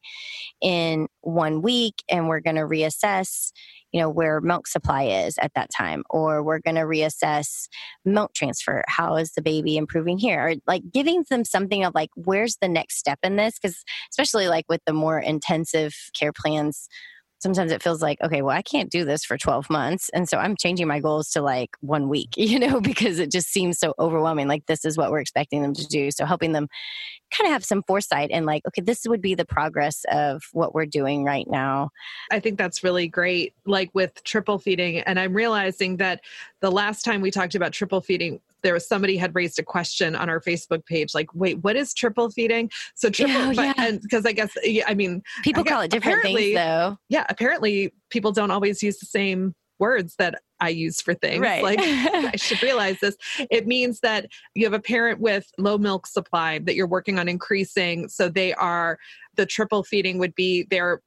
in 0.61 1.09
one 1.23 1.63
week 1.63 2.03
and 2.09 2.29
we're 2.29 2.41
going 2.41 2.57
to 2.57 2.63
reassess 2.63 3.53
you 3.97 4.03
know 4.03 4.11
where 4.11 4.43
milk 4.43 4.67
supply 4.67 5.05
is 5.05 5.39
at 5.39 5.55
that 5.55 5.71
time 5.75 6.05
or 6.11 6.43
we're 6.43 6.59
going 6.59 6.75
to 6.75 6.83
reassess 6.83 7.67
milk 8.05 8.35
transfer. 8.35 8.85
How 8.89 9.17
is 9.17 9.33
the 9.33 9.41
baby 9.41 9.79
improving 9.79 10.19
here? 10.19 10.49
Or 10.49 10.55
like 10.67 10.83
giving 10.93 11.25
them 11.31 11.47
something 11.47 11.83
of 11.83 11.95
like 11.95 12.11
where's 12.15 12.59
the 12.61 12.69
next 12.69 12.99
step 12.99 13.19
in 13.23 13.37
this? 13.37 13.55
Because 13.59 13.83
especially 14.11 14.49
like 14.49 14.67
with 14.69 14.83
the 14.87 14.93
more 14.93 15.19
intensive 15.19 15.95
care 16.13 16.35
plans 16.35 16.91
sometimes 17.39 17.73
it 17.73 17.83
feels 17.83 18.03
like 18.03 18.21
okay 18.23 18.43
well 18.43 18.57
i 18.57 18.63
can't 18.63 18.91
do 18.91 19.05
this 19.05 19.25
for 19.25 19.37
12 19.37 19.69
months 19.71 20.11
and 20.15 20.29
so 20.29 20.39
i'm 20.39 20.57
changing 20.57 20.87
my 20.87 21.01
goals 21.01 21.31
to 21.31 21.41
like 21.41 21.71
one 21.81 22.09
week 22.09 22.31
you 22.37 22.59
know 22.59 22.81
because 22.81 23.19
it 23.19 23.31
just 23.31 23.49
seems 23.49 23.79
so 23.79 23.95
overwhelming 23.99 24.49
like 24.49 24.67
this 24.67 24.85
is 24.85 24.97
what 24.97 25.11
we're 25.11 25.21
expecting 25.21 25.63
them 25.63 25.75
to 25.75 25.87
do 25.87 26.11
so 26.11 26.25
helping 26.25 26.53
them 26.53 26.69
kind 27.31 27.47
of 27.47 27.53
have 27.53 27.65
some 27.65 27.83
foresight 27.87 28.31
and 28.33 28.47
like 28.47 28.63
okay 28.67 28.81
this 28.81 29.05
would 29.07 29.21
be 29.21 29.35
the 29.35 29.45
progress 29.45 30.05
of 30.11 30.43
what 30.53 30.75
we're 30.75 30.87
doing 30.87 31.25
right 31.25 31.47
now. 31.49 31.91
I 32.31 32.41
think 32.41 32.59
that's 32.59 32.85
really 32.85 33.09
great 33.09 33.55
like 33.65 33.91
with 33.95 34.23
triple 34.25 34.59
feeding 34.59 35.01
and 35.01 35.19
i'm 35.19 35.35
realizing 35.35 35.97
that 35.97 36.21
the 36.61 36.71
last 36.71 37.05
time 37.05 37.21
we 37.21 37.31
talked 37.31 37.55
about 37.55 37.73
triple 37.73 38.01
feeding 38.01 38.41
there 38.67 38.75
was 38.75 38.89
somebody 38.89 39.17
had 39.17 39.33
raised 39.33 39.61
a 39.61 39.63
question 39.63 40.17
on 40.17 40.29
our 40.29 40.41
Facebook 40.41 40.85
page, 40.87 41.15
like, 41.15 41.33
wait, 41.35 41.63
what 41.63 41.77
is 41.77 41.95
triple 41.95 42.31
feeding? 42.31 42.69
So 42.97 43.09
triple, 43.09 43.51
because 43.51 43.77
yeah. 43.79 43.99
Oh, 44.13 44.23
I 44.25 44.33
guess, 44.33 44.51
I 44.89 44.93
mean, 44.95 45.23
people 45.45 45.63
I 45.65 45.71
call 45.71 45.81
it 45.83 45.93
different 45.93 46.23
things 46.23 46.55
though. 46.55 46.99
Yeah. 47.09 47.25
Apparently 47.29 47.95
people 48.11 48.33
don't 48.33 48.51
always 48.51 48.83
use 48.83 48.99
the 48.99 49.07
same 49.07 49.55
words 49.79 50.17
that 50.19 50.43
I 50.59 50.71
use 50.71 51.01
for 51.01 51.15
things. 51.15 51.41
Right. 51.41 51.63
Like 51.63 51.79
I 51.83 52.35
should 52.35 52.61
realize 52.61 52.99
this. 52.99 53.15
It 53.51 53.69
means 53.69 54.01
that 54.01 54.27
you 54.57 54.65
have 54.65 54.73
a 54.73 54.81
parent 54.81 55.21
with 55.21 55.47
low 55.59 55.79
milk 55.79 56.09
supply 56.09 56.59
that 56.61 56.75
you're 56.75 56.89
working 56.89 57.21
on 57.21 57.29
increasing. 57.29 58.09
So 58.09 58.29
they 58.29 58.53
are 58.55 58.99
the 59.37 59.47
triple 59.47 59.85
feeding 59.85 60.19
would 60.19 60.35
be 60.35 60.67
they're 60.71 61.03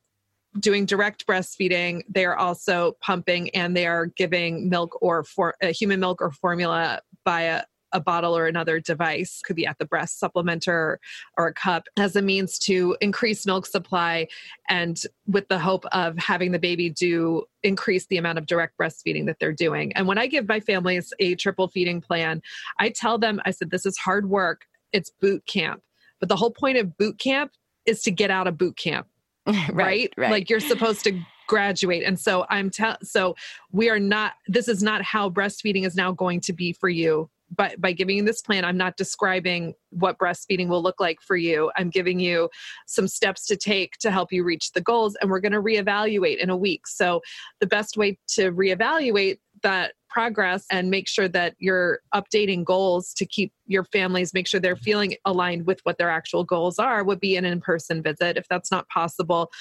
doing 0.58 0.86
direct 0.86 1.28
breastfeeding. 1.28 2.02
They 2.10 2.26
are 2.26 2.36
also 2.36 2.98
pumping 3.02 3.50
and 3.52 3.76
they 3.76 3.86
are 3.86 4.08
giving 4.08 4.70
milk 4.70 4.98
or 5.02 5.24
for 5.24 5.56
uh, 5.62 5.68
human 5.68 6.00
milk 6.00 6.22
or 6.22 6.32
formula 6.32 7.02
via 7.26 7.64
a 7.92 8.00
bottle 8.00 8.38
or 8.38 8.46
another 8.46 8.80
device. 8.80 9.42
Could 9.44 9.56
be 9.56 9.66
at 9.66 9.78
the 9.80 9.86
breast 9.86 10.22
supplementer 10.22 10.98
or 11.38 11.48
a 11.48 11.54
cup 11.54 11.88
as 11.98 12.16
a 12.16 12.22
means 12.22 12.60
to 12.60 12.96
increase 13.02 13.46
milk 13.46 13.66
supply 13.66 14.28
and 14.70 15.02
with 15.28 15.48
the 15.48 15.60
hope 15.60 15.86
of 15.92 16.18
having 16.18 16.52
the 16.52 16.60
baby 16.60 16.90
do 16.90 17.46
increase 17.64 18.06
the 18.08 18.18
amount 18.18 18.38
of 18.38 18.46
direct 18.46 18.78
breastfeeding 18.78 19.26
that 19.26 19.38
they're 19.40 19.54
doing. 19.54 19.92
And 19.94 20.08
when 20.08 20.18
i 20.18 20.28
give 20.28 20.48
my 20.48 20.60
families 20.60 21.14
a 21.20 21.36
triple 21.36 21.68
feeding 21.68 22.00
plan 22.00 22.42
i 22.78 22.90
tell 22.90 23.18
them 23.18 23.42
i 23.46 23.52
said 23.52 23.72
this 23.72 23.86
is 23.86 23.98
hard 23.98 24.30
work. 24.30 24.66
It's 24.94 25.10
boot 25.10 25.46
camp. 25.46 25.82
But 26.20 26.30
the 26.30 26.36
whole 26.36 26.52
point 26.52 26.78
of 26.78 26.98
boot 26.98 27.20
camp 27.20 27.54
is 27.86 28.02
to 28.04 28.12
get 28.12 28.30
out 28.32 28.48
of 28.48 28.58
boot 28.58 28.78
camp 28.78 29.08
right, 29.72 29.74
right, 29.74 30.14
right. 30.18 30.32
like 30.32 30.50
you're 30.50 30.60
supposed 30.60 31.04
to 31.04 31.20
graduate 31.48 32.04
and 32.04 32.20
so 32.20 32.46
i'm 32.50 32.70
tell 32.70 32.96
so 33.02 33.36
we 33.72 33.90
are 33.90 34.00
not 34.00 34.34
this 34.48 34.68
is 34.68 34.84
not 34.84 35.02
how 35.02 35.30
breastfeeding 35.30 35.86
is 35.86 35.96
now 35.96 36.12
going 36.12 36.40
to 36.40 36.54
be 36.54 36.72
for 36.72 36.90
you 36.90 37.28
But 37.56 37.82
by 37.82 37.92
giving 37.94 38.18
you 38.18 38.24
this 38.24 38.42
plan, 38.42 38.64
I'm 38.64 38.78
not 38.78 38.98
describing 38.98 39.74
what 39.90 40.18
breastfeeding 40.20 40.68
will 40.68 40.84
look 40.84 41.00
like 41.00 41.20
for 41.22 41.36
you. 41.36 41.72
I'm 41.76 41.90
giving 41.90 42.20
you 42.20 42.50
some 42.86 43.08
steps 43.08 43.48
to 43.48 43.58
take 43.58 43.94
to 44.02 44.12
help 44.12 44.32
you 44.32 44.44
reach 44.44 44.72
the 44.74 44.82
goals, 44.82 45.16
and 45.20 45.30
we're 45.30 45.40
going 45.40 45.54
to 45.54 45.62
reevaluate 45.62 46.38
in 46.38 46.50
a 46.50 46.58
week. 46.58 46.86
So, 46.86 47.22
the 47.60 47.68
best 47.68 47.98
way 47.98 48.20
to 48.36 48.52
reevaluate 48.52 49.40
that 49.62 49.94
progress 50.10 50.66
and 50.72 50.90
make 50.90 51.08
sure 51.08 51.28
that 51.28 51.56
you're 51.60 52.00
updating 52.14 52.64
goals 52.64 53.14
to 53.14 53.26
keep 53.26 53.54
your 53.68 53.84
families 53.84 54.34
make 54.34 54.48
sure 54.48 54.60
they're 54.60 54.76
mm-hmm. 54.76 54.84
feeling 54.84 55.16
aligned 55.26 55.68
with 55.68 55.80
what 55.84 55.98
their 55.98 56.10
actual 56.10 56.44
goals 56.44 56.80
are 56.80 57.04
would 57.04 57.20
be 57.20 57.36
an 57.36 57.46
in-person 57.46 58.02
visit. 58.02 58.38
If 58.38 58.48
that's 58.48 58.72
not 58.72 58.88
possible 58.90 59.52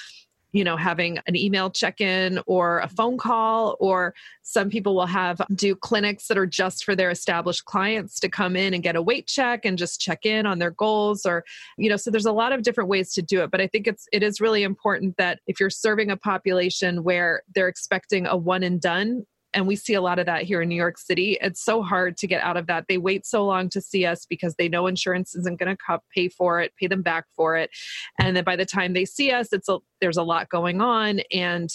you 0.51 0.63
know 0.63 0.77
having 0.77 1.19
an 1.27 1.35
email 1.35 1.69
check-in 1.69 2.39
or 2.45 2.79
a 2.79 2.87
phone 2.87 3.17
mm-hmm. 3.17 3.29
call 3.29 3.77
or 3.79 4.13
some 4.41 4.69
people 4.69 4.95
will 4.95 5.05
have 5.05 5.39
um, 5.41 5.47
do 5.53 5.75
clinics 5.75 6.27
that 6.27 6.37
are 6.37 6.45
just 6.45 6.83
for 6.83 6.95
their 6.95 7.09
established 7.09 7.65
clients 7.65 8.19
to 8.19 8.29
come 8.29 8.55
in 8.55 8.73
and 8.73 8.83
get 8.83 8.95
a 8.95 9.01
weight 9.01 9.27
check 9.27 9.65
and 9.65 9.77
just 9.77 10.01
check 10.01 10.25
in 10.25 10.45
on 10.45 10.59
their 10.59 10.71
goals 10.71 11.25
or 11.25 11.43
you 11.77 11.89
know 11.89 11.97
so 11.97 12.09
there's 12.09 12.25
a 12.25 12.31
lot 12.31 12.51
of 12.51 12.63
different 12.63 12.89
ways 12.89 13.13
to 13.13 13.21
do 13.21 13.41
it 13.43 13.51
but 13.51 13.61
i 13.61 13.67
think 13.67 13.87
it's 13.87 14.07
it 14.11 14.23
is 14.23 14.41
really 14.41 14.63
important 14.63 15.15
that 15.17 15.39
if 15.47 15.59
you're 15.59 15.69
serving 15.69 16.09
a 16.09 16.17
population 16.17 17.03
where 17.03 17.43
they're 17.53 17.67
expecting 17.67 18.25
a 18.25 18.35
one 18.35 18.63
and 18.63 18.81
done 18.81 19.25
and 19.53 19.67
we 19.67 19.75
see 19.75 19.93
a 19.93 20.01
lot 20.01 20.19
of 20.19 20.25
that 20.27 20.43
here 20.43 20.61
in 20.61 20.69
New 20.69 20.75
York 20.75 20.97
City. 20.97 21.37
It's 21.41 21.63
so 21.63 21.81
hard 21.81 22.17
to 22.17 22.27
get 22.27 22.41
out 22.41 22.57
of 22.57 22.67
that. 22.67 22.85
They 22.87 22.97
wait 22.97 23.25
so 23.25 23.45
long 23.45 23.69
to 23.69 23.81
see 23.81 24.05
us 24.05 24.25
because 24.25 24.55
they 24.55 24.69
know 24.69 24.87
insurance 24.87 25.35
isn't 25.35 25.59
going 25.59 25.75
to 25.75 25.99
pay 26.13 26.29
for 26.29 26.61
it, 26.61 26.73
pay 26.79 26.87
them 26.87 27.01
back 27.01 27.25
for 27.35 27.55
it, 27.55 27.71
and 28.19 28.35
then 28.35 28.43
by 28.43 28.55
the 28.55 28.65
time 28.65 28.93
they 28.93 29.05
see 29.05 29.31
us, 29.31 29.51
it's 29.51 29.69
a, 29.69 29.79
there's 30.01 30.17
a 30.17 30.23
lot 30.23 30.49
going 30.49 30.81
on, 30.81 31.21
and 31.31 31.69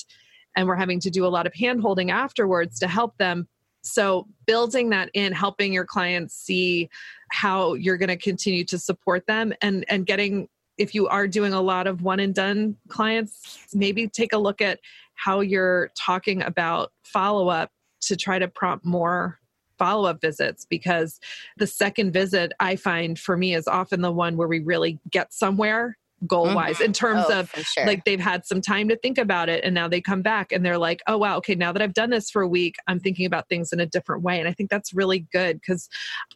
and 0.57 0.69
we're 0.69 0.77
having 0.77 1.01
to 1.01 1.11
do 1.11 1.27
a 1.27 1.29
lot 1.29 1.47
of 1.47 1.53
handholding 1.53 2.11
afterwards 2.11 2.79
to 2.79 2.87
help 2.87 3.17
them. 3.19 3.49
So 3.83 4.29
building 4.47 4.91
that 4.91 5.11
in, 5.13 5.33
helping 5.33 5.73
your 5.73 5.85
clients 5.85 6.35
see 6.35 6.89
how 7.31 7.75
you're 7.75 7.99
going 7.99 8.09
to 8.09 8.17
continue 8.17 8.65
to 8.67 8.79
support 8.79 9.27
them, 9.27 9.53
and 9.61 9.85
and 9.89 10.07
getting 10.07 10.49
if 10.79 10.95
you 10.95 11.07
are 11.07 11.29
doing 11.29 11.53
a 11.53 11.61
lot 11.61 11.87
of 11.87 12.03
one 12.03 12.21
and 12.21 12.35
done 12.35 12.77
clients, 12.89 13.67
maybe 13.73 14.09
take 14.09 14.33
a 14.33 14.39
look 14.39 14.61
at 14.61 14.81
how 15.15 15.41
you're 15.41 15.91
talking 15.97 16.43
about 16.43 16.93
follow 17.03 17.49
up 17.49 17.71
to 18.03 18.17
try 18.17 18.39
to 18.39 18.49
prompt 18.49 18.85
more 18.85 19.39
follow 19.79 20.09
up 20.09 20.21
visits 20.21 20.65
because 20.65 21.19
the 21.57 21.67
second 21.67 22.13
visit 22.13 22.53
I 22.61 22.77
find 22.77 23.19
for 23.19 23.37
me 23.37 23.55
is 23.55 23.67
often 23.67 24.03
the 24.03 24.13
one 24.13 24.37
where 24.37 24.49
we 24.49 24.61
really 24.61 25.01
get 25.11 25.33
somewhere 25.33 25.99
goal 26.27 26.55
wise 26.55 26.77
mm-hmm. 26.77 26.85
in 26.85 26.93
terms 26.93 27.25
oh, 27.29 27.41
of 27.41 27.51
sure. 27.51 27.87
like 27.87 28.05
they've 28.05 28.21
had 28.21 28.47
some 28.47 28.61
time 28.61 28.89
to 28.89 28.97
think 28.97 29.19
about 29.19 29.49
it 29.49 29.63
and 29.65 29.75
now 29.75 29.89
they 29.89 30.01
come 30.01 30.23
back 30.23 30.53
and 30.53 30.65
they're 30.65 30.79
like 30.79 31.03
oh 31.07 31.19
wow 31.19 31.37
okay 31.37 31.55
now 31.55 31.73
that 31.73 31.83
I've 31.83 31.93
done 31.93 32.11
this 32.11 32.31
for 32.31 32.41
a 32.41 32.49
week 32.49 32.77
I'm 32.87 33.01
thinking 33.01 33.27
about 33.27 33.49
things 33.49 33.73
in 33.73 33.81
a 33.81 33.87
different 33.87 34.23
way 34.23 34.39
and 34.39 34.49
I 34.49 34.53
think 34.53 34.71
that's 34.71 34.95
really 34.95 35.27
good 35.33 35.61
cuz 35.63 35.89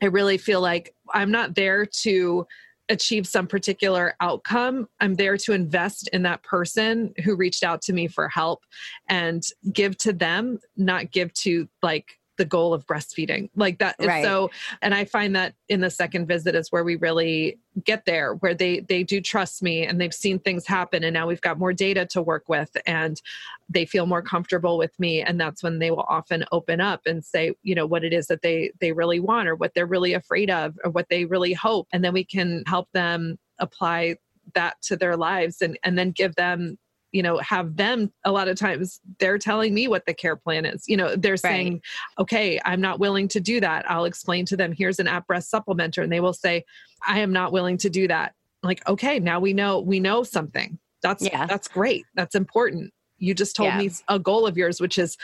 I 0.02 0.06
really 0.06 0.36
feel 0.36 0.60
like 0.60 0.94
I'm 1.14 1.30
not 1.30 1.54
there 1.54 1.86
to 2.02 2.46
achieve 2.88 3.26
some 3.26 3.46
particular 3.46 4.14
outcome, 4.20 4.88
I'm 5.00 5.14
there 5.14 5.36
to 5.38 5.52
invest 5.52 6.08
in 6.12 6.22
that 6.22 6.42
person 6.42 7.12
who 7.24 7.36
reached 7.36 7.62
out 7.62 7.82
to 7.82 7.92
me 7.92 8.08
for 8.08 8.28
help 8.28 8.64
and 9.08 9.42
give 9.72 9.96
to 9.98 10.12
them, 10.12 10.58
not 10.76 11.10
give 11.10 11.32
to 11.34 11.68
like 11.82 12.18
the 12.38 12.44
goal 12.44 12.72
of 12.72 12.86
breastfeeding. 12.86 13.50
Like 13.54 13.78
that 13.78 13.96
right. 14.00 14.24
so 14.24 14.50
and 14.80 14.94
i 14.94 15.04
find 15.04 15.36
that 15.36 15.54
in 15.68 15.80
the 15.80 15.90
second 15.90 16.26
visit 16.26 16.54
is 16.54 16.72
where 16.72 16.84
we 16.84 16.96
really 16.96 17.58
get 17.84 18.04
there 18.06 18.34
where 18.34 18.54
they 18.54 18.80
they 18.80 19.04
do 19.04 19.20
trust 19.20 19.62
me 19.62 19.84
and 19.84 20.00
they've 20.00 20.14
seen 20.14 20.38
things 20.38 20.66
happen 20.66 21.04
and 21.04 21.14
now 21.14 21.26
we've 21.26 21.40
got 21.40 21.58
more 21.58 21.72
data 21.72 22.06
to 22.06 22.22
work 22.22 22.48
with 22.48 22.76
and 22.86 23.20
they 23.68 23.84
feel 23.84 24.06
more 24.06 24.22
comfortable 24.22 24.78
with 24.78 24.98
me. 24.98 25.20
And 25.20 25.40
that's 25.40 25.62
when 25.62 25.78
they 25.78 25.90
will 25.90 26.06
often 26.08 26.44
open 26.52 26.80
up 26.80 27.02
and 27.06 27.24
say 27.24 27.52
you 27.62 27.74
know 27.74 27.86
what 27.86 28.04
it 28.04 28.12
is 28.12 28.26
that 28.28 28.42
they 28.42 28.72
they 28.80 28.92
really 28.92 29.20
want 29.20 29.48
or 29.48 29.54
what 29.54 29.74
they're 29.74 29.86
really 29.86 30.14
afraid 30.14 30.50
of 30.50 30.78
or 30.84 30.90
what 30.90 31.08
they 31.08 31.24
really 31.24 31.52
hope. 31.52 31.88
And 31.92 32.04
then 32.04 32.14
we 32.14 32.24
can 32.24 32.62
help 32.66 32.88
them 32.92 33.38
apply 33.58 34.16
that 34.54 34.80
to 34.82 34.96
their 34.96 35.16
lives 35.16 35.60
and 35.60 35.78
and 35.82 35.98
then 35.98 36.10
give 36.10 36.34
them 36.36 36.78
you 37.18 37.22
know 37.24 37.36
have 37.38 37.74
them 37.76 38.12
a 38.24 38.30
lot 38.30 38.46
of 38.46 38.56
times 38.56 39.00
they're 39.18 39.38
telling 39.38 39.74
me 39.74 39.88
what 39.88 40.06
the 40.06 40.14
care 40.14 40.36
plan 40.36 40.64
is. 40.64 40.84
You 40.86 40.96
know 40.96 41.16
they're 41.16 41.36
saying 41.36 41.72
Right. 41.72 41.82
okay 42.22 42.60
i'm 42.64 42.80
not 42.80 43.00
willing 43.00 43.26
to 43.34 43.40
do 43.40 43.58
that. 43.60 43.90
I'll 43.90 44.04
explain 44.04 44.44
to 44.46 44.56
them 44.56 44.70
here's 44.70 45.00
an 45.00 45.08
at 45.08 45.26
breast 45.26 45.52
supplementer 45.52 46.00
and 46.04 46.12
they 46.12 46.20
will 46.20 46.32
say 46.32 46.64
i 47.08 47.18
am 47.18 47.32
not 47.32 47.50
willing 47.50 47.76
to 47.78 47.90
do 47.90 48.06
that. 48.06 48.34
Like 48.62 48.86
okay 48.86 49.18
now 49.18 49.40
we 49.40 49.52
know 49.52 49.80
we 49.80 49.98
know 49.98 50.22
something. 50.22 50.78
That's 51.02 51.24
Yeah. 51.24 51.46
that's 51.46 51.66
great. 51.66 52.04
That's 52.14 52.36
important. 52.36 52.92
You 53.18 53.34
just 53.34 53.56
told 53.56 53.70
Yeah. 53.70 53.78
me 53.78 53.90
a 54.06 54.20
goal 54.20 54.46
of 54.46 54.56
yours 54.56 54.80
which 54.80 54.96
is 54.96 55.16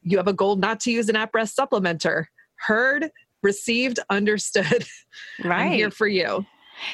you 0.00 0.16
have 0.16 0.28
a 0.28 0.32
goal 0.32 0.56
not 0.56 0.80
to 0.80 0.90
use 0.90 1.10
an 1.10 1.16
at 1.16 1.32
breast 1.32 1.54
supplementer. 1.54 2.24
Heard 2.56 3.10
received 3.42 3.98
understood. 4.08 4.86
I'm 5.44 5.72
here 5.72 5.90
for 5.90 6.08
you 6.08 6.46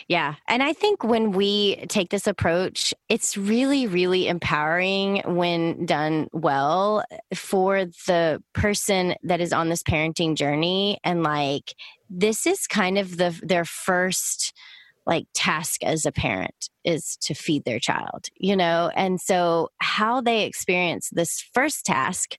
Yeah. 0.09 0.35
And 0.47 0.63
I 0.63 0.73
think 0.73 1.05
when 1.05 1.33
we 1.33 1.77
take 1.89 2.11
this 2.11 2.27
approach, 2.27 2.93
it's 3.09 3.37
really, 3.37 3.87
really 3.87 4.29
empowering 4.29 5.23
when 5.27 5.87
done 5.87 6.29
well 6.33 7.05
for 7.35 7.85
the 8.07 8.43
person 8.55 9.15
that 9.23 9.41
is 9.41 9.53
on 9.53 9.69
this 9.69 9.83
parenting 9.83 10.35
journey. 10.35 10.99
And 11.05 11.23
like, 11.23 11.75
this 12.11 12.47
is 12.47 12.67
kind 12.67 12.99
of 12.99 13.17
the 13.17 13.39
their 13.43 13.65
first 13.65 14.53
like 15.07 15.27
task 15.35 15.83
as 15.83 16.05
a 16.05 16.13
parent 16.13 16.69
is 16.85 17.17
to 17.23 17.35
feed 17.35 17.65
their 17.65 17.79
child, 17.79 18.27
you 18.37 18.55
know? 18.55 18.91
And 18.95 19.19
so 19.21 19.71
how 19.79 20.21
they 20.21 20.45
experience 20.45 21.09
this 21.11 21.43
first 21.55 21.87
task 21.87 22.37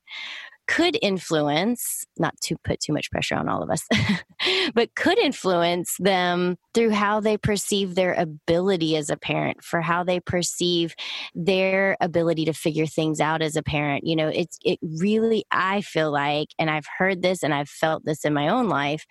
could 0.69 0.99
influence, 1.01 2.05
not 2.19 2.39
to 2.41 2.55
put 2.63 2.79
too 2.79 2.93
much 2.93 3.09
pressure 3.09 3.33
on 3.33 3.49
all 3.49 3.63
of 3.63 3.71
us, 3.71 3.87
but 4.75 4.93
could 4.93 5.17
influence 5.17 5.95
them 5.97 6.57
through 6.75 6.91
how 6.91 7.19
they 7.19 7.37
perceive 7.37 7.95
their 7.95 8.13
ability 8.13 8.95
as 8.95 9.09
a 9.09 9.17
parent, 9.17 9.63
for 9.63 9.81
how 9.81 10.03
they 10.03 10.19
perceive 10.19 10.93
their 11.33 11.97
ability 11.99 12.45
to 12.45 12.53
figure 12.53 12.85
things 12.85 13.19
out 13.19 13.41
as 13.41 13.55
a 13.55 13.63
parent. 13.63 14.05
You 14.05 14.15
know, 14.15 14.27
it's, 14.27 14.59
it 14.63 14.77
really, 14.99 15.43
I 15.49 15.81
feel 15.81 16.11
like, 16.11 16.49
and 16.59 16.69
I've 16.69 16.85
heard 16.99 17.23
this 17.23 17.41
and 17.41 17.51
I've 17.51 17.67
felt 17.67 18.05
this 18.05 18.23
in 18.23 18.35
my 18.35 18.47
own 18.47 18.69
life, 18.69 19.05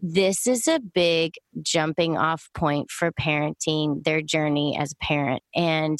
this 0.00 0.48
is 0.48 0.66
a 0.66 0.80
big 0.80 1.34
jumping 1.62 2.16
off 2.16 2.48
point 2.54 2.90
for 2.90 3.12
parenting 3.12 4.02
their 4.02 4.20
journey 4.20 4.76
as 4.76 4.92
a 4.92 5.04
parent. 5.04 5.42
And 5.54 5.98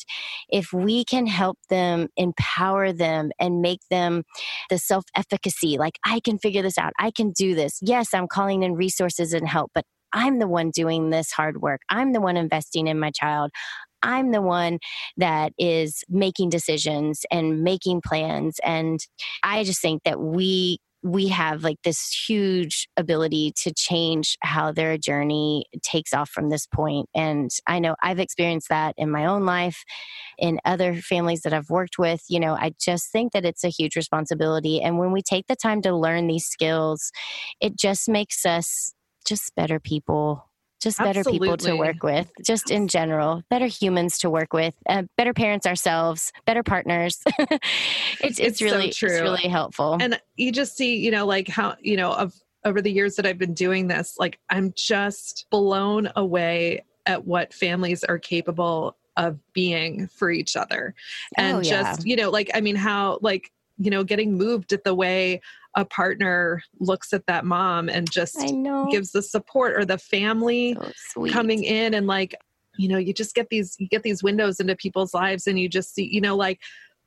if 0.49 0.72
we 0.72 1.05
can 1.05 1.28
help 1.28 1.59
them, 1.68 2.09
empower 2.16 2.92
them, 2.92 3.30
and 3.38 3.62
make 3.62 3.80
them 3.90 4.24
the 4.70 4.78
self 4.89 5.05
efficacy 5.14 5.78
like, 5.78 5.99
I 6.05 6.20
can 6.20 6.39
figure 6.39 6.62
this 6.62 6.78
out, 6.78 6.93
I 6.99 7.11
can 7.11 7.30
do 7.30 7.55
this. 7.55 7.78
Yes, 7.82 8.09
I'm 8.12 8.26
calling 8.26 8.62
in 8.62 8.74
resources 8.74 9.32
and 9.32 9.47
help, 9.47 9.70
but 9.74 9.84
I'm 10.12 10.39
the 10.39 10.49
one 10.49 10.70
doing 10.70 11.11
this 11.11 11.30
hard 11.32 11.61
work. 11.61 11.82
I'm 11.91 12.12
the 12.12 12.20
one 12.20 12.36
investing 12.36 12.86
in 12.86 12.99
my 12.99 13.11
child. 13.11 13.51
I'm 14.03 14.30
the 14.30 14.43
one 14.43 14.78
that 15.16 15.53
is 15.59 16.03
making 16.09 16.51
decisions 16.51 17.22
and 17.30 17.62
making 17.62 18.03
plans. 18.07 18.57
And 18.64 19.01
I 19.43 19.64
just 19.64 19.82
think 19.82 20.03
that 20.05 20.20
we 20.20 20.78
we 21.03 21.28
have 21.28 21.62
like 21.62 21.78
this 21.84 22.24
huge 22.28 22.88
ability 22.96 23.53
to 23.57 23.72
change 23.72 24.36
how 24.40 24.72
their 24.72 24.99
journey 24.99 25.64
takes 25.82 26.12
off 26.12 26.28
from 26.28 26.51
this 26.51 26.66
point 26.66 27.09
and 27.14 27.51
i 27.66 27.78
know 27.78 27.94
i've 28.03 28.18
experienced 28.18 28.68
that 28.68 28.94
in 28.96 29.11
my 29.11 29.24
own 29.24 29.44
life 29.44 29.84
in 30.38 30.59
other 30.64 30.94
families 30.96 31.42
that 31.42 31.53
i've 31.53 31.70
worked 31.70 31.99
with 31.99 32.22
you 32.28 32.40
know 32.40 32.55
i 32.55 32.72
just 32.80 33.12
think 33.12 33.32
that 33.32 33.44
it's 33.44 33.64
a 33.64 33.68
huge 33.68 33.94
responsibility 33.94 34.80
and 34.80 34.99
when 34.99 35.12
we 35.12 35.22
take 35.22 35.46
the 35.46 35.57
time 35.57 35.80
to 35.80 35.94
learn 35.94 36.26
these 36.26 36.46
skills 36.46 37.12
it 37.61 37.76
just 37.76 38.09
makes 38.09 38.44
us 38.44 38.92
just 39.24 39.55
better 39.55 39.78
people 39.78 40.47
just 40.81 40.99
better 40.99 41.24
people 41.24 41.57
to 41.57 41.74
work 41.76 42.03
with 42.03 42.31
just 42.45 42.70
in 42.70 42.87
general 42.89 43.43
better 43.51 43.66
humans 43.66 44.18
to 44.18 44.31
work 44.31 44.53
with 44.53 44.74
uh, 44.89 45.03
better 45.16 45.35
parents 45.35 45.66
ourselves 45.66 46.33
better 46.47 46.62
partners. 46.62 47.22
It's, 48.20 48.39
it's, 48.39 48.41
It's 48.41 48.59
so 48.59 48.64
really 48.66 48.89
it's 48.89 48.97
true. 48.97 49.20
really 49.20 49.49
helpful. 49.49 49.97
And 50.01 50.20
you 50.37 50.51
just 50.53 50.76
see 50.76 50.97
you 50.97 51.11
know 51.11 51.26
like 51.26 51.49
how 51.49 51.76
you 51.81 51.97
know 51.97 52.12
of 52.12 52.35
over 52.64 52.83
the 52.83 52.91
years 52.91 53.14
that 53.16 53.24
i've 53.26 53.39
been 53.39 53.55
doing 53.55 53.87
this 53.87 54.16
like 54.18 54.39
i'm 54.51 54.72
just 54.74 55.47
blown 55.51 56.11
away 56.16 56.85
at 57.07 57.24
what 57.24 57.55
families 57.55 58.03
are 58.05 58.18
capable 58.18 58.97
of 59.16 59.39
being 59.53 60.07
for 60.09 60.31
each 60.31 60.57
other. 60.57 60.95
And 61.37 61.57
Oh, 61.57 61.61
yeah. 61.61 61.95
just 61.95 62.07
you 62.07 62.16
know 62.16 62.31
like 62.31 62.51
i 62.55 62.61
mean 62.61 62.76
how 62.76 63.18
like 63.22 63.51
you 63.79 63.91
know 63.91 64.05
getting 64.05 64.37
moved 64.37 64.72
at 64.72 64.85
the 64.85 64.95
way 64.95 65.41
a 65.77 65.85
partner 65.85 66.62
looks 66.81 67.12
at 67.12 67.27
that 67.27 67.45
mom 67.45 67.89
and 67.89 68.11
just 68.11 68.39
gives 68.91 69.12
the 69.12 69.23
support 69.23 69.77
or 69.77 69.85
the 69.85 69.99
family 69.99 70.77
so 71.12 71.27
coming 71.27 71.62
in 71.62 71.95
and 71.95 72.07
like 72.07 72.35
you 72.79 72.89
know 72.89 72.99
you 72.99 73.12
just 73.12 73.35
get 73.35 73.49
these 73.51 73.77
you 73.79 73.89
get 73.89 74.03
these 74.03 74.23
windows 74.23 74.61
into 74.61 74.75
people's 74.75 75.14
lives 75.14 75.47
and 75.47 75.59
you 75.59 75.69
just 75.69 75.95
see 75.95 76.09
you 76.11 76.21
know 76.21 76.37
like 76.37 76.61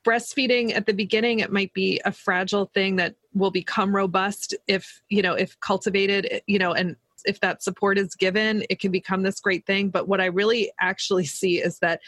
breastfeeding 0.05 0.74
at 0.74 0.86
the 0.86 0.93
beginning 0.93 1.39
it 1.39 1.51
might 1.51 1.74
be 1.74 1.99
a 2.05 2.12
fragile 2.12 2.66
thing 2.74 2.95
that 2.95 3.16
will 3.34 3.51
become 3.51 3.95
robust 3.95 4.55
if 4.68 5.01
you 5.09 5.22
know 5.22 5.34
if 5.34 5.59
cultivated 5.59 6.41
you 6.47 6.59
know 6.59 6.74
and 6.74 6.95
if 7.26 7.39
that 7.41 7.64
support 7.64 7.97
is 7.97 8.16
given, 8.16 8.64
it 8.70 8.80
can 8.80 8.91
become 8.91 9.24
this 9.24 9.39
great 9.39 9.66
thing. 9.66 9.89
But 9.89 10.07
what 10.07 10.22
I 10.22 10.26
really 10.26 10.72
actually 10.80 11.26
see 11.26 11.62
is 11.62 11.80
that 11.80 12.01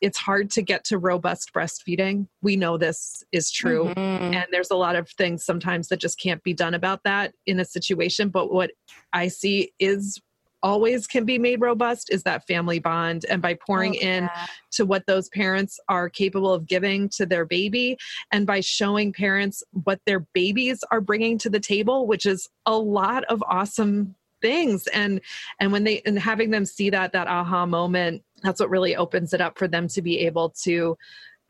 it's 0.00 0.18
hard 0.18 0.50
to 0.52 0.62
get 0.62 0.84
to 0.84 0.98
robust 0.98 1.52
breastfeeding. 1.54 2.26
We 2.42 2.56
know 2.56 2.78
this 2.78 3.22
is 3.32 3.50
true. 3.50 3.92
Mhm. 3.96 4.34
And 4.34 4.46
there's 4.50 4.70
a 4.70 4.76
lot 4.76 4.96
of 4.96 5.08
things 5.10 5.44
sometimes 5.44 5.88
that 5.88 5.98
just 5.98 6.18
can't 6.18 6.42
be 6.42 6.54
done 6.54 6.74
about 6.74 7.02
that 7.04 7.34
in 7.46 7.60
a 7.60 7.64
situation. 7.64 8.28
But 8.30 8.52
what 8.52 8.70
I 9.12 9.28
see 9.28 9.72
is 9.78 10.20
always 10.62 11.06
can 11.06 11.24
be 11.24 11.38
made 11.38 11.60
robust 11.60 12.12
is 12.12 12.22
that 12.24 12.46
family 12.46 12.78
bond. 12.78 13.24
And 13.30 13.40
by 13.40 13.54
pouring 13.54 13.96
Oh, 13.96 14.06
in 14.06 14.30
to 14.72 14.84
what 14.84 15.06
those 15.06 15.28
parents 15.30 15.80
are 15.88 16.08
capable 16.10 16.52
of 16.52 16.66
giving 16.66 17.08
to 17.10 17.24
their 17.24 17.46
baby 17.46 17.96
and 18.30 18.46
by 18.46 18.60
showing 18.60 19.12
parents 19.12 19.62
what 19.72 20.00
their 20.06 20.20
babies 20.34 20.84
are 20.90 21.00
bringing 21.00 21.38
to 21.38 21.50
the 21.50 21.60
table 21.60 22.06
which 22.06 22.26
is 22.26 22.46
a 22.66 22.76
lot 22.76 23.24
of 23.24 23.42
awesome 23.48 24.14
things 24.42 24.86
and 24.88 25.20
and 25.58 25.72
when 25.72 25.84
they 25.84 26.00
and 26.06 26.18
having 26.18 26.50
them 26.50 26.64
see 26.64 26.90
that 26.90 27.12
that 27.12 27.26
aha 27.26 27.66
moment 27.66 28.22
that's 28.42 28.60
what 28.60 28.70
really 28.70 28.96
opens 28.96 29.32
it 29.32 29.40
up 29.40 29.58
for 29.58 29.68
them 29.68 29.88
to 29.88 30.02
be 30.02 30.20
able 30.20 30.50
to 30.62 30.96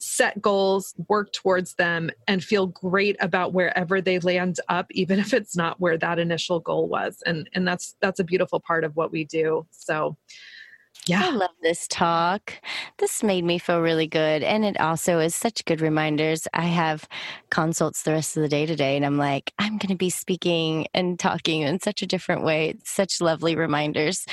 set 0.01 0.41
goals 0.41 0.95
work 1.09 1.31
towards 1.33 1.75
them 1.75 2.11
and 2.27 2.43
feel 2.43 2.67
great 2.67 3.17
about 3.21 3.53
wherever 3.53 4.01
they 4.01 4.19
land 4.19 4.57
up 4.69 4.87
even 4.93 5.19
if 5.19 5.35
it's 5.35 5.55
not 5.55 5.79
where 5.79 5.99
that 5.99 6.19
initial 6.19 6.59
goal 6.59 6.89
was. 6.89 7.23
And 7.27 7.49
and 7.55 7.69
that's 7.69 7.97
that's 8.01 8.19
a 8.19 8.25
beautiful 8.25 8.61
part 8.61 8.85
of 8.85 8.97
what 8.97 9.13
we 9.13 9.25
do. 9.25 9.67
So 9.71 10.17
yeah 11.07 11.27
I 11.27 11.31
love 11.31 11.51
this 11.63 11.87
talk. 11.89 12.55
This 12.99 13.23
made 13.23 13.45
me 13.45 13.59
feel 13.59 13.81
really 13.81 14.07
good. 14.07 14.43
And 14.43 14.65
it 14.65 14.79
also 14.81 15.19
is 15.19 15.35
such 15.35 15.65
good 15.65 15.81
reminders. 15.81 16.49
I 16.53 16.67
have 16.67 17.09
consults 17.51 18.03
the 18.03 18.13
rest 18.13 18.37
of 18.37 18.43
the 18.43 18.49
day 18.49 18.67
today, 18.67 18.97
and 18.97 19.05
I'm 19.07 19.17
like, 19.17 19.53
I'm 19.59 19.79
going 19.79 19.89
to 19.89 19.97
be 19.97 20.11
speaking 20.11 20.87
and 20.95 21.19
talking 21.19 21.63
in 21.63 21.81
such 21.81 22.03
a 22.03 22.07
different 22.07 22.43
way. 22.43 22.71
It's 22.71 22.91
such 22.91 23.21
lovely 23.21 23.57
reminders. 23.57 24.27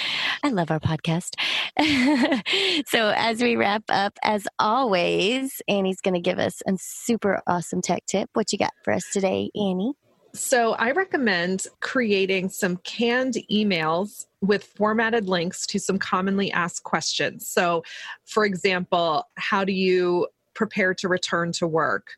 I 0.44 0.50
love 0.50 0.72
our 0.72 0.80
podcast. 0.80 1.36
so, 2.88 3.14
as 3.16 3.42
we 3.42 3.56
wrap 3.56 3.84
up, 3.90 4.18
as 4.24 4.48
always, 4.60 5.62
Annie's 5.68 6.02
going 6.02 6.16
to 6.16 6.20
give 6.22 6.40
us 6.40 6.62
a 6.68 6.74
super 6.80 7.42
awesome 7.48 7.82
tech 7.82 8.06
tip. 8.06 8.30
What 8.34 8.52
you 8.52 8.58
got 8.58 8.74
for 8.84 8.94
us 8.94 9.06
today, 9.12 9.50
Annie? 9.56 9.94
So 10.38 10.74
I 10.74 10.92
recommend 10.92 11.66
creating 11.80 12.50
some 12.50 12.78
canned 12.78 13.36
emails 13.52 14.28
with 14.42 14.64
formatted 14.64 15.28
links 15.28 15.66
to 15.68 15.80
some 15.80 15.98
commonly 15.98 16.52
asked 16.52 16.84
questions. 16.84 17.48
So, 17.48 17.84
for 18.26 18.46
example, 18.46 19.28
how 19.36 19.64
do 19.64 19.72
you 19.72 20.28
prepare 20.54 20.94
to 20.96 21.08
return 21.08 21.52
to 21.54 21.68
work? 21.68 22.12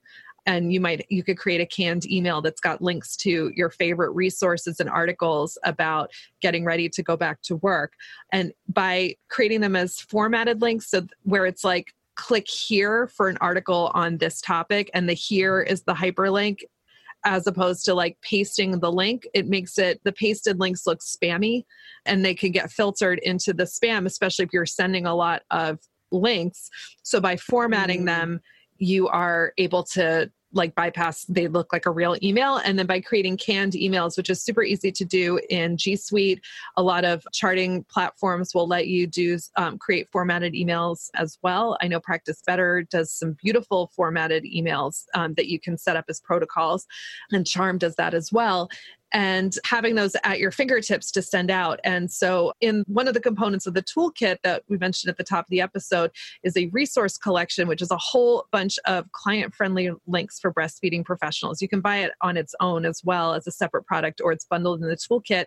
And 0.46 0.74
you 0.74 0.82
might 0.82 1.06
you 1.10 1.24
could 1.24 1.38
create 1.38 1.62
a 1.62 1.66
canned 1.66 2.12
email 2.12 2.42
that's 2.42 2.60
got 2.60 2.82
links 2.82 3.16
to 3.18 3.52
your 3.56 3.70
favorite 3.70 4.12
resources 4.12 4.80
and 4.80 4.90
articles 4.90 5.58
about 5.64 6.12
getting 6.42 6.66
ready 6.66 6.90
to 6.90 7.04
go 7.04 7.16
back 7.16 7.42
to 7.44 7.56
work. 7.58 7.94
And 8.34 8.54
by 8.68 9.16
creating 9.30 9.62
them 9.62 9.76
as 9.76 10.00
formatted 10.00 10.62
links, 10.62 10.90
so 10.90 11.08
where 11.24 11.46
it's 11.46 11.64
like 11.64 11.94
click 12.16 12.50
here 12.50 13.08
for 13.08 13.30
an 13.30 13.38
article 13.40 13.92
on 13.94 14.18
this 14.18 14.42
topic, 14.42 14.90
and 14.94 15.08
the 15.08 15.14
here 15.14 15.62
is 15.62 15.84
the 15.84 15.94
hyperlink 15.94 16.64
as 17.26 17.48
opposed 17.48 17.86
to 17.86 17.94
like 17.94 18.18
pasting 18.22 18.80
the 18.80 18.92
link 18.92 19.28
it 19.34 19.48
makes 19.48 19.78
it 19.78 20.00
the 20.04 20.12
pasted 20.12 20.60
links 20.60 20.88
look 20.88 21.00
spammy 21.00 21.66
and 22.06 22.24
they 22.24 22.34
can 22.34 22.52
get 22.52 22.72
filtered 22.72 23.20
into 23.20 23.54
the 23.54 23.64
spam 23.64 24.06
especially 24.06 24.46
if 24.46 24.54
you're 24.54 24.66
sending 24.66 25.06
a 25.06 25.16
lot 25.16 25.42
of 25.52 25.80
links 26.12 26.70
so 27.04 27.20
by 27.20 27.36
formatting 27.36 28.02
Mm. 28.02 28.06
them 28.06 28.42
you 28.78 29.08
are 29.10 29.54
able 29.58 29.84
to 29.84 30.32
like 30.54 30.74
bypass 30.76 31.26
they 31.26 31.48
look 31.48 31.72
like 31.72 31.86
a 31.86 31.92
real 31.92 32.16
email. 32.24 32.58
And 32.58 32.78
then 32.78 32.86
by 32.86 33.02
creating 33.02 33.38
canned 33.38 33.74
emails 33.74 34.18
which 34.18 34.30
is 34.30 34.44
super 34.44 34.64
easy 34.64 34.92
to 34.92 35.06
do 35.06 35.40
in 35.50 35.78
g 35.78 35.96
suite 35.96 36.42
a 36.78 36.84
lot 36.84 37.06
of 37.06 37.24
charting 37.34 37.84
platforms 37.86 38.54
will 38.54 38.68
let 38.68 38.88
you 38.88 39.08
do 39.08 39.38
um, 39.58 39.78
create 39.78 40.10
formatted 40.12 40.54
emails 40.54 41.10
as 41.16 41.38
well. 41.44 41.78
I 41.82 41.88
know 41.88 42.00
practice 42.00 42.42
better 42.46 42.84
does 42.90 43.12
some 43.12 43.34
beautiful 43.34 43.92
formatted 43.96 44.44
emails 44.44 45.06
um, 45.14 45.34
that 45.36 45.48
you 45.48 45.60
can 45.60 45.78
set 45.78 45.96
up 45.96 46.06
as 46.10 46.20
protocols 46.20 46.88
and 47.32 47.46
charm 47.46 47.78
does 47.78 47.96
that 47.96 48.14
as 48.14 48.32
well 48.32 48.70
and 49.14 49.56
having 49.66 49.96
those 49.96 50.16
at 50.24 50.40
your 50.40 50.52
fingertips 50.52 51.12
to 51.12 51.22
send 51.22 51.50
out. 51.50 51.80
And 51.84 52.12
so, 52.12 52.54
in 52.62 52.84
one 52.88 53.08
of 53.08 53.14
the 53.14 53.20
components 53.20 53.66
of 53.66 53.74
the 53.74 53.84
toolkit 53.84 54.38
that 54.44 54.64
we 54.68 54.78
mentioned 54.78 55.10
at 55.10 55.18
the 55.18 55.24
top 55.24 55.46
of 55.46 55.50
the 55.50 55.62
episode 55.62 56.12
is 56.44 56.56
a 56.56 56.68
resource 56.68 57.18
collection, 57.18 57.68
which 57.68 57.82
is 57.82 57.92
a 57.92 57.98
whole 57.98 58.46
bunch 58.52 58.78
of 58.86 59.12
client 59.12 59.54
friendly 59.54 59.92
links 60.08 60.40
for 60.40 60.54
breastfeeding 60.54 61.04
professionals. 61.04 61.62
You 61.62 61.70
can 61.70 61.82
buy 61.82 61.98
it 61.98 62.12
on 62.22 62.38
its 62.38 62.54
own 62.60 62.86
as 62.86 63.02
well 63.04 63.34
as 63.34 63.48
a 63.48 63.52
separate 63.52 63.86
product, 63.86 64.22
or 64.24 64.32
it's 64.32 64.46
bundled 64.46 64.82
in 64.82 64.90
the 64.90 64.96
toolkit. 64.98 65.46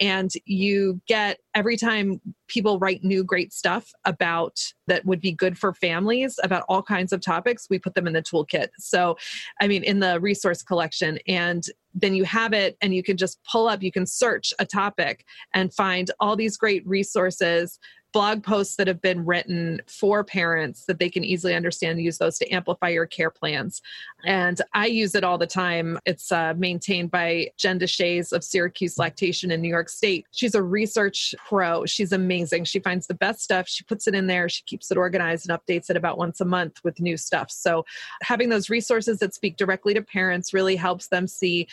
And 0.00 0.30
you 0.44 1.00
get 1.06 1.38
every 1.54 1.76
time 1.76 2.20
people 2.48 2.78
write 2.78 3.04
new 3.04 3.24
great 3.24 3.52
stuff 3.52 3.92
about 4.04 4.60
that 4.86 5.04
would 5.04 5.20
be 5.20 5.32
good 5.32 5.58
for 5.58 5.72
families 5.72 6.38
about 6.42 6.64
all 6.68 6.82
kinds 6.82 7.12
of 7.12 7.20
topics, 7.20 7.66
we 7.70 7.78
put 7.78 7.94
them 7.94 8.06
in 8.06 8.12
the 8.12 8.22
toolkit. 8.22 8.68
So, 8.78 9.16
I 9.60 9.68
mean, 9.68 9.82
in 9.82 10.00
the 10.00 10.20
resource 10.20 10.62
collection. 10.62 11.18
And 11.26 11.64
then 11.94 12.14
you 12.14 12.24
have 12.24 12.52
it 12.52 12.76
and 12.82 12.94
you 12.94 13.02
can 13.02 13.16
just 13.16 13.38
pull 13.50 13.68
up, 13.68 13.82
you 13.82 13.92
can 13.92 14.06
search 14.06 14.52
a 14.58 14.66
topic 14.66 15.24
and 15.54 15.72
find 15.72 16.10
all 16.20 16.36
these 16.36 16.56
great 16.56 16.86
resources, 16.86 17.78
blog 18.14 18.44
posts 18.44 18.76
that 18.76 18.86
have 18.86 19.02
been 19.02 19.26
written 19.26 19.82
for 19.86 20.22
parents 20.24 20.84
that 20.86 21.00
they 21.00 21.10
can 21.10 21.24
easily 21.24 21.52
understand, 21.52 22.00
use 22.00 22.16
those 22.16 22.38
to 22.38 22.48
amplify 22.48 22.88
your 22.88 23.06
care 23.06 23.28
plans. 23.28 23.82
And 24.24 24.60
I 24.72 24.86
use 24.86 25.14
it 25.16 25.24
all 25.24 25.36
the 25.36 25.46
time. 25.48 25.98
It's 26.06 26.30
uh, 26.30 26.54
maintained 26.56 27.10
by 27.10 27.48
Jen 27.58 27.78
Deshays 27.78 28.32
of 28.32 28.44
Syracuse 28.44 28.98
Lactation 28.98 29.50
in 29.50 29.60
New 29.60 29.68
York 29.68 29.88
State. 29.88 30.26
She's 30.30 30.54
a 30.54 30.62
research 30.62 31.34
pro. 31.46 31.84
She's 31.84 32.12
amazing. 32.12 32.64
She 32.64 32.78
finds 32.78 33.08
the 33.08 33.14
best 33.14 33.40
stuff, 33.40 33.68
she 33.68 33.84
puts 33.84 34.06
it 34.06 34.14
in 34.14 34.28
there, 34.28 34.48
she 34.48 34.62
keeps 34.62 34.90
it 34.90 34.96
organized 34.96 35.48
and 35.48 35.58
updates 35.58 35.90
it 35.90 35.96
about 35.96 36.16
once 36.16 36.40
a 36.40 36.44
month 36.44 36.82
with 36.84 37.00
new 37.00 37.16
stuff. 37.16 37.50
So 37.50 37.84
having 38.22 38.48
those 38.48 38.70
resources 38.70 39.18
that 39.18 39.34
speak 39.34 39.56
directly 39.56 39.92
to 39.92 40.02
parents 40.02 40.54
really 40.54 40.76
helps 40.76 41.08
them 41.08 41.26
see 41.26 41.66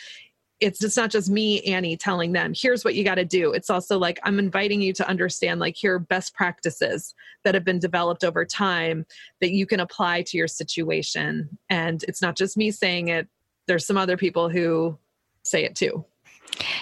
it's 0.62 0.78
just 0.78 0.96
not 0.96 1.10
just 1.10 1.28
me 1.28 1.60
annie 1.62 1.96
telling 1.96 2.32
them 2.32 2.52
here's 2.56 2.84
what 2.84 2.94
you 2.94 3.04
got 3.04 3.16
to 3.16 3.24
do. 3.24 3.52
It's 3.52 3.70
also 3.70 3.98
like 3.98 4.18
i'm 4.22 4.38
inviting 4.38 4.80
you 4.80 4.92
to 4.94 5.08
understand 5.08 5.60
like 5.60 5.76
here 5.76 5.94
are 5.94 5.98
best 5.98 6.34
practices 6.34 7.14
that 7.44 7.54
have 7.54 7.64
been 7.64 7.78
developed 7.78 8.24
over 8.24 8.44
time 8.44 9.04
that 9.40 9.50
you 9.50 9.66
can 9.66 9.80
apply 9.80 10.22
to 10.22 10.36
your 10.36 10.48
situation. 10.48 11.58
And 11.68 12.02
it's 12.04 12.22
not 12.22 12.36
just 12.36 12.56
me 12.56 12.70
saying 12.70 13.08
it 13.08 13.28
there's 13.66 13.86
some 13.86 13.96
other 13.98 14.16
people 14.16 14.48
who 14.48 14.98
say 15.44 15.64
it 15.64 15.74
too 15.74 16.04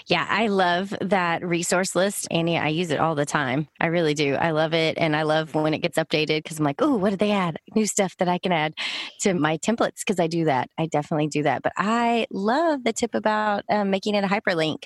Yeah, 0.06 0.26
I 0.28 0.48
love 0.48 0.94
that 1.00 1.44
resource 1.44 1.94
list, 1.94 2.26
Annie. 2.30 2.58
I 2.58 2.68
use 2.68 2.90
it 2.90 3.00
all 3.00 3.14
the 3.14 3.26
time. 3.26 3.68
I 3.80 3.86
really 3.86 4.14
do. 4.14 4.34
I 4.34 4.50
love 4.50 4.74
it. 4.74 4.98
And 4.98 5.14
I 5.14 5.22
love 5.22 5.54
when 5.54 5.74
it 5.74 5.78
gets 5.78 5.98
updated 5.98 6.42
because 6.42 6.58
I'm 6.58 6.64
like, 6.64 6.82
oh, 6.82 6.96
what 6.96 7.10
did 7.10 7.18
they 7.18 7.30
add? 7.30 7.58
New 7.74 7.86
stuff 7.86 8.16
that 8.18 8.28
I 8.28 8.38
can 8.38 8.52
add 8.52 8.74
to 9.20 9.34
my 9.34 9.58
templates 9.58 10.00
because 10.00 10.18
I 10.18 10.26
do 10.26 10.44
that. 10.46 10.68
I 10.78 10.86
definitely 10.86 11.28
do 11.28 11.42
that. 11.44 11.62
But 11.62 11.72
I 11.76 12.26
love 12.30 12.84
the 12.84 12.92
tip 12.92 13.14
about 13.14 13.64
um, 13.70 13.90
making 13.90 14.14
it 14.14 14.24
a 14.24 14.28
hyperlink. 14.28 14.84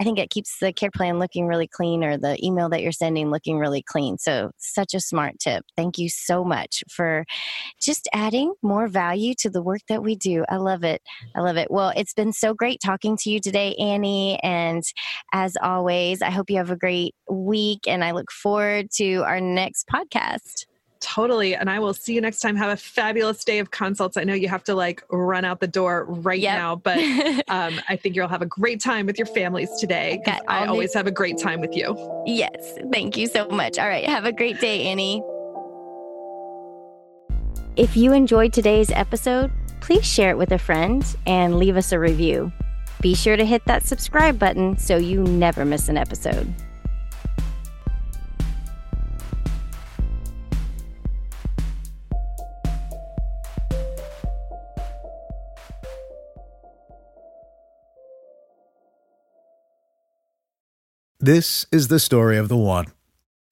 I 0.00 0.04
think 0.04 0.18
it 0.18 0.30
keeps 0.30 0.58
the 0.58 0.72
care 0.72 0.90
plan 0.90 1.18
looking 1.18 1.46
really 1.46 1.68
clean 1.68 2.02
or 2.02 2.16
the 2.16 2.42
email 2.44 2.68
that 2.70 2.82
you're 2.82 2.92
sending 2.92 3.30
looking 3.30 3.58
really 3.58 3.82
clean. 3.82 4.18
So, 4.18 4.52
such 4.58 4.94
a 4.94 5.00
smart 5.00 5.38
tip. 5.38 5.64
Thank 5.76 5.98
you 5.98 6.08
so 6.08 6.44
much 6.44 6.82
for 6.88 7.24
just 7.80 8.08
adding 8.14 8.54
more 8.62 8.88
value 8.88 9.34
to 9.40 9.50
the 9.50 9.62
work 9.62 9.80
that 9.88 10.02
we 10.02 10.16
do. 10.16 10.44
I 10.48 10.56
love 10.56 10.84
it. 10.84 11.02
I 11.34 11.40
love 11.40 11.56
it. 11.56 11.70
Well, 11.70 11.92
it's 11.96 12.14
been 12.14 12.32
so 12.32 12.54
great 12.54 12.80
talking 12.82 13.16
to 13.18 13.30
you 13.30 13.40
today, 13.40 13.74
Annie. 13.74 14.21
And 14.42 14.82
as 15.32 15.56
always, 15.62 16.22
I 16.22 16.30
hope 16.30 16.50
you 16.50 16.56
have 16.58 16.70
a 16.70 16.76
great 16.76 17.14
week 17.30 17.80
and 17.86 18.02
I 18.04 18.10
look 18.12 18.30
forward 18.30 18.90
to 18.98 19.22
our 19.24 19.40
next 19.40 19.86
podcast. 19.88 20.66
totally 21.00 21.52
and 21.56 21.68
i 21.68 21.78
will 21.80 21.92
see 21.92 22.14
you 22.14 22.20
next 22.20 22.38
time 22.38 22.54
have 22.54 22.70
a 22.70 22.76
fabulous 22.76 23.42
day 23.44 23.58
of 23.58 23.72
consults 23.72 24.16
i 24.16 24.22
know 24.22 24.34
you 24.34 24.48
have 24.48 24.62
to 24.62 24.72
like 24.72 25.02
run 25.10 25.44
out 25.44 25.58
the 25.58 25.66
door 25.66 26.04
right 26.08 26.38
Yep. 26.38 26.56
now 26.58 26.76
but 26.76 26.96
um, 27.48 27.74
i 27.88 27.96
think 28.00 28.14
you'll 28.14 28.28
have 28.36 28.40
a 28.40 28.46
great 28.46 28.80
time 28.80 29.04
with 29.06 29.18
your 29.18 29.26
families 29.26 29.68
today. 29.80 30.20
Got 30.24 30.42
all 30.42 30.44
i 30.48 30.64
new- 30.64 30.70
always 30.70 30.94
have 30.94 31.08
a 31.08 31.10
great 31.10 31.38
time 31.38 31.60
with 31.60 31.74
you 31.74 31.88
yes, 32.24 32.78
thank 32.92 33.16
you 33.16 33.26
so 33.26 33.48
much. 33.48 33.74
All 33.80 33.88
right, 33.88 34.06
have 34.08 34.26
a 34.26 34.32
great 34.40 34.60
day, 34.60 34.76
Annie. 34.86 35.20
If 37.76 37.96
you 37.96 38.12
enjoyed 38.12 38.52
today's 38.52 38.90
episode, 38.92 39.50
please 39.80 40.06
share 40.06 40.30
it 40.30 40.38
with 40.38 40.52
a 40.52 40.58
friend 40.58 41.04
and 41.26 41.56
leave 41.56 41.76
us 41.76 41.90
a 41.90 41.98
review. 41.98 42.52
Be 43.02 43.16
sure 43.16 43.36
to 43.36 43.44
hit 43.44 43.64
that 43.64 43.84
subscribe 43.84 44.38
button 44.38 44.78
so 44.78 44.96
you 44.96 45.24
never 45.24 45.64
miss 45.64 45.88
an 45.88 45.96
episode. 45.96 46.54
This 61.18 61.66
is 61.72 61.88
the 61.88 61.98
story 61.98 62.36
of 62.36 62.48
the 62.48 62.56
one. 62.56 62.86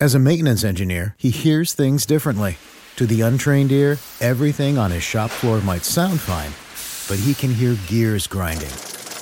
As 0.01 0.15
a 0.15 0.21
maintenance 0.21 0.63
engineer, 0.63 1.17
he 1.19 1.31
hears 1.31 1.75
things 1.75 2.07
differently. 2.07 2.57
To 2.97 3.07
the 3.07 3.23
untrained 3.23 3.73
ear, 3.73 3.99
everything 4.21 4.79
on 4.79 4.93
his 4.93 5.03
shop 5.03 5.31
floor 5.31 5.61
might 5.61 5.85
sound 5.85 6.21
fine, 6.21 6.53
but 7.09 7.23
he 7.25 7.35
can 7.35 7.53
hear 7.53 7.77
gears 7.89 8.29
grinding 8.29 8.71